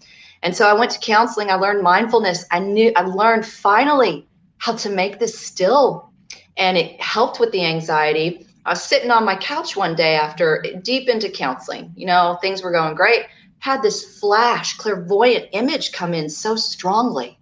And 0.43 0.55
so 0.55 0.69
I 0.69 0.75
went 0.75 0.91
to 0.91 0.99
counseling. 0.99 1.51
I 1.51 1.55
learned 1.55 1.83
mindfulness. 1.83 2.45
I 2.51 2.59
knew, 2.59 2.93
I 2.97 3.03
learned 3.03 3.47
finally 3.47 4.27
how 4.59 4.75
to 4.77 4.91
make 4.91 5.19
this 5.19 5.39
still. 5.39 6.11
And 6.59 6.77
it 6.77 7.01
helped 7.01 7.41
with 7.41 7.51
the 7.53 7.65
anxiety. 7.65 8.44
I 8.65 8.71
was 8.71 8.83
sitting 8.83 9.11
on 9.11 9.25
my 9.25 9.37
couch 9.37 9.77
one 9.77 9.95
day 9.95 10.15
after 10.15 10.65
deep 10.83 11.09
into 11.09 11.29
counseling. 11.29 11.93
You 11.97 12.07
know, 12.07 12.39
things 12.41 12.63
were 12.63 12.73
going 12.73 12.95
great. 12.95 13.27
Had 13.59 13.83
this 13.83 14.19
flash, 14.19 14.77
clairvoyant 14.77 15.49
image 15.53 15.93
come 15.93 16.15
in 16.15 16.29
so 16.29 16.57
strongly. 16.57 17.39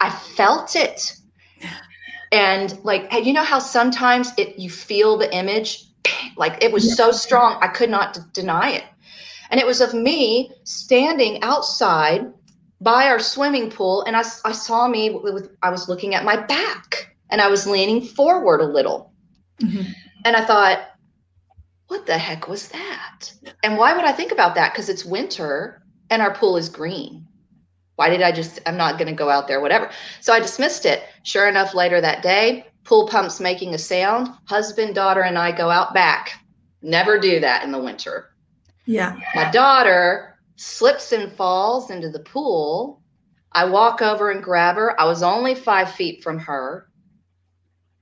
I 0.00 0.10
felt 0.10 0.76
it. 0.76 1.16
And 2.32 2.76
like, 2.82 3.10
you 3.24 3.32
know 3.32 3.44
how 3.44 3.60
sometimes 3.60 4.32
it 4.36 4.58
you 4.58 4.68
feel 4.68 5.16
the 5.16 5.32
image, 5.32 5.84
like 6.36 6.62
it 6.62 6.72
was 6.72 6.96
so 6.96 7.12
strong, 7.12 7.56
I 7.62 7.68
could 7.68 7.88
not 7.88 8.14
d- 8.14 8.20
deny 8.32 8.72
it. 8.72 8.82
And 9.48 9.60
it 9.60 9.66
was 9.66 9.80
of 9.80 9.94
me 9.94 10.50
standing 10.64 11.40
outside 11.42 12.26
by 12.80 13.06
our 13.06 13.20
swimming 13.20 13.70
pool, 13.70 14.02
and 14.02 14.16
I, 14.16 14.24
I 14.44 14.50
saw 14.50 14.88
me 14.88 15.10
with, 15.10 15.50
I 15.62 15.70
was 15.70 15.88
looking 15.88 16.16
at 16.16 16.24
my 16.24 16.36
back, 16.36 17.14
and 17.30 17.40
I 17.40 17.48
was 17.48 17.66
leaning 17.66 18.02
forward 18.02 18.60
a 18.60 18.66
little, 18.66 19.12
mm-hmm. 19.62 19.92
And 20.26 20.34
I 20.34 20.44
thought, 20.44 20.80
what 21.86 22.04
the 22.04 22.18
heck 22.18 22.48
was 22.48 22.68
that? 22.70 23.32
And 23.62 23.78
why 23.78 23.94
would 23.94 24.04
I 24.04 24.10
think 24.10 24.32
about 24.32 24.56
that? 24.56 24.72
Because 24.72 24.88
it's 24.88 25.04
winter 25.04 25.80
and 26.10 26.20
our 26.20 26.34
pool 26.34 26.56
is 26.56 26.68
green. 26.68 27.24
Why 27.94 28.10
did 28.10 28.22
I 28.22 28.32
just, 28.32 28.58
I'm 28.66 28.76
not 28.76 28.98
going 28.98 29.06
to 29.06 29.14
go 29.14 29.30
out 29.30 29.46
there, 29.46 29.60
whatever. 29.60 29.88
So 30.20 30.32
I 30.32 30.40
dismissed 30.40 30.84
it. 30.84 31.04
Sure 31.22 31.48
enough, 31.48 31.74
later 31.74 32.00
that 32.00 32.24
day, 32.24 32.66
pool 32.82 33.06
pumps 33.06 33.38
making 33.38 33.72
a 33.72 33.78
sound. 33.78 34.28
Husband, 34.46 34.96
daughter, 34.96 35.22
and 35.22 35.38
I 35.38 35.52
go 35.52 35.70
out 35.70 35.94
back. 35.94 36.32
Never 36.82 37.20
do 37.20 37.38
that 37.38 37.62
in 37.62 37.70
the 37.70 37.78
winter. 37.78 38.30
Yeah. 38.84 39.16
My 39.36 39.48
daughter 39.52 40.36
slips 40.56 41.12
and 41.12 41.32
falls 41.32 41.88
into 41.90 42.10
the 42.10 42.18
pool. 42.18 43.00
I 43.52 43.64
walk 43.64 44.02
over 44.02 44.32
and 44.32 44.42
grab 44.42 44.74
her. 44.74 45.00
I 45.00 45.04
was 45.04 45.22
only 45.22 45.54
five 45.54 45.92
feet 45.92 46.24
from 46.24 46.40
her. 46.40 46.88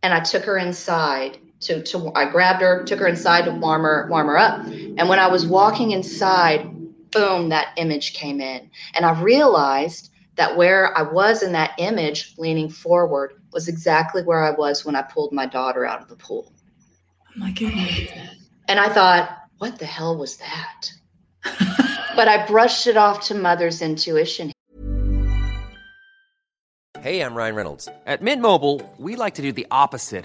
And 0.02 0.14
I 0.14 0.20
took 0.20 0.44
her 0.44 0.56
inside 0.56 1.38
to, 1.60 1.82
to 1.82 2.12
I 2.14 2.30
grabbed 2.30 2.62
her, 2.62 2.84
took 2.84 2.98
her 3.00 3.06
inside 3.06 3.44
to 3.46 3.52
warm 3.52 3.82
her, 3.82 4.06
warm 4.10 4.26
her 4.26 4.38
up. 4.38 4.66
And 4.66 5.08
when 5.08 5.18
I 5.18 5.28
was 5.28 5.46
walking 5.46 5.92
inside, 5.92 6.70
boom, 7.10 7.48
that 7.48 7.68
image 7.76 8.14
came 8.14 8.40
in. 8.40 8.70
And 8.94 9.06
I 9.06 9.20
realized 9.20 10.10
that 10.36 10.56
where 10.56 10.96
I 10.96 11.02
was 11.02 11.42
in 11.42 11.52
that 11.52 11.72
image, 11.78 12.34
leaning 12.38 12.68
forward, 12.68 13.40
was 13.52 13.68
exactly 13.68 14.22
where 14.22 14.42
I 14.42 14.50
was 14.50 14.84
when 14.84 14.96
I 14.96 15.02
pulled 15.02 15.32
my 15.32 15.46
daughter 15.46 15.84
out 15.84 16.02
of 16.02 16.08
the 16.08 16.16
pool. 16.16 16.52
Oh 17.20 17.38
my 17.38 17.52
goodness. 17.52 18.10
And 18.68 18.80
I 18.80 18.88
thought, 18.88 19.30
what 19.58 19.78
the 19.78 19.86
hell 19.86 20.16
was 20.16 20.38
that? 20.38 20.90
but 22.16 22.28
I 22.28 22.44
brushed 22.46 22.86
it 22.86 22.96
off 22.96 23.26
to 23.26 23.34
mother's 23.34 23.80
intuition. 23.80 24.52
Hey, 27.00 27.20
I'm 27.20 27.34
Ryan 27.34 27.54
Reynolds. 27.54 27.88
At 28.06 28.22
Mint 28.22 28.40
Mobile, 28.40 28.80
we 28.98 29.14
like 29.14 29.34
to 29.34 29.42
do 29.42 29.52
the 29.52 29.66
opposite 29.70 30.24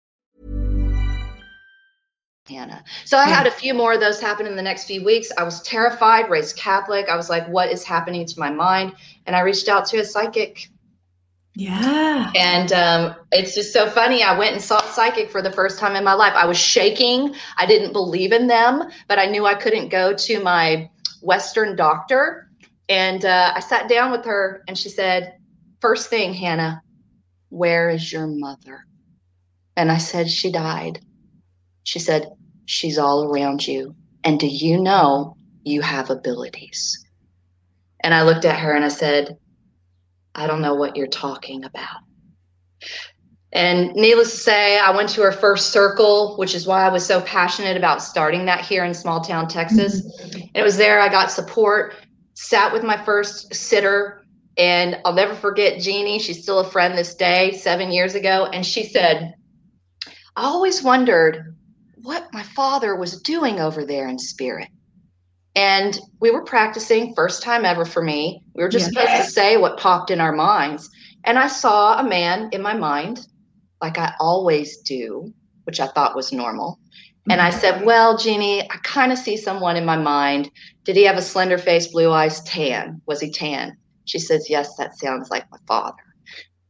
Hannah. 2.51 2.83
So 3.05 3.17
I 3.17 3.27
had 3.27 3.47
a 3.47 3.51
few 3.51 3.73
more 3.73 3.93
of 3.93 3.99
those 3.99 4.19
happen 4.19 4.45
in 4.45 4.55
the 4.55 4.61
next 4.61 4.85
few 4.85 5.03
weeks. 5.03 5.31
I 5.37 5.43
was 5.43 5.61
terrified, 5.61 6.29
raised 6.29 6.57
Catholic. 6.57 7.09
I 7.09 7.15
was 7.15 7.29
like, 7.29 7.47
what 7.47 7.71
is 7.71 7.83
happening 7.83 8.25
to 8.25 8.39
my 8.39 8.49
mind? 8.49 8.93
And 9.25 9.35
I 9.35 9.41
reached 9.41 9.67
out 9.67 9.85
to 9.87 9.99
a 9.99 10.05
psychic. 10.05 10.69
Yeah. 11.53 12.31
And 12.35 12.71
um, 12.71 13.15
it's 13.31 13.55
just 13.55 13.73
so 13.73 13.89
funny. 13.89 14.23
I 14.23 14.37
went 14.37 14.53
and 14.53 14.61
saw 14.61 14.79
a 14.79 14.91
psychic 14.91 15.29
for 15.29 15.41
the 15.41 15.51
first 15.51 15.79
time 15.79 15.95
in 15.95 16.03
my 16.03 16.13
life. 16.13 16.33
I 16.35 16.45
was 16.45 16.57
shaking. 16.57 17.35
I 17.57 17.65
didn't 17.65 17.93
believe 17.93 18.31
in 18.31 18.47
them, 18.47 18.89
but 19.07 19.19
I 19.19 19.25
knew 19.25 19.45
I 19.45 19.55
couldn't 19.55 19.89
go 19.89 20.13
to 20.13 20.39
my 20.41 20.89
Western 21.21 21.75
doctor. 21.75 22.49
And 22.87 23.25
uh, 23.25 23.53
I 23.55 23.59
sat 23.59 23.89
down 23.89 24.11
with 24.11 24.25
her 24.25 24.63
and 24.67 24.77
she 24.77 24.89
said, 24.89 25.35
First 25.81 26.09
thing, 26.09 26.33
Hannah, 26.33 26.81
where 27.49 27.89
is 27.89 28.11
your 28.11 28.27
mother? 28.27 28.85
And 29.75 29.91
I 29.91 29.97
said, 29.97 30.29
She 30.29 30.51
died. 30.51 30.99
She 31.83 31.99
said, 31.99 32.31
She's 32.71 32.97
all 32.97 33.25
around 33.25 33.67
you. 33.67 33.93
And 34.23 34.39
do 34.39 34.47
you 34.47 34.81
know 34.81 35.35
you 35.63 35.81
have 35.81 36.09
abilities? 36.09 37.05
And 37.99 38.13
I 38.13 38.23
looked 38.23 38.45
at 38.45 38.59
her 38.59 38.73
and 38.73 38.85
I 38.85 38.87
said, 38.87 39.37
I 40.35 40.47
don't 40.47 40.61
know 40.61 40.73
what 40.73 40.95
you're 40.95 41.07
talking 41.07 41.65
about. 41.65 41.97
And 43.51 43.91
needless 43.93 44.31
to 44.31 44.37
say, 44.37 44.79
I 44.79 44.95
went 44.95 45.09
to 45.09 45.21
her 45.21 45.33
first 45.33 45.71
circle, 45.73 46.37
which 46.37 46.55
is 46.55 46.65
why 46.65 46.85
I 46.85 46.89
was 46.89 47.05
so 47.05 47.19
passionate 47.19 47.75
about 47.75 48.01
starting 48.01 48.45
that 48.45 48.63
here 48.63 48.85
in 48.85 48.93
small 48.93 49.19
town 49.19 49.49
Texas. 49.49 50.01
Mm-hmm. 50.01 50.39
And 50.39 50.49
it 50.55 50.63
was 50.63 50.77
there 50.77 51.01
I 51.01 51.09
got 51.09 51.29
support, 51.29 51.95
sat 52.35 52.71
with 52.71 52.83
my 52.83 53.03
first 53.03 53.53
sitter, 53.53 54.23
and 54.57 54.97
I'll 55.03 55.11
never 55.11 55.35
forget 55.35 55.81
Jeannie. 55.81 56.19
She's 56.19 56.41
still 56.41 56.59
a 56.59 56.69
friend 56.69 56.97
this 56.97 57.15
day, 57.15 57.51
seven 57.51 57.91
years 57.91 58.15
ago. 58.15 58.45
And 58.45 58.65
she 58.65 58.85
said, 58.85 59.33
I 60.37 60.45
always 60.45 60.81
wondered 60.81 61.53
what 62.01 62.33
my 62.33 62.43
father 62.43 62.95
was 62.95 63.21
doing 63.21 63.59
over 63.59 63.85
there 63.85 64.07
in 64.07 64.17
spirit. 64.17 64.69
And 65.55 65.99
we 66.19 66.31
were 66.31 66.43
practicing, 66.43 67.13
first 67.13 67.43
time 67.43 67.65
ever 67.65 67.85
for 67.85 68.01
me. 68.01 68.43
We 68.55 68.63
were 68.63 68.69
just 68.69 68.93
yeah. 68.93 69.01
supposed 69.01 69.25
to 69.25 69.31
say 69.31 69.57
what 69.57 69.77
popped 69.77 70.09
in 70.09 70.21
our 70.21 70.31
minds. 70.31 70.89
And 71.25 71.37
I 71.37 71.47
saw 71.47 71.99
a 71.99 72.07
man 72.07 72.49
in 72.51 72.61
my 72.61 72.73
mind, 72.73 73.27
like 73.81 73.97
I 73.97 74.13
always 74.19 74.77
do, 74.77 75.33
which 75.65 75.79
I 75.79 75.87
thought 75.87 76.15
was 76.15 76.31
normal. 76.31 76.79
And 77.29 77.39
I 77.39 77.51
said, 77.51 77.75
mm-hmm. 77.75 77.85
Well, 77.85 78.17
Jeannie, 78.17 78.63
I 78.63 78.77
kind 78.83 79.11
of 79.11 79.17
see 79.17 79.37
someone 79.37 79.75
in 79.75 79.85
my 79.85 79.97
mind. 79.97 80.49
Did 80.85 80.95
he 80.95 81.03
have 81.03 81.17
a 81.17 81.21
slender 81.21 81.57
face, 81.57 81.87
blue 81.87 82.11
eyes, 82.11 82.41
tan? 82.43 82.99
Was 83.05 83.21
he 83.21 83.29
tan? 83.29 83.77
She 84.05 84.17
says, 84.17 84.49
Yes, 84.49 84.75
that 84.77 84.97
sounds 84.97 85.29
like 85.29 85.45
my 85.51 85.59
father. 85.67 86.01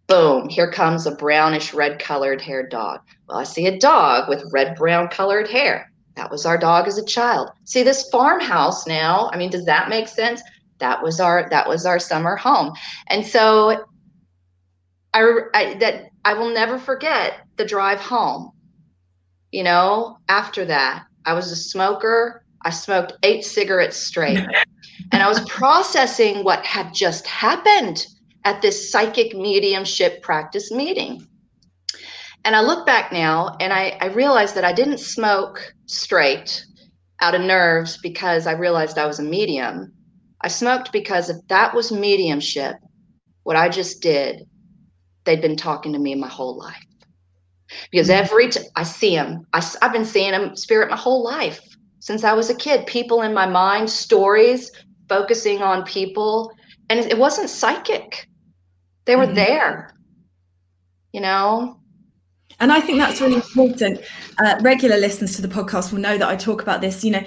Boom, 0.08 0.50
here 0.50 0.70
comes 0.70 1.08
a 1.08 1.16
brownish 1.16 1.74
red 1.74 2.00
colored 2.00 2.42
haired 2.42 2.70
dog. 2.70 3.00
I 3.36 3.44
see 3.44 3.68
a 3.68 3.78
dog 3.78 4.30
with 4.30 4.50
red 4.52 4.76
brown 4.76 5.08
colored 5.08 5.48
hair. 5.48 5.92
That 6.16 6.32
was 6.32 6.46
our 6.46 6.58
dog 6.58 6.88
as 6.88 6.98
a 6.98 7.06
child. 7.06 7.50
See 7.66 7.84
this 7.84 8.10
farmhouse 8.10 8.86
now. 8.86 9.30
I 9.34 9.38
mean, 9.38 9.50
does 9.50 9.66
that 9.66 9.90
make 9.90 10.08
sense? 10.08 10.42
That 10.80 11.02
was 11.02 11.20
our 11.20 11.48
that 11.50 11.68
was 11.68 11.86
our 11.86 12.00
summer 12.00 12.36
home. 12.36 12.74
And 13.08 13.26
so 13.26 13.86
I, 15.14 15.40
I 15.54 15.74
that 15.76 16.10
I 16.26 16.34
will 16.34 16.54
never 16.54 16.78
forget 16.78 17.42
the 17.58 17.66
drive 17.66 18.00
home. 18.00 18.52
You 19.52 19.64
know, 19.64 20.18
after 20.30 20.66
that, 20.66 21.06
I 21.26 21.34
was 21.34 21.52
a 21.52 21.56
smoker. 21.56 22.44
I 22.64 22.70
smoked 22.70 23.14
eight 23.24 23.44
cigarettes 23.44 23.98
straight. 23.98 24.38
and 25.12 25.24
I 25.24 25.28
was 25.28 25.42
processing 25.50 26.44
what 26.44 26.66
had 26.66 26.94
just 26.94 27.26
happened 27.28 28.06
at 28.44 28.62
this 28.62 28.92
psychic 28.92 29.36
mediumship 29.36 30.22
practice 30.22 30.72
meeting. 30.72 31.28
And 32.44 32.56
I 32.56 32.62
look 32.62 32.86
back 32.86 33.12
now 33.12 33.56
and 33.60 33.72
I, 33.72 33.98
I 34.02 34.08
realized 34.08 34.56
that 34.56 34.66
I 34.66 34.74
didn't 34.74 35.00
smoke 35.00 35.74
straight 35.86 36.66
out 37.22 37.36
of 37.36 37.42
nerves 37.42 37.98
because 38.02 38.48
I 38.48 38.54
realized 38.54 38.98
I 38.98 39.06
was 39.06 39.20
a 39.20 39.24
medium. 39.24 39.94
I 40.42 40.48
smoked 40.48 40.92
because 40.92 41.30
if 41.30 41.38
that 41.48 41.76
was 41.76 41.92
mediumship, 41.92 42.78
what 43.44 43.56
I 43.56 43.70
just 43.70 44.02
did, 44.02 44.48
they'd 45.24 45.42
been 45.42 45.56
talking 45.56 45.94
to 45.94 46.00
me 46.00 46.16
my 46.16 46.28
whole 46.28 46.58
life. 46.58 46.84
Because 47.92 48.10
mm-hmm. 48.10 48.24
every 48.24 48.50
t- 48.50 48.62
I 48.76 48.84
see 48.84 49.16
them, 49.16 49.46
I, 49.54 49.64
I've 49.82 49.94
been 49.94 50.06
seeing 50.06 50.32
them 50.32 50.56
spirit 50.56 50.90
my 50.90 50.98
whole 50.98 51.24
life 51.24 51.62
since 52.00 52.24
I 52.24 52.34
was 52.34 52.50
a 52.50 52.56
kid. 52.56 52.88
People 52.88 53.22
in 53.22 53.34
my 53.34 53.46
mind, 53.46 53.90
stories, 53.90 54.72
focusing 55.08 55.62
on 55.62 55.84
people, 55.84 56.52
and 56.90 57.00
it 57.00 57.18
wasn't 57.18 57.50
psychic. 57.50 58.28
They 59.06 59.16
were 59.16 59.26
mm-hmm. 59.26 59.36
there, 59.36 59.96
you 61.14 61.22
know? 61.22 61.81
And 62.62 62.72
I 62.72 62.80
think 62.80 63.00
that's 63.00 63.20
really 63.20 63.36
important. 63.36 64.00
Uh, 64.38 64.58
regular 64.62 64.98
listeners 64.98 65.36
to 65.36 65.42
the 65.42 65.50
podcast 65.50 65.92
will 65.92 66.00
know 66.00 66.18
that 66.18 66.30
I 66.30 66.38
talk 66.38 66.62
about 66.62 66.80
this. 66.80 67.04
You 67.04 67.12
know, 67.12 67.24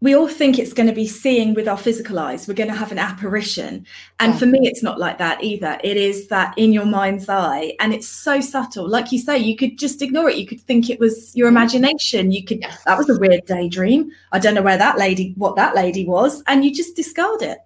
we 0.00 0.14
all 0.14 0.28
think 0.28 0.58
it's 0.58 0.74
going 0.74 0.88
to 0.88 0.94
be 0.94 1.06
seeing 1.06 1.54
with 1.54 1.66
our 1.66 1.78
physical 1.78 2.18
eyes. 2.18 2.46
We're 2.46 2.54
going 2.54 2.68
to 2.68 2.76
have 2.76 2.92
an 2.92 2.98
apparition. 2.98 3.86
And 4.20 4.38
for 4.38 4.44
me, 4.44 4.58
it's 4.62 4.82
not 4.82 4.98
like 4.98 5.16
that 5.16 5.42
either. 5.42 5.78
It 5.82 5.96
is 5.96 6.28
that 6.28 6.52
in 6.58 6.74
your 6.74 6.84
mind's 6.84 7.28
eye. 7.28 7.74
And 7.80 7.94
it's 7.94 8.06
so 8.06 8.42
subtle. 8.42 8.86
Like 8.86 9.12
you 9.12 9.18
say, 9.18 9.38
you 9.38 9.56
could 9.56 9.78
just 9.78 10.02
ignore 10.02 10.28
it. 10.28 10.36
You 10.36 10.46
could 10.46 10.60
think 10.60 10.90
it 10.90 11.00
was 11.00 11.34
your 11.34 11.48
imagination. 11.48 12.32
You 12.32 12.44
could, 12.44 12.66
that 12.84 12.98
was 12.98 13.08
a 13.08 13.18
weird 13.18 13.46
daydream. 13.46 14.10
I 14.32 14.40
don't 14.40 14.54
know 14.54 14.62
where 14.62 14.76
that 14.76 14.98
lady, 14.98 15.32
what 15.38 15.56
that 15.56 15.74
lady 15.74 16.04
was. 16.04 16.42
And 16.46 16.64
you 16.64 16.74
just 16.74 16.96
discard 16.96 17.40
it. 17.40 17.58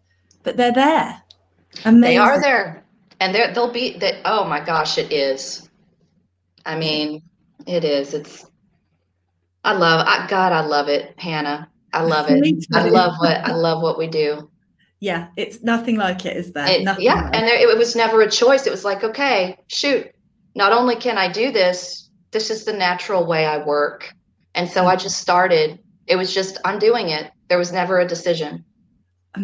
But 0.44 0.56
they're 0.56 0.72
there. 0.72 1.20
Amazing. 1.84 2.00
They 2.00 2.16
are 2.18 2.40
there, 2.40 2.84
and 3.20 3.34
they'll 3.34 3.72
be 3.72 3.98
that. 3.98 4.16
Oh 4.24 4.44
my 4.44 4.64
gosh, 4.64 4.98
it 4.98 5.12
is. 5.12 5.67
I 6.68 6.76
mean, 6.76 7.22
it 7.66 7.82
is. 7.82 8.12
It's. 8.12 8.44
I 9.64 9.72
love. 9.72 10.06
I, 10.06 10.26
God, 10.28 10.52
I 10.52 10.60
love 10.60 10.88
it, 10.88 11.18
Hannah. 11.18 11.68
I 11.94 12.02
love 12.02 12.26
it. 12.28 12.66
I 12.74 12.88
love 12.88 13.14
what 13.18 13.38
I 13.38 13.52
love 13.52 13.82
what 13.82 13.98
we 13.98 14.06
do. 14.06 14.50
Yeah, 15.00 15.28
it's 15.36 15.62
nothing 15.62 15.96
like 15.96 16.26
it, 16.26 16.36
is 16.36 16.52
there? 16.52 16.68
It- 16.68 16.84
nothing 16.84 17.04
yeah, 17.04 17.22
like 17.22 17.36
and 17.36 17.46
there, 17.46 17.56
it 17.56 17.78
was 17.78 17.96
never 17.96 18.20
a 18.20 18.30
choice. 18.30 18.66
It 18.66 18.70
was 18.70 18.84
like, 18.84 19.02
okay, 19.02 19.58
shoot. 19.68 20.06
Not 20.54 20.72
only 20.72 20.96
can 20.96 21.16
I 21.16 21.30
do 21.30 21.50
this, 21.50 22.10
this 22.32 22.50
is 22.50 22.64
the 22.64 22.72
natural 22.72 23.26
way 23.26 23.46
I 23.46 23.64
work, 23.64 24.12
and 24.54 24.68
so 24.68 24.80
mm-hmm. 24.80 24.90
I 24.90 24.96
just 24.96 25.18
started. 25.18 25.78
It 26.06 26.16
was 26.16 26.34
just 26.34 26.58
I'm 26.64 26.78
doing 26.78 27.08
it. 27.08 27.30
There 27.48 27.58
was 27.58 27.72
never 27.72 27.98
a 27.98 28.06
decision 28.06 28.64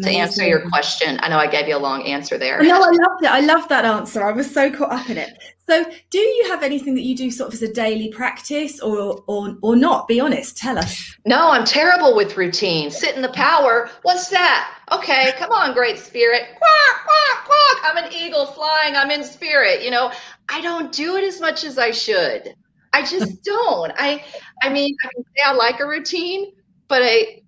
to 0.02 0.11
answer 0.11 0.44
your 0.44 0.68
question. 0.68 1.18
I 1.22 1.28
know 1.28 1.38
I 1.38 1.46
gave 1.46 1.68
you 1.68 1.76
a 1.76 1.78
long 1.78 2.02
answer 2.04 2.38
there. 2.38 2.62
No, 2.62 2.76
I 2.76 2.90
loved 2.90 3.24
it. 3.24 3.30
I 3.30 3.40
loved 3.40 3.68
that 3.68 3.85
answer. 3.85 4.22
I 4.24 4.33
was 4.33 4.52
so 4.52 4.70
caught 4.70 4.92
up 4.92 5.11
in 5.11 5.18
it. 5.18 5.38
So, 5.68 5.85
do 6.11 6.18
you 6.18 6.48
have 6.50 6.62
anything 6.62 6.94
that 6.94 7.02
you 7.02 7.16
do 7.16 7.30
sort 7.30 7.48
of 7.48 7.54
as 7.54 7.62
a 7.62 7.72
daily 7.72 8.11
practice, 8.11 8.80
or 8.80 9.22
or 9.26 9.57
or 9.62 9.76
not? 9.76 10.09
Be 10.09 10.20
honest. 10.20 10.59
Tell 10.59 10.78
us. 10.78 11.16
No, 11.24 11.50
I'm 11.50 11.64
terrible 11.64 12.14
with 12.14 12.37
routine. 12.37 12.90
Sit 12.90 13.16
in 13.16 13.22
the 13.22 13.30
power. 13.30 13.88
What's 14.02 14.28
that? 14.28 14.78
Okay, 14.92 15.33
come 15.38 15.52
on, 15.52 15.72
great 15.72 15.98
spirit. 15.98 16.42
Quack, 16.59 17.04
quack, 17.04 17.44
quack. 17.46 17.83
I'm 17.85 18.04
an 18.04 18.12
eagle 18.12 18.46
flying. 18.46 18.94
I'm 18.96 19.11
in 19.11 19.24
spirit. 19.24 19.83
You 19.83 19.90
know, 19.90 20.12
I 20.50 20.61
don't 20.61 20.92
do 20.92 21.16
it 21.16 21.24
as 21.24 21.40
much 21.40 21.64
as 21.64 21.78
I 21.78 21.90
should. 21.90 22.54
I 22.92 23.02
just 23.02 23.42
don't. 23.42 23.92
I 23.96 24.24
I 24.62 24.68
mean, 24.68 24.94
I 25.04 25.09
can 25.14 25.24
say 25.24 25.42
I 25.44 25.52
like 25.52 25.80
a 25.80 25.87
routine, 25.87 26.52
but 26.88 27.02
I 27.02 27.42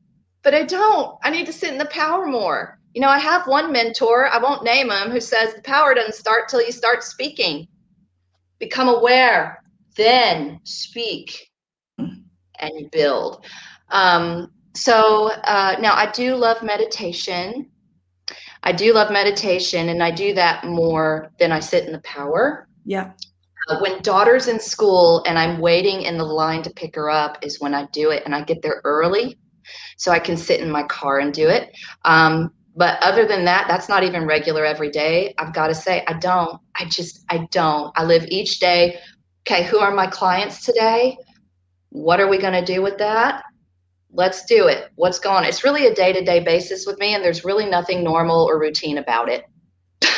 but 0.47 0.55
I 0.55 0.63
don't. 0.63 1.19
I 1.25 1.31
need 1.31 1.47
to 1.47 1.53
sit 1.53 1.73
in 1.73 1.79
the 1.79 1.87
power 1.87 2.25
more. 2.25 2.79
You 2.95 3.01
know, 3.01 3.09
I 3.09 3.19
have 3.19 3.49
one 3.49 3.73
mentor, 3.73 4.29
I 4.29 4.39
won't 4.39 4.63
name 4.63 4.93
him, 4.93 5.11
who 5.11 5.21
says 5.21 5.53
the 5.53 5.63
power 5.63 5.93
doesn't 5.93 6.15
start 6.15 6.49
till 6.49 6.65
you 6.65 6.71
start 6.71 7.03
speaking. 7.03 7.67
Become 8.61 8.89
aware, 8.89 9.61
then 9.97 10.61
speak 10.63 11.51
and 11.99 12.91
build. 12.93 13.45
Um, 13.89 14.53
so 14.77 15.33
uh, 15.33 15.79
now 15.81 15.95
I 15.95 16.13
do 16.13 16.37
love 16.37 16.63
meditation. 16.63 17.69
I 18.63 18.71
do 18.71 18.95
love 18.95 19.11
meditation, 19.11 19.89
and 19.89 20.01
I 20.01 20.13
do 20.13 20.33
that 20.35 20.65
more 20.65 21.33
than 21.41 21.51
I 21.51 21.59
sit 21.59 21.87
in 21.87 21.93
the 21.93 22.03
power. 22.03 22.69
Yeah. 22.85 23.11
Uh, 23.67 23.81
when 23.81 24.01
daughter's 24.03 24.47
in 24.47 24.61
school 24.61 25.25
and 25.27 25.41
I'm 25.41 25.59
waiting 25.59 26.03
in 26.03 26.17
the 26.17 26.25
line 26.25 26.63
to 26.63 26.71
pick 26.71 26.95
her 26.95 27.11
up, 27.11 27.45
is 27.45 27.61
when 27.61 27.75
I 27.75 27.87
do 27.87 28.11
it, 28.11 28.23
and 28.25 28.33
I 28.33 28.43
get 28.43 28.63
there 28.63 28.81
early, 28.85 29.37
so 29.97 30.13
I 30.13 30.19
can 30.19 30.37
sit 30.37 30.61
in 30.61 30.71
my 30.71 30.85
car 30.85 31.19
and 31.19 31.33
do 31.33 31.49
it. 31.49 31.75
Um, 32.05 32.53
but 32.77 33.03
other 33.03 33.27
than 33.27 33.47
that, 33.47 33.67
that's 33.69 33.89
not 33.89 34.05
even 34.05 34.27
regular 34.27 34.65
every 34.65 34.91
day. 34.91 35.35
I've 35.39 35.55
got 35.55 35.69
to 35.69 35.75
say, 35.75 36.05
I 36.07 36.13
don't. 36.13 36.61
I 36.75 36.85
just, 36.85 37.25
I 37.31 37.49
don't. 37.51 37.91
I 37.97 38.05
live 38.05 38.27
each 38.29 38.61
day. 38.61 38.99
Okay, 39.47 39.65
who 39.65 39.79
are 39.79 39.95
my 39.95 40.07
clients 40.07 40.65
today? 40.65 41.17
What 41.89 42.21
are 42.21 42.29
we 42.29 42.37
going 42.37 42.53
to 42.53 42.65
do 42.65 42.83
with 42.83 42.99
that? 42.99 43.45
Let's 44.13 44.45
do 44.45 44.67
it. 44.67 44.91
What's 44.97 45.19
going 45.19 45.37
on? 45.37 45.45
It's 45.45 45.65
really 45.65 45.87
a 45.87 45.95
day 45.95 46.13
to 46.13 46.23
day 46.23 46.41
basis 46.41 46.87
with 46.87 46.99
me, 46.99 47.15
and 47.15 47.25
there's 47.25 47.45
really 47.45 47.67
nothing 47.67 48.05
normal 48.05 48.45
or 48.45 48.61
routine 48.61 48.99
about 48.99 49.29
it. 49.29 49.45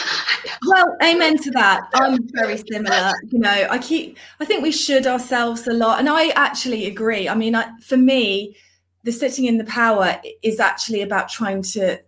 Well, 0.67 0.97
amen 1.03 1.39
to 1.39 1.51
that. 1.53 1.83
I'm 1.95 2.19
very 2.33 2.59
similar. 2.59 3.13
You 3.31 3.39
know, 3.39 3.67
I 3.71 3.79
keep. 3.79 4.19
I 4.41 4.45
think 4.45 4.63
we 4.63 4.73
should 4.73 5.07
ourselves 5.07 5.67
a 5.67 5.73
lot, 5.73 5.99
and 5.99 6.09
I 6.09 6.29
actually 6.31 6.87
agree. 6.87 7.29
I 7.29 7.35
mean, 7.35 7.55
I, 7.55 7.69
for 7.85 7.97
me, 7.97 8.57
the 9.05 9.13
sitting 9.13 9.45
in 9.47 9.59
the 9.59 9.65
power 9.65 10.21
is 10.43 10.61
actually 10.61 11.03
about 11.03 11.29
trying 11.29 11.63
to 11.63 11.99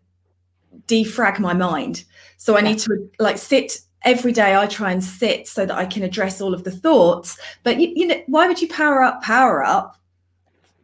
defrag 0.87 1.39
my 1.39 1.53
mind. 1.53 2.05
So 2.37 2.57
I 2.57 2.61
need 2.61 2.79
to 2.81 3.11
like 3.19 3.39
sit 3.39 3.81
every 4.05 4.33
day. 4.33 4.57
I 4.57 4.67
try 4.67 4.93
and 4.93 5.03
sit 5.03 5.47
so 5.47 5.67
that 5.67 5.77
I 5.77 5.85
can 5.87 6.03
address 6.03 6.41
all 6.41 6.55
of 6.55 6.65
the 6.65 6.71
thoughts. 6.71 7.39
But 7.63 7.79
you, 7.81 7.93
you 7.95 8.07
know, 8.07 8.23
why 8.27 8.47
would 8.49 8.61
you 8.61 8.69
power 8.69 9.03
up? 9.03 9.23
Power 9.23 9.63
up 9.65 9.97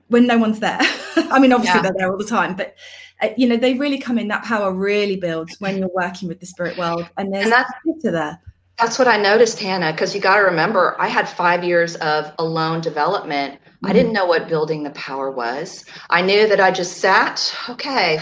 when 0.09 0.27
no 0.27 0.39
one's 0.39 0.61
there. 0.61 0.79
I 1.17 1.39
mean, 1.39 1.53
obviously 1.53 1.79
Yeah. 1.79 1.83
they're 1.83 1.95
there 1.97 2.11
all 2.13 2.19
the 2.19 2.25
time, 2.25 2.55
but 2.55 2.75
uh, 3.23 3.29
you 3.37 3.49
know, 3.49 3.57
they 3.57 3.75
really 3.75 3.99
come 3.99 4.19
in. 4.19 4.29
That 4.29 4.45
power 4.45 4.73
really 4.73 5.17
builds 5.17 5.59
when 5.61 5.79
you're 5.79 5.91
working 5.95 6.29
with 6.29 6.41
the 6.41 6.47
spirit 6.47 6.77
world, 6.77 7.09
and 7.17 7.33
there's 7.33 7.45
And 7.45 7.53
that's- 7.53 7.73
to 8.03 8.11
there. 8.11 8.39
That's 8.79 8.99
what 8.99 9.09
I 9.09 9.17
noticed, 9.17 9.59
Hannah, 9.59 9.93
because 9.93 10.15
you 10.15 10.21
got 10.21 10.37
to 10.37 10.43
remember, 10.43 10.95
I 10.99 11.09
had 11.09 11.27
five 11.27 11.65
years 11.65 11.97
of 11.97 12.31
alone 12.39 12.83
development. 12.83 13.59
I 13.87 13.93
didn't 13.93 14.13
know 14.13 14.27
what 14.27 14.49
building 14.49 14.83
the 14.83 14.91
power 14.91 15.31
was. 15.31 15.85
I 16.11 16.21
knew 16.21 16.49
that 16.49 16.61
I 16.61 16.71
just 16.71 16.99
sat, 16.99 17.55
okay, 17.69 18.19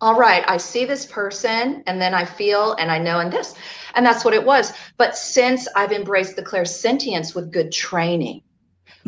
all 0.00 0.18
right, 0.18 0.44
I 0.48 0.56
see 0.56 0.84
this 0.84 1.06
person, 1.06 1.84
and 1.86 2.00
then 2.00 2.14
I 2.14 2.24
feel 2.24 2.72
and 2.74 2.90
I 2.90 2.98
know, 2.98 3.20
and 3.20 3.32
this. 3.32 3.54
And 3.94 4.04
that's 4.04 4.24
what 4.24 4.34
it 4.34 4.44
was. 4.44 4.72
But 4.96 5.16
since 5.16 5.68
I've 5.76 5.92
embraced 5.92 6.36
the 6.36 6.42
clairsentience 6.42 7.34
with 7.34 7.52
good 7.52 7.70
training, 7.70 8.42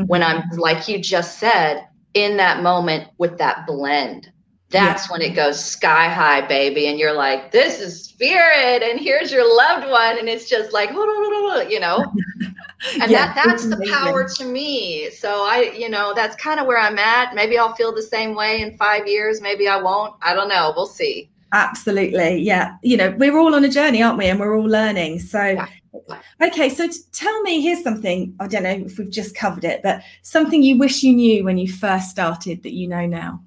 when 0.06 0.20
mm-hmm. 0.20 0.52
I'm, 0.52 0.58
like 0.58 0.86
you 0.86 0.98
just 0.98 1.38
said, 1.38 1.88
in 2.12 2.36
that 2.36 2.62
moment 2.62 3.08
with 3.18 3.38
that 3.38 3.66
blend, 3.66 4.30
that's 4.74 5.10
when 5.10 5.22
it 5.22 5.34
goes 5.34 5.62
sky 5.64 6.08
high, 6.08 6.46
baby. 6.46 6.86
And 6.88 6.98
you're 6.98 7.14
like, 7.14 7.50
this 7.52 7.80
is 7.80 8.04
spirit, 8.04 8.82
and 8.82 8.98
here's 9.00 9.32
your 9.32 9.44
loved 9.56 9.88
one. 9.88 10.18
And 10.18 10.28
it's 10.28 10.48
just 10.48 10.72
like, 10.72 10.90
you 10.90 11.80
know, 11.80 12.04
and 13.00 13.10
Yeah, 13.10 13.34
that 13.34 13.42
that's 13.46 13.66
the 13.66 13.86
power 13.90 14.28
to 14.28 14.44
me. 14.44 15.10
So 15.10 15.44
I, 15.44 15.72
you 15.76 15.88
know, 15.88 16.12
that's 16.14 16.36
kind 16.36 16.60
of 16.60 16.66
where 16.66 16.78
I'm 16.78 16.98
at. 16.98 17.34
Maybe 17.34 17.58
I'll 17.58 17.74
feel 17.74 17.94
the 17.94 18.02
same 18.02 18.34
way 18.34 18.60
in 18.60 18.76
five 18.76 19.06
years. 19.06 19.40
Maybe 19.40 19.68
I 19.68 19.80
won't. 19.80 20.14
I 20.22 20.34
don't 20.34 20.48
know. 20.48 20.72
We'll 20.76 20.86
see. 20.86 21.30
Absolutely. 21.52 22.40
Yeah. 22.40 22.76
You 22.82 22.96
know, 22.96 23.14
we're 23.16 23.38
all 23.38 23.54
on 23.54 23.64
a 23.64 23.68
journey, 23.68 24.02
aren't 24.02 24.18
we? 24.18 24.26
And 24.26 24.40
we're 24.40 24.56
all 24.56 24.68
learning. 24.68 25.20
So, 25.20 25.40
Yeah. 25.40 25.68
okay. 26.42 26.68
So, 26.68 26.88
tell 27.12 27.42
me 27.42 27.60
here's 27.60 27.82
something 27.82 28.34
I 28.40 28.48
don't 28.48 28.64
know 28.64 28.70
if 28.70 28.98
we've 28.98 29.10
just 29.10 29.36
covered 29.36 29.64
it, 29.64 29.80
but 29.82 30.02
something 30.22 30.62
you 30.62 30.76
wish 30.78 31.02
you 31.04 31.14
knew 31.14 31.44
when 31.44 31.58
you 31.58 31.70
first 31.72 32.10
started 32.10 32.64
that 32.64 32.72
you 32.72 32.88
know 32.88 33.06
now. 33.06 33.40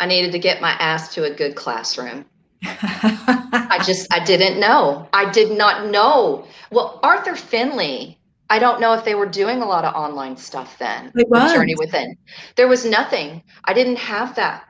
I 0.00 0.06
needed 0.06 0.32
to 0.32 0.38
get 0.38 0.62
my 0.62 0.70
ass 0.70 1.12
to 1.14 1.24
a 1.24 1.30
good 1.30 1.54
classroom. 1.56 2.24
I 2.62 3.78
just 3.84 4.10
I 4.10 4.24
didn't 4.24 4.58
know. 4.58 5.06
I 5.12 5.30
did 5.30 5.56
not 5.56 5.90
know. 5.90 6.46
Well, 6.70 7.00
Arthur 7.02 7.36
Findlay, 7.36 8.18
I 8.48 8.58
don't 8.58 8.80
know 8.80 8.94
if 8.94 9.04
they 9.04 9.14
were 9.14 9.26
doing 9.26 9.60
a 9.60 9.66
lot 9.66 9.84
of 9.84 9.94
online 9.94 10.38
stuff 10.38 10.78
then. 10.78 11.12
They 11.14 11.24
with 11.28 11.52
Journey. 11.52 11.74
Within. 11.78 12.16
There 12.56 12.66
was 12.66 12.86
nothing. 12.86 13.42
I 13.64 13.74
didn't 13.74 13.98
have 13.98 14.34
that. 14.36 14.64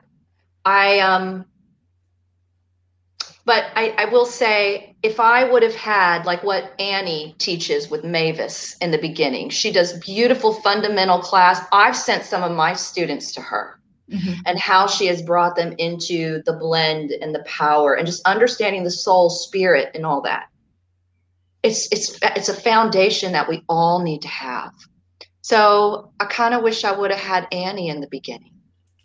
I 0.65 0.99
um 0.99 1.45
but 3.45 3.71
I, 3.75 3.95
I 3.97 4.05
will 4.05 4.25
say 4.25 4.95
if 5.01 5.19
I 5.19 5.49
would 5.49 5.63
have 5.63 5.75
had 5.75 6.25
like 6.25 6.43
what 6.43 6.73
Annie 6.77 7.35
teaches 7.39 7.89
with 7.89 8.03
Mavis 8.03 8.75
in 8.81 8.91
the 8.91 8.97
beginning, 8.97 9.49
she 9.49 9.71
does 9.71 9.97
beautiful 9.99 10.53
fundamental 10.55 11.19
class. 11.19 11.65
I've 11.71 11.95
sent 11.95 12.25
some 12.25 12.43
of 12.43 12.51
my 12.51 12.73
students 12.73 13.31
to 13.33 13.41
her 13.41 13.80
Mhm. 14.09 14.37
and 14.45 14.59
how 14.59 14.87
she 14.87 15.05
has 15.07 15.21
brought 15.21 15.55
them 15.55 15.73
into 15.77 16.41
the 16.45 16.53
blend 16.53 17.11
and 17.11 17.33
the 17.33 17.43
power 17.45 17.93
and 17.95 18.05
just 18.05 18.25
understanding 18.27 18.83
the 18.83 18.91
soul 18.91 19.29
spirit 19.29 19.91
and 19.95 20.05
all 20.05 20.21
that 20.21 20.47
it's 21.63 21.87
it's 21.91 22.17
it's 22.23 22.49
a 22.49 22.53
foundation 22.53 23.31
that 23.33 23.47
we 23.47 23.63
all 23.69 24.01
need 24.03 24.21
to 24.21 24.27
have 24.27 24.71
so 25.41 26.11
i 26.19 26.25
kind 26.25 26.53
of 26.53 26.63
wish 26.63 26.83
i 26.83 26.91
would 26.91 27.11
have 27.11 27.19
had 27.19 27.47
annie 27.51 27.89
in 27.89 28.01
the 28.01 28.07
beginning 28.07 28.51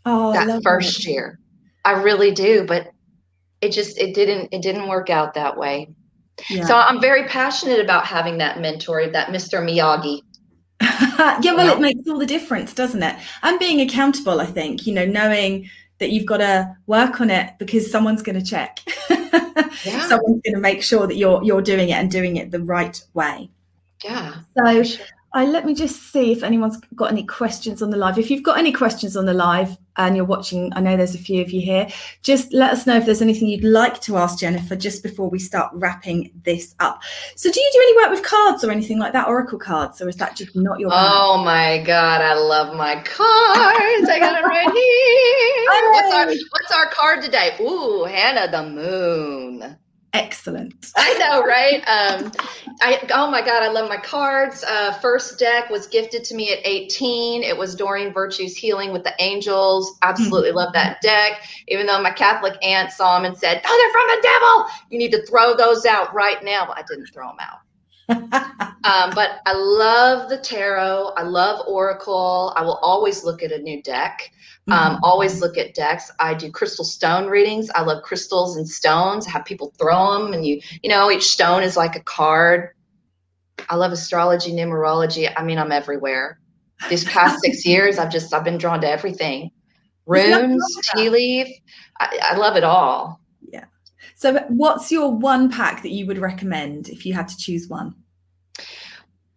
Oh, 0.09 0.33
that 0.33 0.63
first 0.63 1.01
it. 1.07 1.11
year 1.11 1.39
i 1.85 1.93
really 1.93 2.31
do 2.33 2.65
but 2.67 2.89
it 3.61 3.71
just 3.73 3.99
it 3.99 4.15
didn't 4.15 4.49
it 4.53 4.63
didn't 4.63 4.89
work 4.89 5.11
out 5.11 5.35
that 5.35 5.57
way 5.57 5.89
Yeah. 6.49 6.65
so 6.65 6.77
i'm 6.77 7.01
very 7.01 7.29
passionate 7.29 7.81
about 7.81 8.07
having 8.07 8.39
that 8.39 8.61
mentor 8.61 9.07
that 9.09 9.29
mr 9.29 9.61
miyagi 9.63 10.23
yeah, 11.41 11.55
well, 11.55 11.77
it 11.77 11.81
makes 11.81 12.09
all 12.09 12.19
the 12.19 12.27
difference, 12.27 12.75
doesn't 12.75 13.03
it? 13.03 13.17
And 13.43 13.59
being 13.59 13.81
accountable, 13.81 14.41
I 14.41 14.47
think, 14.47 14.87
you 14.87 14.95
know, 14.95 15.07
knowing 15.07 15.71
that 15.99 16.11
you've 16.11 16.27
got 16.27 16.39
to 16.39 16.77
work 16.87 17.21
on 17.21 17.31
it 17.31 17.55
because 17.59 17.91
someone's 17.91 18.23
going 18.23 18.39
to 18.39 18.45
check. 18.45 18.81
Yeah. 19.85 20.07
Someone's 20.09 20.43
going 20.43 20.55
to 20.55 20.61
make 20.61 20.83
sure 20.83 21.07
that 21.07 21.17
you're 21.17 21.43
you're 21.45 21.63
doing 21.63 21.91
it 21.91 21.93
and 21.93 22.11
doing 22.11 22.37
it 22.37 22.51
the 22.51 22.61
right 22.61 23.01
way. 23.15 23.51
yeah 24.05 24.35
So 24.57 24.83
sure. 24.83 25.07
I 25.37 25.45
let 25.45 25.67
me 25.67 25.75
just 25.75 26.15
see 26.15 26.33
if 26.33 26.43
anyone's 26.43 26.79
got 26.95 27.13
any 27.13 27.23
questions 27.23 27.83
on 27.83 27.91
the 27.91 27.99
live. 27.99 28.19
If 28.19 28.31
you've 28.31 28.43
got 28.43 28.57
any 28.57 28.73
questions 28.73 29.19
on 29.19 29.27
the 29.27 29.35
live 29.35 29.77
and 29.99 30.17
you're 30.17 30.25
watching, 30.25 30.73
I 30.75 30.81
know 30.81 30.97
there's 30.97 31.15
a 31.15 31.19
few 31.19 31.43
of 31.43 31.51
you 31.51 31.61
here. 31.61 31.89
Just 32.23 32.55
let 32.55 32.73
us 32.73 32.87
know 32.87 32.97
if 32.97 33.05
there's 33.05 33.21
anything 33.21 33.49
you'd 33.49 33.63
like 33.63 34.01
to 34.01 34.17
ask 34.17 34.39
Jennifer 34.39 34.75
just 34.75 35.03
before 35.03 35.29
we 35.29 35.39
start 35.39 35.71
wrapping 35.75 36.31
this 36.43 36.75
up. 36.81 37.03
So, 37.35 37.53
do 37.53 37.61
you 37.61 37.71
do 37.71 37.81
any 37.83 37.97
work 37.97 38.19
with 38.19 38.27
cards 38.27 38.65
or 38.65 38.71
anything 38.71 38.99
like 38.99 39.13
that, 39.13 39.29
Oracle 39.29 39.59
cards, 39.59 40.01
or 40.01 40.09
is 40.09 40.17
that 40.17 40.37
just 40.37 40.57
not 40.57 40.81
your? 40.81 40.89
Oh 40.91 41.43
my 41.45 41.83
God, 41.83 42.23
I 42.23 42.33
love 42.33 42.75
my 42.75 42.95
cards. 42.95 44.09
I 44.09 44.19
got 44.19 44.41
it 44.41 44.47
right 44.47 44.73
here. 44.73 45.93
What's 45.93 46.15
our, 46.15 46.27
what's 46.51 46.73
our 46.73 46.87
card 46.87 47.23
today? 47.23 47.57
Ooh, 47.61 48.05
Hannah 48.05 48.51
the 48.51 48.63
Moon 48.71 49.77
excellent. 50.17 50.93
I 50.97 51.17
know, 51.19 51.45
right? 51.45 51.81
Um, 51.87 52.33
I 52.81 53.01
oh 53.13 53.31
my 53.31 53.41
god, 53.41 53.63
I 53.63 53.69
love 53.69 53.89
my 53.89 53.97
cards. 53.97 54.65
Uh, 54.65 54.93
first 54.95 55.39
deck 55.39 55.71
was 55.71 55.87
gifted 55.87 56.25
to 56.25 56.35
me 56.35 56.53
at 56.53 56.59
18. 56.65 57.43
It 57.43 57.57
was 57.57 57.75
Doreen 57.75 58.13
Virtue's 58.13 58.57
Healing 58.57 58.93
with 58.93 59.05
the 59.05 59.15
Angels. 59.19 59.99
Absolutely 60.03 60.53
love 60.53 60.73
that 60.73 61.01
deck. 61.03 61.43
Even 61.69 61.87
though 61.87 62.01
my 62.03 62.11
Catholic 62.11 62.55
aunt 62.63 62.91
saw 62.91 63.17
them 63.17 63.27
and 63.27 63.37
said, 63.37 63.61
"Oh, 63.65 63.77
they're 63.83 63.93
from 63.93 64.09
the 64.09 64.29
devil. 64.29 64.67
You 64.91 64.99
need 64.99 65.13
to 65.13 65.27
throw 65.27 65.55
those 65.57 65.85
out 65.87 66.15
right 66.15 66.43
now." 66.43 66.67
But 66.67 66.79
I 66.79 66.83
didn't 66.89 67.09
throw 67.13 67.29
them 67.29 67.39
out. 67.41 67.61
um, 68.09 69.11
but 69.15 69.41
I 69.47 69.53
love 69.53 70.29
the 70.29 70.39
tarot. 70.39 71.13
I 71.17 71.23
love 71.23 71.67
Oracle. 71.67 72.53
I 72.57 72.63
will 72.63 72.77
always 72.77 73.25
look 73.25 73.43
at 73.43 73.51
a 73.51 73.59
new 73.59 73.83
deck. 73.83 74.31
Um, 74.69 74.95
mm-hmm. 74.95 75.05
Always 75.05 75.41
look 75.41 75.57
at 75.57 75.75
decks. 75.75 76.11
I 76.19 76.35
do 76.35 76.51
crystal 76.51 76.85
stone 76.85 77.27
readings. 77.27 77.71
I 77.71 77.83
love 77.83 78.03
crystals 78.03 78.57
and 78.57 78.69
stones. 78.69 79.27
I 79.27 79.31
have 79.31 79.45
people 79.45 79.73
throw 79.79 80.19
them, 80.19 80.33
and 80.33 80.45
you, 80.45 80.61
you 80.83 80.91
know, 80.91 81.11
each 81.11 81.29
stone 81.29 81.63
is 81.63 81.77
like 81.77 81.95
a 81.95 82.03
card. 82.03 82.71
I 83.69 83.77
love 83.77 83.93
astrology, 83.93 84.53
numerology. 84.53 85.33
I 85.37 85.43
mean, 85.45 85.59
I'm 85.59 85.73
everywhere. 85.73 86.41
These 86.89 87.05
past 87.05 87.41
six 87.45 87.65
years, 87.65 87.99
I've 87.99 88.11
just 88.11 88.35
I've 88.35 88.45
been 88.45 88.59
drawn 88.59 88.81
to 88.81 88.91
everything. 88.91 89.51
Runes, 90.07 90.65
tea 90.95 91.11
leaf. 91.11 91.49
I, 91.99 92.19
I 92.23 92.37
love 92.37 92.57
it 92.57 92.65
all. 92.65 93.21
Yeah. 93.49 93.65
So, 94.15 94.39
what's 94.49 94.91
your 94.91 95.13
one 95.13 95.51
pack 95.51 95.83
that 95.83 95.91
you 95.91 96.07
would 96.07 96.19
recommend 96.19 96.89
if 96.89 97.05
you 97.05 97.15
had 97.15 97.29
to 97.29 97.37
choose 97.37 97.69
one? 97.69 97.95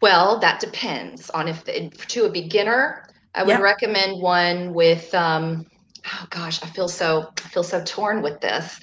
Well, 0.01 0.39
that 0.39 0.59
depends 0.59 1.29
on 1.31 1.47
if 1.47 1.65
the, 1.65 1.89
to 1.89 2.25
a 2.25 2.29
beginner, 2.29 3.05
I 3.35 3.43
would 3.43 3.51
yep. 3.51 3.61
recommend 3.61 4.21
one 4.21 4.73
with 4.73 5.13
um, 5.13 5.65
oh 6.05 6.27
gosh, 6.29 6.61
I 6.63 6.67
feel 6.67 6.87
so 6.87 7.31
I 7.37 7.47
feel 7.49 7.63
so 7.63 7.83
torn 7.83 8.21
with 8.21 8.41
this. 8.41 8.79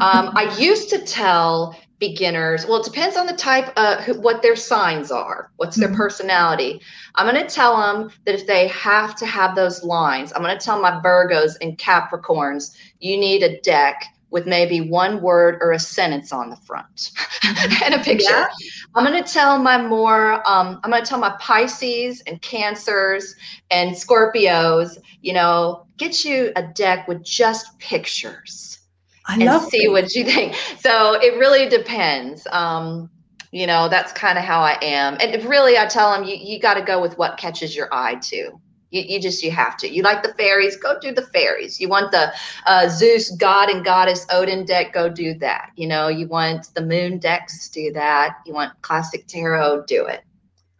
Um, 0.00 0.32
I 0.34 0.54
used 0.58 0.90
to 0.90 0.98
tell 0.98 1.76
beginners, 1.98 2.66
well, 2.66 2.80
it 2.80 2.84
depends 2.84 3.16
on 3.16 3.26
the 3.26 3.32
type, 3.32 3.72
uh, 3.76 4.02
who, 4.02 4.20
what 4.20 4.42
their 4.42 4.56
signs 4.56 5.10
are, 5.10 5.50
what's 5.56 5.76
their 5.76 5.88
mm-hmm. 5.88 5.96
personality. 5.96 6.80
I'm 7.14 7.32
going 7.32 7.46
to 7.46 7.52
tell 7.52 7.76
them 7.80 8.10
that 8.26 8.34
if 8.34 8.46
they 8.46 8.68
have 8.68 9.14
to 9.16 9.26
have 9.26 9.54
those 9.54 9.82
lines, 9.84 10.32
I'm 10.32 10.42
going 10.42 10.58
to 10.58 10.64
tell 10.64 10.80
my 10.80 11.00
Virgos 11.02 11.56
and 11.60 11.78
Capricorns, 11.78 12.76
you 13.00 13.16
need 13.16 13.42
a 13.42 13.60
deck 13.60 14.04
with 14.34 14.46
maybe 14.48 14.80
one 14.80 15.22
word 15.22 15.58
or 15.60 15.70
a 15.70 15.78
sentence 15.78 16.32
on 16.32 16.50
the 16.50 16.56
front 16.56 17.12
and 17.84 17.94
a 17.94 18.00
picture. 18.00 18.28
Yeah. 18.28 18.48
I'm 18.96 19.06
going 19.06 19.22
to 19.22 19.32
tell 19.32 19.60
my 19.60 19.80
more, 19.80 20.46
um, 20.46 20.80
I'm 20.82 20.90
going 20.90 21.04
to 21.04 21.08
tell 21.08 21.20
my 21.20 21.36
Pisces 21.38 22.20
and 22.26 22.42
Cancers 22.42 23.36
and 23.70 23.92
Scorpios, 23.94 24.98
you 25.22 25.32
know, 25.32 25.86
get 25.98 26.24
you 26.24 26.50
a 26.56 26.64
deck 26.64 27.06
with 27.06 27.22
just 27.22 27.78
pictures. 27.78 28.80
I 29.26 29.34
and 29.34 29.44
love 29.44 29.70
see 29.70 29.84
it. 29.84 29.92
what 29.92 30.12
you 30.16 30.24
think. 30.24 30.56
So 30.80 31.14
it 31.14 31.38
really 31.38 31.68
depends. 31.68 32.44
Um, 32.50 33.08
you 33.52 33.68
know, 33.68 33.88
that's 33.88 34.12
kind 34.12 34.36
of 34.36 34.42
how 34.42 34.62
I 34.62 34.76
am. 34.82 35.16
And 35.20 35.44
really, 35.44 35.78
I 35.78 35.86
tell 35.86 36.12
them 36.12 36.24
you, 36.24 36.34
you 36.34 36.58
got 36.58 36.74
to 36.74 36.82
go 36.82 37.00
with 37.00 37.16
what 37.18 37.38
catches 37.38 37.76
your 37.76 37.88
eye 37.94 38.16
too. 38.16 38.60
You, 38.94 39.02
you 39.02 39.20
just 39.20 39.42
you 39.42 39.50
have 39.50 39.76
to. 39.78 39.88
You 39.88 40.02
like 40.02 40.22
the 40.22 40.32
fairies, 40.34 40.76
go 40.76 40.98
do 41.00 41.12
the 41.12 41.26
fairies. 41.26 41.80
You 41.80 41.88
want 41.88 42.12
the 42.12 42.32
uh, 42.66 42.88
Zeus 42.88 43.30
god 43.36 43.68
and 43.68 43.84
goddess 43.84 44.24
Odin 44.30 44.64
deck, 44.64 44.92
go 44.92 45.08
do 45.08 45.34
that. 45.38 45.72
You 45.76 45.88
know, 45.88 46.08
you 46.08 46.28
want 46.28 46.72
the 46.74 46.82
moon 46.82 47.18
decks, 47.18 47.68
do 47.68 47.92
that. 47.92 48.36
You 48.46 48.54
want 48.54 48.80
classic 48.82 49.26
tarot, 49.26 49.84
do 49.86 50.06
it. 50.06 50.22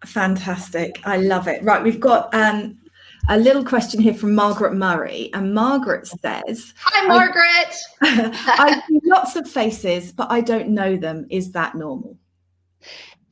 Fantastic. 0.04 1.00
I 1.04 1.16
love 1.16 1.48
it. 1.48 1.62
Right, 1.64 1.82
we've 1.82 2.00
got 2.00 2.32
um 2.34 2.78
a 3.28 3.38
little 3.38 3.64
question 3.64 4.00
here 4.00 4.14
from 4.14 4.34
Margaret 4.34 4.74
Murray. 4.74 5.30
And 5.32 5.54
Margaret 5.54 6.06
says, 6.06 6.74
Hi, 6.78 7.06
Margaret. 7.06 7.74
I, 8.02 8.32
I 8.46 8.82
see 8.86 9.00
lots 9.04 9.34
of 9.34 9.50
faces, 9.50 10.12
but 10.12 10.30
I 10.30 10.40
don't 10.40 10.68
know 10.68 10.96
them. 10.96 11.26
Is 11.30 11.52
that 11.52 11.74
normal? 11.74 12.18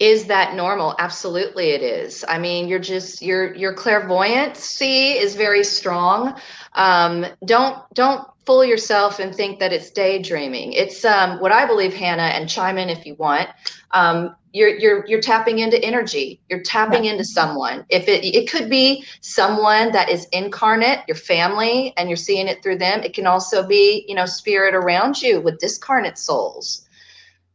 Is 0.03 0.25
that 0.25 0.57
normal? 0.57 0.97
Absolutely 0.99 1.71
it 1.71 1.83
is. 1.83 2.25
I 2.27 2.38
mean 2.38 2.67
you're 2.67 2.81
just 2.81 3.23
your 3.23 3.55
your 3.55 3.73
clairvoyancy 3.73 5.12
is 5.12 5.37
very 5.37 5.62
strong. 5.62 6.35
Um, 6.73 7.25
don't 7.45 7.79
don't 7.95 8.27
fool 8.45 8.65
yourself 8.65 9.21
and 9.21 9.33
think 9.33 9.61
that 9.61 9.73
it's 9.73 9.93
daydreaming. 9.93 10.73
It's 10.73 11.05
um, 11.05 11.38
what 11.41 11.53
i 11.53 11.65
believe 11.65 11.95
hannah 11.95 12.33
and 12.37 12.49
chime 12.49 12.79
in 12.79 12.88
if 12.88 13.07
you 13.07 13.15
want 13.15 13.49
um, 13.93 14.35
you're 14.53 14.77
you're 14.77 15.07
you're 15.07 15.21
tapping 15.21 15.61
into 15.61 15.83
energy. 15.83 16.41
You're 16.51 16.62
tapping 16.62 17.05
into 17.05 17.25
someone. 17.25 17.87
If 17.88 18.09
it 18.09 18.25
it 18.25 18.51
could 18.51 18.69
be 18.69 19.05
someone 19.21 19.93
that 19.93 20.09
is 20.11 20.27
incarnate 20.33 21.01
your 21.09 21.17
family 21.17 21.95
and 21.97 22.09
you're 22.09 22.17
seeing 22.17 22.49
it 22.49 22.62
through 22.62 22.79
them 22.79 23.03
it 23.03 23.15
can 23.15 23.27
also 23.27 23.67
be 23.67 24.05
you 24.09 24.15
know 24.15 24.27
spirit 24.27 24.75
around 24.75 25.23
you 25.23 25.41
with 25.41 25.59
discarnate 25.59 26.19
souls 26.19 26.87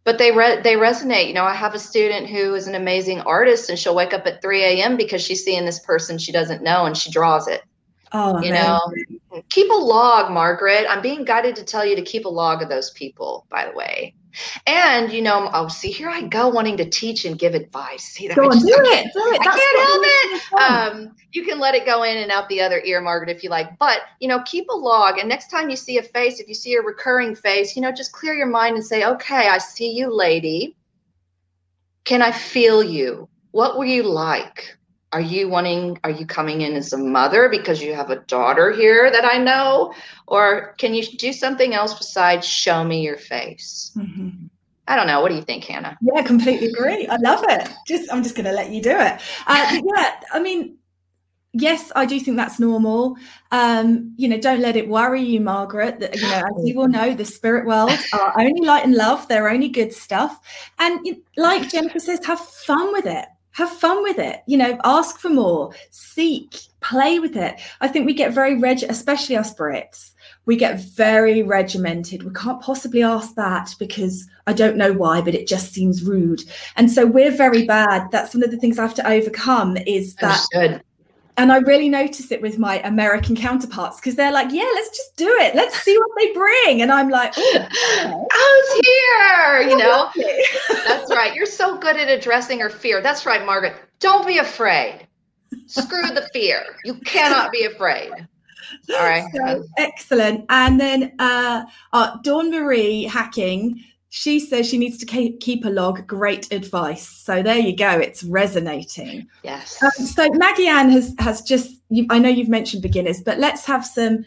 but 0.08 0.18
they 0.18 0.32
re- 0.32 0.62
they 0.62 0.76
resonate. 0.76 1.28
You 1.28 1.34
know, 1.34 1.44
I 1.44 1.54
have 1.54 1.76
a 1.76 1.80
student 1.80 2.30
who 2.30 2.56
is 2.56 2.66
an 2.66 2.76
amazing 2.76 3.20
artist, 3.24 3.70
and 3.70 3.78
she'll 3.78 3.94
wake 3.94 4.14
up 4.14 4.26
at 4.26 4.42
3 4.42 4.64
a.m. 4.64 4.96
because 4.96 5.22
she's 5.22 5.44
seeing 5.44 5.66
this 5.66 5.80
person 5.80 6.18
she 6.18 6.32
doesn't 6.32 6.64
know, 6.64 6.86
and 6.86 6.96
she 6.96 7.12
draws 7.12 7.50
it. 7.50 7.62
Oh, 8.14 8.40
you 8.40 8.54
know, 8.54 8.80
keep 9.50 9.70
a 9.70 9.74
log, 9.74 10.32
Margaret. 10.32 10.86
I'm 10.88 11.02
being 11.02 11.26
guided 11.26 11.58
to 11.58 11.66
tell 11.66 11.86
you 11.86 11.98
to 11.98 12.02
keep 12.02 12.24
a 12.24 12.30
log 12.30 12.62
of 12.62 12.70
those 12.70 12.92
people. 12.92 13.48
By 13.50 13.66
the 13.66 13.76
way, 13.76 14.14
and 14.66 15.12
you 15.12 15.22
know, 15.22 15.50
oh, 15.54 15.68
see, 15.68 15.92
here 15.92 16.10
I 16.10 16.22
go 16.22 16.48
wanting 16.48 16.78
to 16.78 16.90
teach 16.90 17.26
and 17.26 17.38
give 17.38 17.54
advice. 17.54 18.04
See, 18.04 18.28
that 18.28 18.36
go 18.36 18.50
on, 18.50 18.60
do 18.60 18.68
it, 18.68 19.14
do 19.14 19.20
it. 19.34 19.42
I 19.42 19.44
can't 19.44 19.80
help 19.88 20.04
it. 20.06 20.98
Um, 21.08 21.16
you 21.32 21.44
can 21.44 21.60
let 21.60 21.76
it 21.76 21.86
go 21.86 22.04
in 22.04 22.18
and 22.18 22.32
out 22.32 22.50
the 22.50 22.62
other 22.62 22.82
ear, 22.84 23.02
Margaret, 23.02 23.30
if 23.30 23.44
you 23.44 23.50
like. 23.50 23.78
But 23.80 24.02
you 24.20 24.28
know, 24.28 24.42
keep 24.44 24.70
a 24.70 24.76
log. 24.76 25.18
And 25.18 25.28
next 25.30 25.50
time 25.50 25.70
you 25.70 25.76
see 25.76 25.98
a 25.98 26.04
face, 26.04 26.40
if 26.40 26.48
you 26.48 26.54
see 26.54 26.76
a 26.76 26.82
recurring 26.82 27.36
face, 27.36 27.76
you 27.76 27.82
know, 27.82 27.92
just 27.92 28.12
clear 28.12 28.34
your 28.34 28.48
mind 28.48 28.76
and 28.76 28.86
say, 28.86 29.06
"Okay, 29.06 29.48
I 29.48 29.58
see 29.58 29.92
you, 29.92 30.14
lady. 30.14 30.76
Can 32.04 32.22
I 32.22 32.32
feel 32.32 32.84
you? 32.84 33.28
What 33.52 33.78
were 33.78 33.86
you 33.86 34.04
like?" 34.04 34.77
Are 35.14 35.22
you 35.22 35.48
wanting 35.48 35.98
are 36.04 36.12
you 36.12 36.26
coming 36.26 36.62
in 36.62 36.76
as 36.76 36.92
a 36.92 36.98
mother 36.98 37.48
because 37.50 37.82
you 37.82 37.94
have 37.94 38.10
a 38.10 38.18
daughter 38.22 38.72
here 38.72 39.10
that 39.12 39.26
i 39.26 39.38
know? 39.38 39.94
Or 40.28 40.76
can 40.78 40.94
you 40.94 41.04
do 41.04 41.32
something 41.32 41.74
else 41.74 41.98
besides 41.98 42.46
show 42.46 42.84
me 42.84 43.02
your 43.02 43.18
face? 43.18 43.92
Mm-hmm. 43.96 44.48
i 44.88 44.96
don't 44.96 45.08
know. 45.08 45.22
What 45.22 45.30
do 45.30 45.36
you 45.36 45.42
think 45.44 45.64
hannah? 45.64 45.98
Yeah 46.02 46.22
completely 46.24 46.68
agree. 46.68 47.08
I 47.08 47.16
love 47.18 47.44
it. 47.48 47.70
Just 47.88 48.12
i'm 48.12 48.24
just 48.24 48.36
going 48.36 48.46
to 48.46 48.52
let 48.52 48.72
you 48.72 48.82
do 48.82 48.92
it. 48.92 49.22
Uh, 49.48 49.82
yeah 49.96 50.20
i 50.34 50.40
mean 50.40 50.78
yes 51.54 51.92
i 51.96 52.06
do 52.06 52.20
think 52.20 52.36
that's 52.36 52.60
normal. 52.60 53.16
Um 53.52 54.14
you 54.18 54.28
know 54.28 54.38
don't 54.38 54.60
let 54.60 54.76
it 54.76 54.90
worry 54.90 55.24
you 55.24 55.40
margaret 55.40 56.02
that 56.02 56.16
you 56.18 56.24
know 56.24 56.44
as 56.58 56.68
you 56.68 56.82
all 56.82 56.90
know 56.90 57.14
the 57.14 57.24
spirit 57.24 57.66
world 57.66 57.98
are 58.12 58.34
only 58.38 58.66
light 58.66 58.84
and 58.84 58.94
love. 58.94 59.30
They're 59.30 59.50
only 59.50 59.70
good 59.70 59.94
stuff. 59.94 60.38
And 60.80 61.00
like 61.38 61.70
jennifer 61.70 62.00
says 62.00 62.26
have 62.26 62.42
fun 62.42 62.92
with 62.92 63.06
it 63.06 63.28
have 63.58 63.70
fun 63.70 64.02
with 64.04 64.20
it 64.20 64.42
you 64.48 64.56
know 64.56 64.78
ask 64.84 65.20
for 65.20 65.30
more 65.30 65.74
seek 65.92 66.56
play 66.80 67.20
with 67.20 67.36
it. 67.36 67.60
I 67.82 67.88
think 67.88 68.06
we 68.06 68.14
get 68.14 68.34
very 68.34 68.56
reg 68.58 68.84
especially 68.84 69.36
us 69.36 69.54
brits 69.54 70.12
we 70.46 70.56
get 70.56 70.80
very 70.80 71.44
regimented. 71.44 72.24
We 72.24 72.34
can't 72.34 72.62
possibly 72.62 73.04
ask 73.04 73.36
that 73.36 73.76
because 73.78 74.28
i 74.48 74.54
don't 74.54 74.78
know 74.78 74.94
why 74.94 75.22
but 75.22 75.36
it 75.36 75.48
just 75.48 75.74
seems 75.74 76.04
rude. 76.04 76.42
And 76.78 76.90
so 76.90 77.06
we're 77.06 77.36
very 77.36 77.66
bad. 77.66 78.10
That's 78.12 78.34
one 78.34 78.44
of 78.44 78.52
the 78.52 78.58
things 78.58 78.80
i 78.80 78.84
have 78.84 78.96
to 78.96 79.08
overcome 79.08 79.78
is 79.86 80.16
that 80.16 80.82
and 81.38 81.52
I 81.52 81.58
really 81.60 81.88
notice 81.88 82.32
it 82.32 82.42
with 82.42 82.58
my 82.58 82.80
American 82.80 83.36
counterparts 83.36 84.00
because 84.00 84.16
they're 84.16 84.32
like, 84.32 84.52
"Yeah, 84.52 84.70
let's 84.74 84.90
just 84.90 85.16
do 85.16 85.30
it. 85.40 85.56
Let's 85.56 85.80
see 85.82 85.98
what 85.98 86.10
they 86.18 86.34
bring." 86.34 86.82
And 86.82 86.92
I'm 86.92 87.10
like, 87.10 87.34
"Oh, 87.38 88.28
I 88.32 88.72
was 88.72 88.82
here." 89.64 89.70
You 89.70 89.78
know, 89.78 90.10
that's 90.86 91.12
right. 91.12 91.34
You're 91.36 91.46
so 91.46 91.78
good 91.78 91.96
at 91.96 92.10
addressing 92.10 92.60
her 92.60 92.70
fear. 92.70 93.02
That's 93.02 93.26
right, 93.26 93.46
Margaret. 93.46 93.76
Don't 94.00 94.26
be 94.26 94.40
afraid. 94.40 95.08
Screw 95.68 96.08
the 96.08 96.28
fear. 96.34 96.64
You 96.84 96.96
cannot 97.02 97.52
be 97.52 97.66
afraid. 97.66 98.12
All 98.90 99.00
right. 99.00 99.24
So, 99.34 99.64
excellent. 99.78 100.46
And 100.50 100.80
then 100.80 101.14
uh, 101.20 101.64
uh, 101.94 102.18
Dawn 102.24 102.52
Marie 102.52 103.04
Hacking 103.04 103.84
she 104.10 104.40
says 104.40 104.68
she 104.68 104.78
needs 104.78 104.98
to 105.00 105.06
keep 105.06 105.66
a 105.66 105.70
log. 105.70 106.08
Great 106.08 106.52
advice. 106.52 107.08
So 107.08 107.44
there 107.44 107.58
you 107.58 107.76
go. 107.76 107.92
It's 107.92 108.24
resonating. 108.24 109.28
Yes. 109.44 109.82
Um, 109.84 109.92
so 110.06 110.30
Maggie 110.34 110.68
Ann 110.68 110.90
has 110.90 111.14
has 111.20 111.42
just. 111.42 111.82
You, 111.90 112.06
I 112.10 112.20
know 112.20 112.30
you've 112.30 112.50
mentioned 112.50 112.82
beginners, 112.82 113.22
but 113.22 113.40
let's 113.40 113.66
have 113.66 113.86
some 113.86 114.26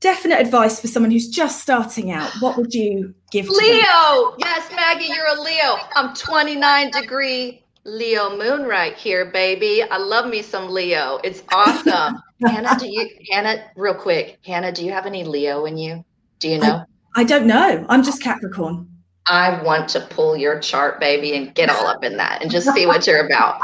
definite 0.00 0.40
advice 0.40 0.80
for 0.80 0.88
someone 0.88 1.10
who's 1.10 1.28
just 1.28 1.60
starting 1.60 2.10
out. 2.12 2.30
What 2.40 2.56
would 2.56 2.72
you 2.72 3.14
give? 3.30 3.48
Leo. 3.48 4.34
Yes, 4.38 4.70
Maggie, 4.74 5.12
you're 5.12 5.26
a 5.26 5.40
Leo. 5.40 5.76
I'm 5.94 6.14
29 6.14 6.90
degree 6.92 7.62
Leo 7.84 8.36
moon 8.36 8.62
right 8.62 8.96
here, 8.96 9.26
baby. 9.26 9.82
I 9.82 9.98
love 9.98 10.30
me 10.30 10.42
some 10.42 10.68
Leo. 10.68 11.18
It's 11.24 11.42
awesome. 11.52 12.20
Hannah, 12.46 12.76
do 12.78 12.86
you 12.88 13.08
Hannah, 13.30 13.64
real 13.76 13.94
quick, 13.94 14.38
Hannah, 14.44 14.72
do 14.72 14.84
you 14.84 14.92
have 14.92 15.06
any 15.06 15.24
Leo 15.24 15.64
in 15.64 15.78
you? 15.78 16.04
Do 16.38 16.48
you 16.48 16.58
know? 16.58 16.84
I, 17.14 17.22
I 17.22 17.24
don't 17.24 17.46
know. 17.46 17.86
I'm 17.88 18.02
just 18.02 18.22
Capricorn. 18.22 18.88
I 19.28 19.60
want 19.62 19.88
to 19.90 20.00
pull 20.00 20.36
your 20.36 20.60
chart, 20.60 21.00
baby, 21.00 21.34
and 21.34 21.54
get 21.54 21.68
all 21.68 21.86
up 21.86 22.04
in 22.04 22.16
that 22.16 22.42
and 22.42 22.50
just 22.50 22.72
see 22.72 22.86
what 22.86 23.06
you're 23.06 23.26
about. 23.26 23.60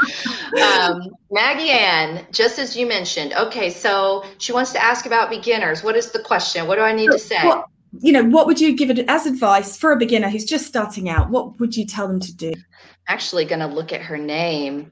Um, 0.61 1.09
Maggie 1.31 1.69
Ann, 1.69 2.25
just 2.31 2.59
as 2.59 2.75
you 2.75 2.85
mentioned, 2.85 3.33
okay, 3.33 3.69
so 3.69 4.25
she 4.39 4.51
wants 4.51 4.73
to 4.73 4.83
ask 4.83 5.05
about 5.05 5.29
beginners. 5.29 5.81
What 5.81 5.95
is 5.95 6.11
the 6.11 6.19
question? 6.19 6.67
What 6.67 6.75
do 6.75 6.81
I 6.81 6.91
need 6.93 7.11
to 7.11 7.19
say? 7.19 7.45
What, 7.45 7.65
you 8.01 8.11
know, 8.11 8.23
what 8.25 8.45
would 8.47 8.59
you 8.59 8.75
give 8.75 8.89
it 8.89 8.99
as 9.07 9.25
advice 9.25 9.77
for 9.77 9.91
a 9.91 9.97
beginner 9.97 10.29
who's 10.29 10.45
just 10.45 10.65
starting 10.65 11.09
out? 11.09 11.29
What 11.29 11.59
would 11.59 11.77
you 11.77 11.85
tell 11.85 12.07
them 12.07 12.19
to 12.19 12.35
do? 12.35 12.53
Actually, 13.07 13.45
going 13.45 13.59
to 13.59 13.67
look 13.67 13.93
at 13.93 14.01
her 14.01 14.17
name. 14.17 14.91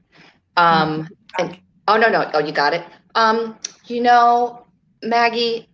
Um, 0.56 1.08
and, 1.38 1.58
oh, 1.88 1.96
no, 1.96 2.08
no. 2.08 2.30
Oh, 2.32 2.38
you 2.38 2.52
got 2.52 2.72
it. 2.72 2.84
Um, 3.14 3.58
you 3.86 4.02
know, 4.02 4.64
Maggie, 5.02 5.68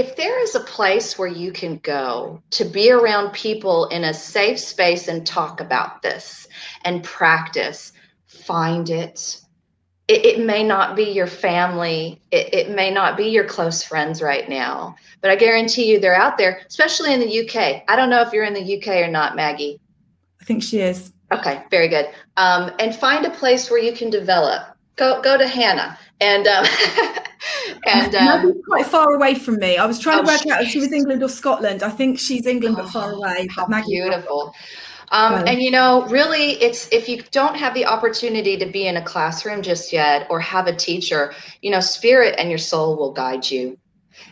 if 0.00 0.16
there 0.16 0.42
is 0.42 0.54
a 0.54 0.60
place 0.60 1.18
where 1.18 1.28
you 1.28 1.52
can 1.52 1.76
go 1.76 2.42
to 2.52 2.64
be 2.64 2.90
around 2.90 3.34
people 3.34 3.84
in 3.88 4.04
a 4.04 4.14
safe 4.14 4.58
space 4.58 5.08
and 5.08 5.26
talk 5.26 5.60
about 5.60 6.00
this 6.00 6.48
and 6.86 7.04
practice, 7.04 7.92
find 8.26 8.88
it. 8.88 9.38
It, 10.08 10.24
it 10.24 10.40
may 10.40 10.62
not 10.62 10.96
be 10.96 11.02
your 11.02 11.26
family, 11.26 12.18
it, 12.30 12.54
it 12.54 12.70
may 12.70 12.90
not 12.90 13.18
be 13.18 13.24
your 13.24 13.44
close 13.44 13.82
friends 13.82 14.22
right 14.22 14.48
now, 14.48 14.96
but 15.20 15.30
I 15.30 15.36
guarantee 15.36 15.92
you 15.92 16.00
they're 16.00 16.14
out 16.14 16.38
there, 16.38 16.62
especially 16.66 17.12
in 17.12 17.20
the 17.20 17.40
UK. 17.40 17.82
I 17.86 17.94
don't 17.94 18.08
know 18.08 18.22
if 18.22 18.32
you're 18.32 18.44
in 18.44 18.54
the 18.54 18.78
UK 18.78 19.06
or 19.06 19.08
not, 19.08 19.36
Maggie. 19.36 19.80
I 20.40 20.44
think 20.46 20.62
she 20.62 20.80
is. 20.80 21.12
Okay, 21.30 21.62
very 21.70 21.88
good. 21.88 22.08
Um, 22.38 22.72
and 22.78 22.96
find 22.96 23.26
a 23.26 23.30
place 23.30 23.70
where 23.70 23.82
you 23.82 23.92
can 23.92 24.08
develop. 24.08 24.69
Go 24.96 25.22
go 25.22 25.38
to 25.38 25.46
Hannah 25.46 25.98
and 26.20 26.46
um, 26.46 26.66
and 27.86 28.14
um, 28.14 28.62
quite 28.66 28.86
far 28.86 29.14
away 29.14 29.34
from 29.34 29.56
me. 29.56 29.76
I 29.76 29.86
was 29.86 29.98
trying 29.98 30.20
oh, 30.20 30.22
to 30.22 30.26
work 30.26 30.46
out 30.46 30.62
if 30.62 30.68
she 30.68 30.78
was 30.78 30.92
England 30.92 31.22
or 31.22 31.28
Scotland. 31.28 31.82
I 31.82 31.90
think 31.90 32.18
she's 32.18 32.46
England, 32.46 32.76
but 32.76 32.88
far 32.88 33.12
oh, 33.12 33.16
away. 33.16 33.48
How 33.54 33.66
beautiful. 33.66 34.54
Um, 35.12 35.42
and 35.46 35.60
you 35.60 35.72
know, 35.72 36.06
really, 36.06 36.52
it's 36.62 36.88
if 36.92 37.08
you 37.08 37.22
don't 37.32 37.56
have 37.56 37.74
the 37.74 37.84
opportunity 37.84 38.56
to 38.56 38.66
be 38.66 38.86
in 38.86 38.96
a 38.96 39.02
classroom 39.02 39.60
just 39.60 39.92
yet, 39.92 40.26
or 40.30 40.38
have 40.38 40.66
a 40.66 40.74
teacher, 40.74 41.34
you 41.62 41.70
know, 41.70 41.80
spirit 41.80 42.36
and 42.38 42.48
your 42.48 42.58
soul 42.58 42.96
will 42.96 43.12
guide 43.12 43.50
you. 43.50 43.76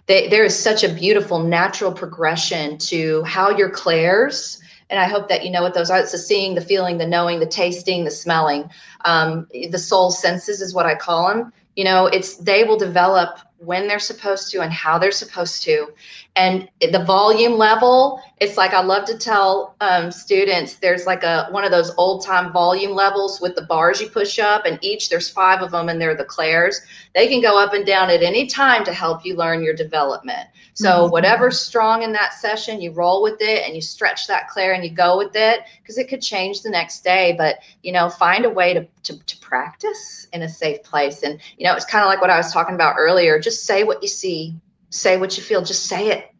They, 0.06 0.28
there 0.28 0.44
is 0.44 0.56
such 0.56 0.84
a 0.84 0.88
beautiful 0.88 1.42
natural 1.42 1.92
progression 1.92 2.78
to 2.78 3.22
how 3.24 3.50
your 3.50 3.70
clairs 3.70 4.57
and 4.91 4.99
I 4.99 5.05
hope 5.05 5.28
that 5.28 5.45
you 5.45 5.51
know 5.51 5.62
what 5.62 5.74
those 5.74 5.91
are. 5.91 5.99
It's 5.99 6.12
the 6.12 6.18
seeing, 6.18 6.55
the 6.55 6.61
feeling, 6.61 6.99
the 6.99 7.07
knowing, 7.07 7.41
the 7.41 7.47
tasting, 7.47 8.05
the 8.05 8.11
smelling. 8.11 8.70
Um, 9.05 9.47
the 9.53 9.78
soul 9.78 10.11
senses 10.11 10.61
is 10.61 10.74
what 10.74 10.86
I 10.86 10.95
call 10.95 11.28
them 11.28 11.53
you 11.78 11.84
know 11.84 12.07
it's 12.07 12.36
they 12.39 12.64
will 12.64 12.76
develop 12.76 13.39
when 13.59 13.88
they're 13.88 13.98
supposed 13.98 14.50
to 14.52 14.61
and 14.61 14.72
how 14.72 14.98
they're 14.98 15.11
supposed 15.11 15.62
to. 15.64 15.88
And 16.36 16.68
the 16.80 17.04
volume 17.04 17.59
level 17.59 18.22
it's 18.40 18.56
like 18.56 18.72
i 18.72 18.80
love 18.80 19.04
to 19.04 19.18
tell 19.18 19.74
um, 19.80 20.11
students 20.11 20.74
there's 20.76 21.06
like 21.06 21.24
a 21.24 21.48
one 21.50 21.64
of 21.64 21.70
those 21.70 21.92
old 21.96 22.24
time 22.24 22.52
volume 22.52 22.92
levels 22.92 23.40
with 23.40 23.56
the 23.56 23.62
bars 23.62 24.00
you 24.00 24.09
push 24.09 24.38
up 24.38 24.64
and 24.64 24.78
each 24.80 25.09
there's 25.09 25.28
five 25.28 25.61
of 25.61 25.72
them 25.72 25.88
and 25.88 26.00
they're 26.00 26.14
the 26.14 26.24
clairs 26.24 26.80
they 27.14 27.26
can 27.26 27.40
go 27.40 27.59
up 27.59 27.74
and 27.74 27.84
down 27.84 28.11
at 28.11 28.22
any 28.22 28.46
time 28.46 28.84
to 28.84 28.92
help 28.92 29.24
you 29.24 29.34
learn 29.34 29.62
your 29.62 29.74
development. 29.74 30.48
So 30.74 30.88
mm-hmm. 30.88 31.12
whatever's 31.12 31.59
strong 31.59 32.02
in 32.02 32.12
that 32.12 32.34
session 32.34 32.80
you 32.80 32.92
roll 32.92 33.22
with 33.22 33.40
it 33.40 33.64
and 33.66 33.74
you 33.74 33.80
stretch 33.80 34.28
that 34.28 34.48
clair 34.48 34.72
and 34.72 34.84
you 34.84 34.90
go 34.90 35.18
with 35.18 35.34
it 35.34 35.62
because 35.82 35.98
it 35.98 36.09
could 36.09 36.22
change 36.22 36.62
the 36.62 36.70
next 36.70 37.02
day. 37.02 37.34
But 37.36 37.56
you 37.82 37.92
know 37.92 38.09
find 38.09 38.44
a 38.44 38.50
way 38.50 38.74
to, 38.74 38.86
to, 39.04 39.18
to 39.24 39.38
practice 39.38 40.28
in 40.32 40.42
a 40.42 40.48
safe 40.48 40.82
place. 40.84 41.22
And 41.22 41.40
you 41.56 41.66
know 41.66 41.74
it's 41.74 41.84
kind 41.84 42.04
of 42.04 42.09
like 42.09 42.20
what 42.20 42.30
i 42.30 42.36
was 42.36 42.52
talking 42.52 42.74
about 42.74 42.96
earlier 42.98 43.40
just 43.49 43.64
say 43.64 43.82
what 43.82 44.03
you 44.03 44.09
see 44.09 44.55
say 44.90 45.16
what 45.16 45.36
you 45.36 45.42
feel 45.42 45.62
just 45.62 45.86
say 45.86 46.09
it 46.09 46.30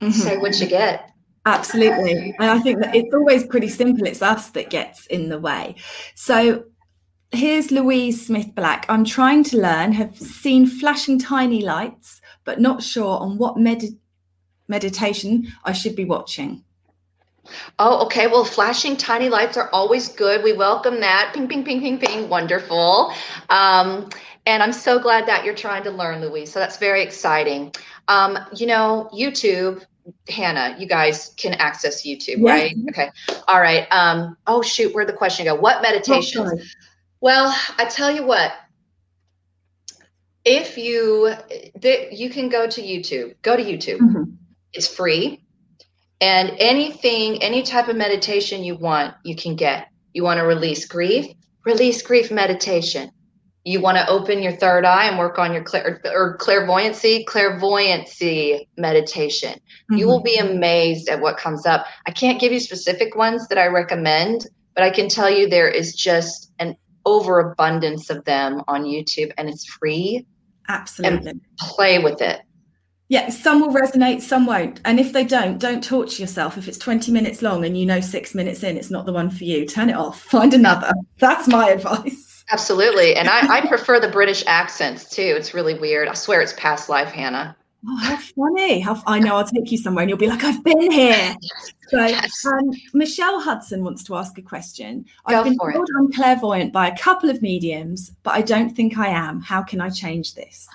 mm-hmm. 0.00 0.10
say 0.10 0.36
what 0.36 0.58
you 0.60 0.66
get 0.66 1.10
absolutely 1.46 2.34
and 2.40 2.50
i 2.50 2.58
think 2.58 2.80
that 2.80 2.94
it's 2.94 3.14
always 3.14 3.46
pretty 3.46 3.68
simple 3.68 4.04
it's 4.04 4.20
us 4.20 4.50
that 4.50 4.68
gets 4.68 5.06
in 5.06 5.28
the 5.28 5.38
way 5.38 5.76
so 6.16 6.64
here's 7.30 7.70
louise 7.70 8.26
smith 8.26 8.52
black 8.56 8.84
i'm 8.88 9.04
trying 9.04 9.44
to 9.44 9.56
learn 9.56 9.92
have 9.92 10.16
seen 10.18 10.66
flashing 10.66 11.18
tiny 11.18 11.62
lights 11.62 12.20
but 12.44 12.60
not 12.60 12.82
sure 12.82 13.20
on 13.20 13.38
what 13.38 13.56
med- 13.56 13.96
meditation 14.66 15.46
i 15.64 15.72
should 15.72 15.94
be 15.94 16.04
watching 16.04 16.64
Oh, 17.78 18.04
okay. 18.04 18.26
Well, 18.26 18.44
flashing 18.44 18.96
tiny 18.96 19.28
lights 19.28 19.56
are 19.56 19.70
always 19.72 20.08
good. 20.08 20.42
We 20.44 20.52
welcome 20.52 21.00
that. 21.00 21.32
Ping, 21.34 21.48
ping, 21.48 21.64
ping, 21.64 21.80
ping, 21.80 21.98
ping. 21.98 22.28
Wonderful. 22.28 23.12
Um, 23.48 24.08
and 24.46 24.62
I'm 24.62 24.72
so 24.72 24.98
glad 24.98 25.26
that 25.26 25.44
you're 25.44 25.54
trying 25.54 25.84
to 25.84 25.90
learn, 25.90 26.20
Louise. 26.20 26.52
So 26.52 26.58
that's 26.58 26.78
very 26.78 27.02
exciting. 27.02 27.72
Um, 28.08 28.38
you 28.54 28.66
know, 28.66 29.10
YouTube, 29.12 29.84
Hannah, 30.28 30.76
you 30.78 30.86
guys 30.86 31.34
can 31.36 31.54
access 31.54 32.04
YouTube, 32.06 32.38
yeah. 32.38 32.50
right? 32.50 32.76
Okay. 32.90 33.10
All 33.48 33.60
right. 33.60 33.86
Um, 33.90 34.36
oh 34.46 34.62
shoot, 34.62 34.94
where'd 34.94 35.08
the 35.08 35.12
question 35.12 35.44
go? 35.44 35.54
What 35.54 35.82
meditations? 35.82 36.52
Oh, 36.52 36.64
well, 37.20 37.56
I 37.78 37.84
tell 37.84 38.10
you 38.10 38.24
what. 38.24 38.52
If 40.42 40.78
you 40.78 41.34
th- 41.80 42.18
you 42.18 42.30
can 42.30 42.48
go 42.48 42.66
to 42.66 42.80
YouTube, 42.80 43.34
go 43.42 43.56
to 43.56 43.62
YouTube. 43.62 43.98
Mm-hmm. 43.98 44.22
It's 44.72 44.88
free. 44.88 45.42
And 46.22 46.54
anything, 46.58 47.42
any 47.42 47.62
type 47.62 47.88
of 47.88 47.96
meditation 47.96 48.64
you 48.64 48.74
want, 48.74 49.14
you 49.22 49.36
can 49.36 49.54
get. 49.54 49.88
You 50.14 50.22
want 50.22 50.38
to 50.38 50.44
release 50.44 50.86
grief, 50.86 51.26
release 51.64 52.02
grief 52.02 52.30
meditation 52.30 53.12
you 53.64 53.80
want 53.80 53.98
to 53.98 54.08
open 54.08 54.42
your 54.42 54.52
third 54.52 54.84
eye 54.84 55.06
and 55.06 55.18
work 55.18 55.38
on 55.38 55.52
your 55.52 55.62
clair- 55.62 56.00
or 56.14 56.36
clairvoyancy 56.38 57.24
clairvoyancy 57.24 58.66
meditation. 58.76 59.52
Mm-hmm. 59.52 59.96
you 59.96 60.06
will 60.06 60.22
be 60.22 60.38
mm-hmm. 60.38 60.56
amazed 60.56 61.08
at 61.08 61.20
what 61.20 61.36
comes 61.36 61.66
up. 61.66 61.86
I 62.06 62.10
can't 62.10 62.40
give 62.40 62.52
you 62.52 62.60
specific 62.60 63.16
ones 63.16 63.48
that 63.48 63.58
i 63.58 63.66
recommend 63.66 64.46
but 64.74 64.84
i 64.84 64.90
can 64.90 65.08
tell 65.08 65.30
you 65.30 65.48
there 65.48 65.68
is 65.68 65.94
just 65.94 66.52
an 66.58 66.76
overabundance 67.04 68.08
of 68.10 68.24
them 68.24 68.62
on 68.68 68.84
youtube 68.84 69.32
and 69.36 69.48
it's 69.48 69.66
free. 69.66 70.26
Absolutely. 70.68 71.30
and 71.30 71.40
play 71.58 71.98
with 71.98 72.20
it. 72.20 72.40
Yeah 73.08 73.28
some 73.28 73.60
will 73.60 73.74
resonate 73.74 74.20
some 74.20 74.46
won't. 74.46 74.80
And 74.84 75.00
if 75.00 75.12
they 75.12 75.24
don't 75.24 75.58
don't 75.58 75.82
torture 75.82 76.22
yourself. 76.22 76.56
If 76.56 76.68
it's 76.68 76.78
20 76.78 77.10
minutes 77.10 77.42
long 77.42 77.64
and 77.64 77.76
you 77.76 77.84
know 77.84 78.00
six 78.00 78.34
minutes 78.34 78.62
in 78.62 78.76
it's 78.76 78.90
not 78.90 79.04
the 79.04 79.12
one 79.12 79.30
for 79.30 79.44
you. 79.44 79.66
Turn 79.66 79.90
it 79.90 79.96
off. 79.96 80.22
Find 80.30 80.54
another. 80.54 80.92
That's 81.18 81.48
my 81.48 81.70
advice 81.70 82.29
Absolutely. 82.52 83.14
And 83.16 83.28
I, 83.28 83.58
I 83.58 83.66
prefer 83.66 84.00
the 84.00 84.08
British 84.08 84.42
accents 84.46 85.08
too. 85.08 85.34
It's 85.36 85.54
really 85.54 85.74
weird. 85.74 86.08
I 86.08 86.14
swear 86.14 86.40
it's 86.40 86.52
past 86.54 86.88
life, 86.88 87.10
Hannah. 87.10 87.56
Oh, 87.86 87.96
how 87.96 88.16
funny. 88.16 88.80
How 88.80 89.00
I 89.06 89.18
know 89.18 89.36
I'll 89.36 89.46
take 89.46 89.72
you 89.72 89.78
somewhere 89.78 90.02
and 90.02 90.10
you'll 90.10 90.18
be 90.18 90.28
like, 90.28 90.44
I've 90.44 90.62
been 90.62 90.90
here. 90.90 91.34
So 91.88 91.98
yes. 92.06 92.44
um, 92.44 92.70
Michelle 92.92 93.40
Hudson 93.40 93.82
wants 93.82 94.04
to 94.04 94.16
ask 94.16 94.36
a 94.36 94.42
question. 94.42 95.06
I've 95.24 95.44
been 95.44 95.56
told 95.56 95.74
it. 95.74 95.80
I'm 95.98 96.12
clairvoyant 96.12 96.72
by 96.72 96.88
a 96.88 96.98
couple 96.98 97.30
of 97.30 97.40
mediums, 97.40 98.12
but 98.22 98.34
I 98.34 98.42
don't 98.42 98.70
think 98.70 98.98
I 98.98 99.08
am. 99.08 99.40
How 99.40 99.62
can 99.62 99.80
I 99.80 99.88
change 99.88 100.34
this? 100.34 100.68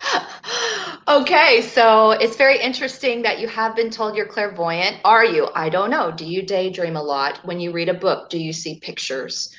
okay, 1.08 1.62
so 1.62 2.12
it's 2.12 2.36
very 2.36 2.60
interesting 2.60 3.22
that 3.22 3.38
you 3.38 3.48
have 3.48 3.76
been 3.76 3.90
told 3.90 4.16
you're 4.16 4.26
clairvoyant. 4.26 4.96
Are 5.04 5.24
you? 5.24 5.48
I 5.54 5.68
don't 5.68 5.90
know. 5.90 6.10
Do 6.10 6.24
you 6.24 6.42
daydream 6.42 6.96
a 6.96 7.02
lot? 7.02 7.40
When 7.44 7.60
you 7.60 7.72
read 7.72 7.88
a 7.88 7.94
book, 7.94 8.30
do 8.30 8.38
you 8.38 8.52
see 8.52 8.78
pictures? 8.80 9.54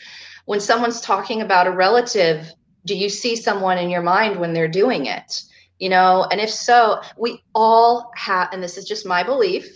When 0.46 0.60
someone's 0.60 1.02
talking 1.02 1.42
about 1.42 1.68
a 1.68 1.72
relative 1.72 2.52
do 2.86 2.96
you 2.96 3.10
see 3.10 3.36
someone 3.36 3.80
in 3.80 3.90
your 3.90 4.04
mind 4.04 4.40
when 4.40 4.54
they're 4.54 4.68
doing 4.68 5.08
it? 5.08 5.42
You 5.80 5.90
know 5.90 6.28
and 6.32 6.40
if 6.40 6.50
so 6.50 7.02
we 7.18 7.44
all 7.54 8.12
have 8.16 8.50
and 8.54 8.64
this 8.64 8.78
is 8.78 8.86
just 8.86 9.06
my 9.06 9.24
belief 9.24 9.68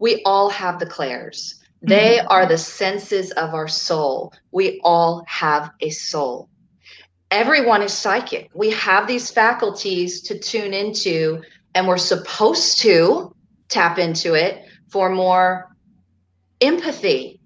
we 0.00 0.22
all 0.24 0.48
have 0.50 0.80
the 0.80 0.86
clairs. 0.86 1.62
They 1.82 2.18
mm-hmm. 2.18 2.28
are 2.28 2.46
the 2.46 2.58
senses 2.58 3.30
of 3.32 3.54
our 3.54 3.68
soul. 3.68 4.32
We 4.50 4.80
all 4.82 5.24
have 5.28 5.70
a 5.80 5.90
soul. 5.90 6.48
Everyone 7.30 7.82
is 7.82 7.92
psychic. 7.92 8.50
We 8.54 8.70
have 8.70 9.06
these 9.06 9.30
faculties 9.30 10.20
to 10.22 10.38
tune 10.38 10.74
into 10.74 11.42
and 11.74 11.86
we're 11.86 11.98
supposed 11.98 12.80
to 12.80 13.34
tap 13.68 13.98
into 13.98 14.34
it 14.34 14.64
for 14.88 15.10
more 15.10 15.76
empathy 16.60 17.39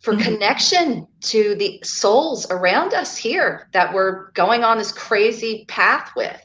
for 0.00 0.14
mm-hmm. 0.14 0.22
connection 0.22 1.06
to 1.20 1.54
the 1.56 1.80
souls 1.82 2.46
around 2.50 2.94
us 2.94 3.16
here 3.16 3.68
that 3.72 3.92
we're 3.92 4.30
going 4.32 4.64
on 4.64 4.78
this 4.78 4.92
crazy 4.92 5.64
path 5.68 6.12
with. 6.16 6.40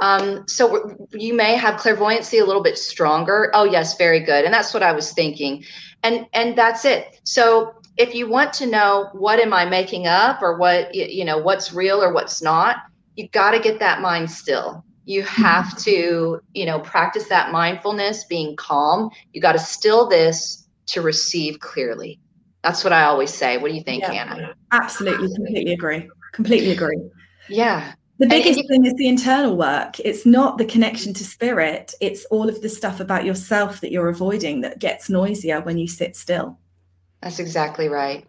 Um, 0.00 0.46
so 0.46 0.96
you 1.12 1.34
may 1.34 1.56
have 1.56 1.78
clairvoyancy 1.78 2.38
a 2.38 2.44
little 2.44 2.62
bit 2.62 2.78
stronger. 2.78 3.50
Oh 3.52 3.64
yes, 3.64 3.96
very 3.96 4.20
good. 4.20 4.44
And 4.44 4.54
that's 4.54 4.72
what 4.72 4.82
I 4.82 4.92
was 4.92 5.12
thinking. 5.12 5.64
And 6.04 6.26
and 6.32 6.56
that's 6.56 6.84
it. 6.84 7.20
So 7.24 7.74
if 7.96 8.14
you 8.14 8.28
want 8.28 8.52
to 8.54 8.66
know 8.66 9.08
what 9.12 9.40
am 9.40 9.52
I 9.52 9.64
making 9.64 10.06
up 10.06 10.40
or 10.40 10.56
what 10.56 10.94
you 10.94 11.24
know 11.24 11.38
what's 11.38 11.72
real 11.72 12.02
or 12.02 12.12
what's 12.12 12.40
not, 12.40 12.76
you 13.16 13.28
got 13.28 13.50
to 13.50 13.58
get 13.58 13.80
that 13.80 14.00
mind 14.00 14.30
still. 14.30 14.84
You 15.04 15.22
mm-hmm. 15.22 15.42
have 15.42 15.76
to, 15.78 16.40
you 16.54 16.66
know, 16.66 16.78
practice 16.78 17.28
that 17.28 17.50
mindfulness, 17.50 18.24
being 18.24 18.54
calm. 18.54 19.10
You 19.32 19.40
got 19.40 19.52
to 19.52 19.58
still 19.58 20.06
this 20.06 20.68
to 20.86 21.02
receive 21.02 21.58
clearly. 21.58 22.20
That's 22.68 22.84
what 22.84 22.92
I 22.92 23.04
always 23.04 23.32
say. 23.32 23.56
What 23.56 23.70
do 23.70 23.74
you 23.74 23.82
think, 23.82 24.02
Yeah. 24.02 24.12
Hannah? 24.12 24.54
Absolutely, 24.72 25.32
completely 25.34 25.72
agree. 25.72 26.06
Completely 26.32 26.72
agree. 26.72 27.00
Yeah. 27.48 27.92
The 28.18 28.24
And- 28.24 28.32
and 28.34 28.42
biggest 28.42 28.60
you- 28.60 28.68
thing 28.68 28.84
is 28.84 28.92
the 28.94 29.08
internal 29.08 29.56
work. 29.56 29.98
It's 30.00 30.26
not 30.26 30.58
the 30.58 30.66
connection 30.66 31.14
to 31.14 31.24
spirit. 31.24 31.94
It's 32.02 32.26
all 32.26 32.46
of 32.46 32.60
the 32.60 32.68
stuff 32.68 33.00
about 33.00 33.24
yourself 33.24 33.80
that 33.80 33.90
you're 33.90 34.10
avoiding 34.10 34.60
that 34.60 34.80
gets 34.80 35.08
noisier 35.08 35.62
when 35.62 35.78
you 35.78 35.88
sit 35.88 36.14
still. 36.14 36.58
That's 37.22 37.38
exactly 37.38 37.88
right. 37.88 38.26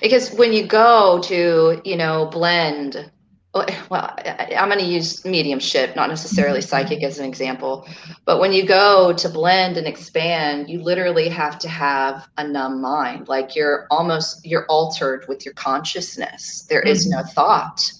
Because 0.00 0.32
when 0.34 0.52
you 0.52 0.64
go 0.68 1.18
to, 1.24 1.82
you 1.84 1.96
know, 1.96 2.26
blend, 2.26 3.10
Eh, 3.54 3.82
well, 3.88 4.14
I- 4.18 4.54
I'm 4.56 4.68
going 4.68 4.78
to 4.78 4.84
use 4.84 5.24
mediumship, 5.24 5.96
not 5.96 6.08
necessarily 6.08 6.60
mm-hmm. 6.60 6.68
psychic 6.68 7.02
as 7.02 7.18
an 7.18 7.24
example, 7.24 7.86
but 8.24 8.38
when 8.38 8.52
you 8.52 8.64
go 8.64 9.12
to 9.12 9.28
blend 9.28 9.76
and 9.76 9.86
expand, 9.86 10.70
you 10.70 10.82
literally 10.82 11.28
have 11.28 11.58
to 11.60 11.68
have 11.68 12.28
a 12.38 12.46
numb 12.46 12.80
mind. 12.80 13.28
Like 13.28 13.56
you're 13.56 13.86
almost, 13.90 14.46
you're 14.46 14.66
altered 14.66 15.26
with 15.28 15.44
your 15.44 15.54
consciousness. 15.54 16.66
There 16.68 16.82
is 16.82 17.08
no 17.08 17.18
mm-hmm. 17.18 17.28
thought. 17.28 17.92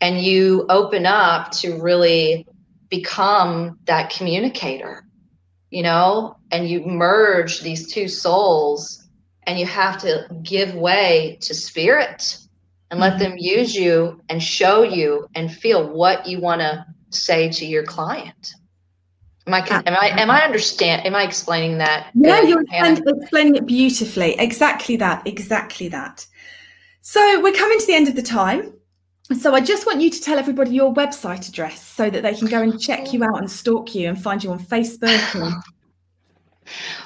And 0.00 0.20
you 0.20 0.66
open 0.70 1.06
up 1.06 1.52
to 1.52 1.80
really 1.80 2.46
become 2.88 3.78
that 3.84 4.10
communicator, 4.10 5.04
you 5.70 5.82
know, 5.82 6.36
and 6.50 6.68
you 6.68 6.80
merge 6.84 7.60
these 7.60 7.92
two 7.92 8.08
souls 8.08 9.06
and 9.44 9.58
you 9.58 9.66
have 9.66 9.98
to 9.98 10.26
give 10.42 10.74
way 10.74 11.38
to 11.42 11.54
spirit 11.54 12.39
and 12.90 12.98
let 12.98 13.18
them 13.18 13.34
use 13.36 13.74
you 13.74 14.20
and 14.28 14.42
show 14.42 14.82
you 14.82 15.26
and 15.34 15.52
feel 15.52 15.88
what 15.88 16.26
you 16.26 16.40
want 16.40 16.60
to 16.60 16.84
say 17.10 17.50
to 17.50 17.64
your 17.64 17.84
client. 17.84 18.54
Am 19.46 19.54
I, 19.54 19.82
am 19.86 19.96
I, 19.96 20.20
am 20.20 20.30
I 20.30 20.42
understand? 20.42 21.06
Am 21.06 21.14
I 21.14 21.24
explaining 21.24 21.78
that? 21.78 22.10
Yeah, 22.14 22.42
you're 22.42 22.64
Hannah? 22.70 23.00
explaining 23.06 23.56
it 23.56 23.66
beautifully. 23.66 24.34
Exactly 24.38 24.96
that. 24.96 25.26
Exactly 25.26 25.88
that. 25.88 26.26
So 27.00 27.40
we're 27.40 27.52
coming 27.52 27.78
to 27.78 27.86
the 27.86 27.94
end 27.94 28.08
of 28.08 28.16
the 28.16 28.22
time. 28.22 28.74
So 29.38 29.54
I 29.54 29.60
just 29.60 29.86
want 29.86 30.00
you 30.00 30.10
to 30.10 30.20
tell 30.20 30.38
everybody 30.38 30.72
your 30.72 30.92
website 30.92 31.48
address 31.48 31.84
so 31.84 32.10
that 32.10 32.22
they 32.22 32.34
can 32.34 32.48
go 32.48 32.62
and 32.62 32.80
check 32.80 33.12
you 33.12 33.24
out 33.24 33.38
and 33.38 33.50
stalk 33.50 33.94
you 33.94 34.08
and 34.08 34.20
find 34.20 34.42
you 34.42 34.50
on 34.50 34.58
Facebook. 34.58 35.62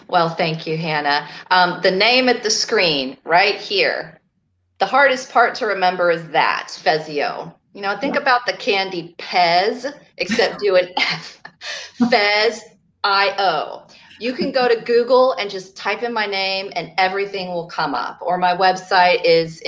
Well, 0.09 0.29
thank 0.29 0.67
you, 0.67 0.77
Hannah. 0.77 1.29
Um, 1.51 1.81
the 1.83 1.91
name 1.91 2.29
at 2.29 2.43
the 2.43 2.51
screen 2.51 3.17
right 3.25 3.57
here. 3.57 4.21
The 4.85 4.91
hardest 4.91 5.33
part 5.33 5.55
to 5.55 5.67
remember 5.67 6.11
is 6.11 6.29
that 6.29 6.69
Fezio. 6.69 7.55
You 7.73 7.81
know, 7.81 7.97
think 7.97 8.17
about 8.17 8.45
the 8.45 8.53
candy 8.53 9.15
Pez, 9.17 9.91
except 10.19 10.61
do 10.61 10.77
an 10.77 10.91
F. 10.99 11.41
Fez 12.11 12.63
I 13.03 13.35
O. 13.39 13.87
You 14.21 14.35
can 14.35 14.53
go 14.53 14.69
to 14.69 14.79
Google 14.83 15.33
and 15.33 15.49
just 15.49 15.75
type 15.75 16.03
in 16.03 16.13
my 16.13 16.27
name 16.27 16.71
and 16.77 16.93
everything 16.99 17.49
will 17.49 17.67
come 17.67 17.95
up. 17.95 18.19
Or 18.21 18.37
my 18.37 18.55
website 18.55 19.25
is 19.25 19.63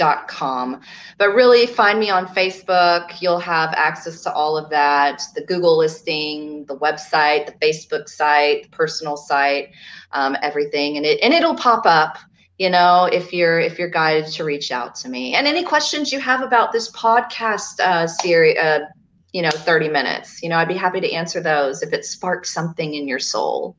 intuitiveinsightstx.com. 0.00 0.80
But 1.18 1.34
really, 1.34 1.66
find 1.66 1.98
me 1.98 2.10
on 2.10 2.26
Facebook. 2.26 3.20
You'll 3.20 3.38
have 3.38 3.72
access 3.74 4.22
to 4.22 4.32
all 4.32 4.56
of 4.56 4.70
that 4.70 5.22
the 5.34 5.44
Google 5.44 5.78
listing, 5.78 6.64
the 6.66 6.76
website, 6.76 7.46
the 7.46 7.52
Facebook 7.64 8.08
site, 8.08 8.64
the 8.64 8.68
personal 8.70 9.16
site, 9.16 9.70
um, 10.12 10.36
everything. 10.42 10.96
And, 10.96 11.06
it, 11.06 11.20
and 11.22 11.32
it'll 11.32 11.56
pop 11.56 11.86
up 11.86 12.18
you 12.58 12.68
know 12.68 13.08
if 13.10 13.32
you're 13.32 13.58
if 13.58 13.78
you're 13.78 13.88
guided 13.88 14.30
to 14.30 14.44
reach 14.44 14.70
out 14.70 14.94
to 14.94 15.08
me 15.08 15.34
and 15.34 15.46
any 15.46 15.64
questions 15.64 16.12
you 16.12 16.20
have 16.20 16.42
about 16.42 16.72
this 16.72 16.90
podcast 16.90 17.80
uh 17.80 18.06
series 18.06 18.54
uh 18.58 18.80
you 19.32 19.40
know 19.40 19.48
30 19.50 19.88
minutes 19.88 20.42
you 20.42 20.50
know 20.50 20.58
i'd 20.58 20.68
be 20.68 20.74
happy 20.74 21.00
to 21.00 21.10
answer 21.10 21.40
those 21.40 21.82
if 21.82 21.94
it 21.94 22.04
sparks 22.04 22.52
something 22.52 22.92
in 22.92 23.08
your 23.08 23.18
soul 23.18 23.74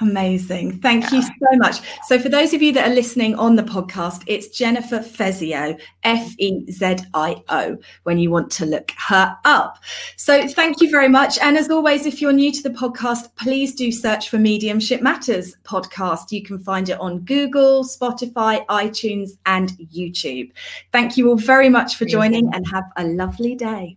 Amazing. 0.00 0.78
Thank 0.80 1.10
you 1.10 1.22
so 1.22 1.30
much. 1.52 1.80
So, 2.06 2.18
for 2.18 2.28
those 2.28 2.52
of 2.52 2.60
you 2.60 2.70
that 2.74 2.90
are 2.90 2.94
listening 2.94 3.34
on 3.36 3.56
the 3.56 3.62
podcast, 3.62 4.24
it's 4.26 4.48
Jennifer 4.48 4.98
Fezio, 4.98 5.78
F 6.02 6.34
E 6.38 6.70
Z 6.70 6.96
I 7.14 7.42
O, 7.48 7.78
when 8.02 8.18
you 8.18 8.30
want 8.30 8.50
to 8.52 8.66
look 8.66 8.92
her 9.08 9.34
up. 9.46 9.78
So, 10.16 10.46
thank 10.48 10.82
you 10.82 10.90
very 10.90 11.08
much. 11.08 11.38
And 11.38 11.56
as 11.56 11.70
always, 11.70 12.04
if 12.04 12.20
you're 12.20 12.34
new 12.34 12.52
to 12.52 12.62
the 12.62 12.70
podcast, 12.70 13.34
please 13.36 13.74
do 13.74 13.90
search 13.90 14.28
for 14.28 14.36
Mediumship 14.36 15.00
Matters 15.00 15.56
podcast. 15.64 16.30
You 16.30 16.42
can 16.42 16.58
find 16.58 16.90
it 16.90 17.00
on 17.00 17.20
Google, 17.20 17.82
Spotify, 17.82 18.66
iTunes, 18.66 19.38
and 19.46 19.70
YouTube. 19.94 20.52
Thank 20.92 21.16
you 21.16 21.30
all 21.30 21.36
very 21.36 21.70
much 21.70 21.96
for 21.96 22.04
joining 22.04 22.52
and 22.52 22.66
have 22.68 22.84
a 22.98 23.04
lovely 23.04 23.54
day. 23.54 23.96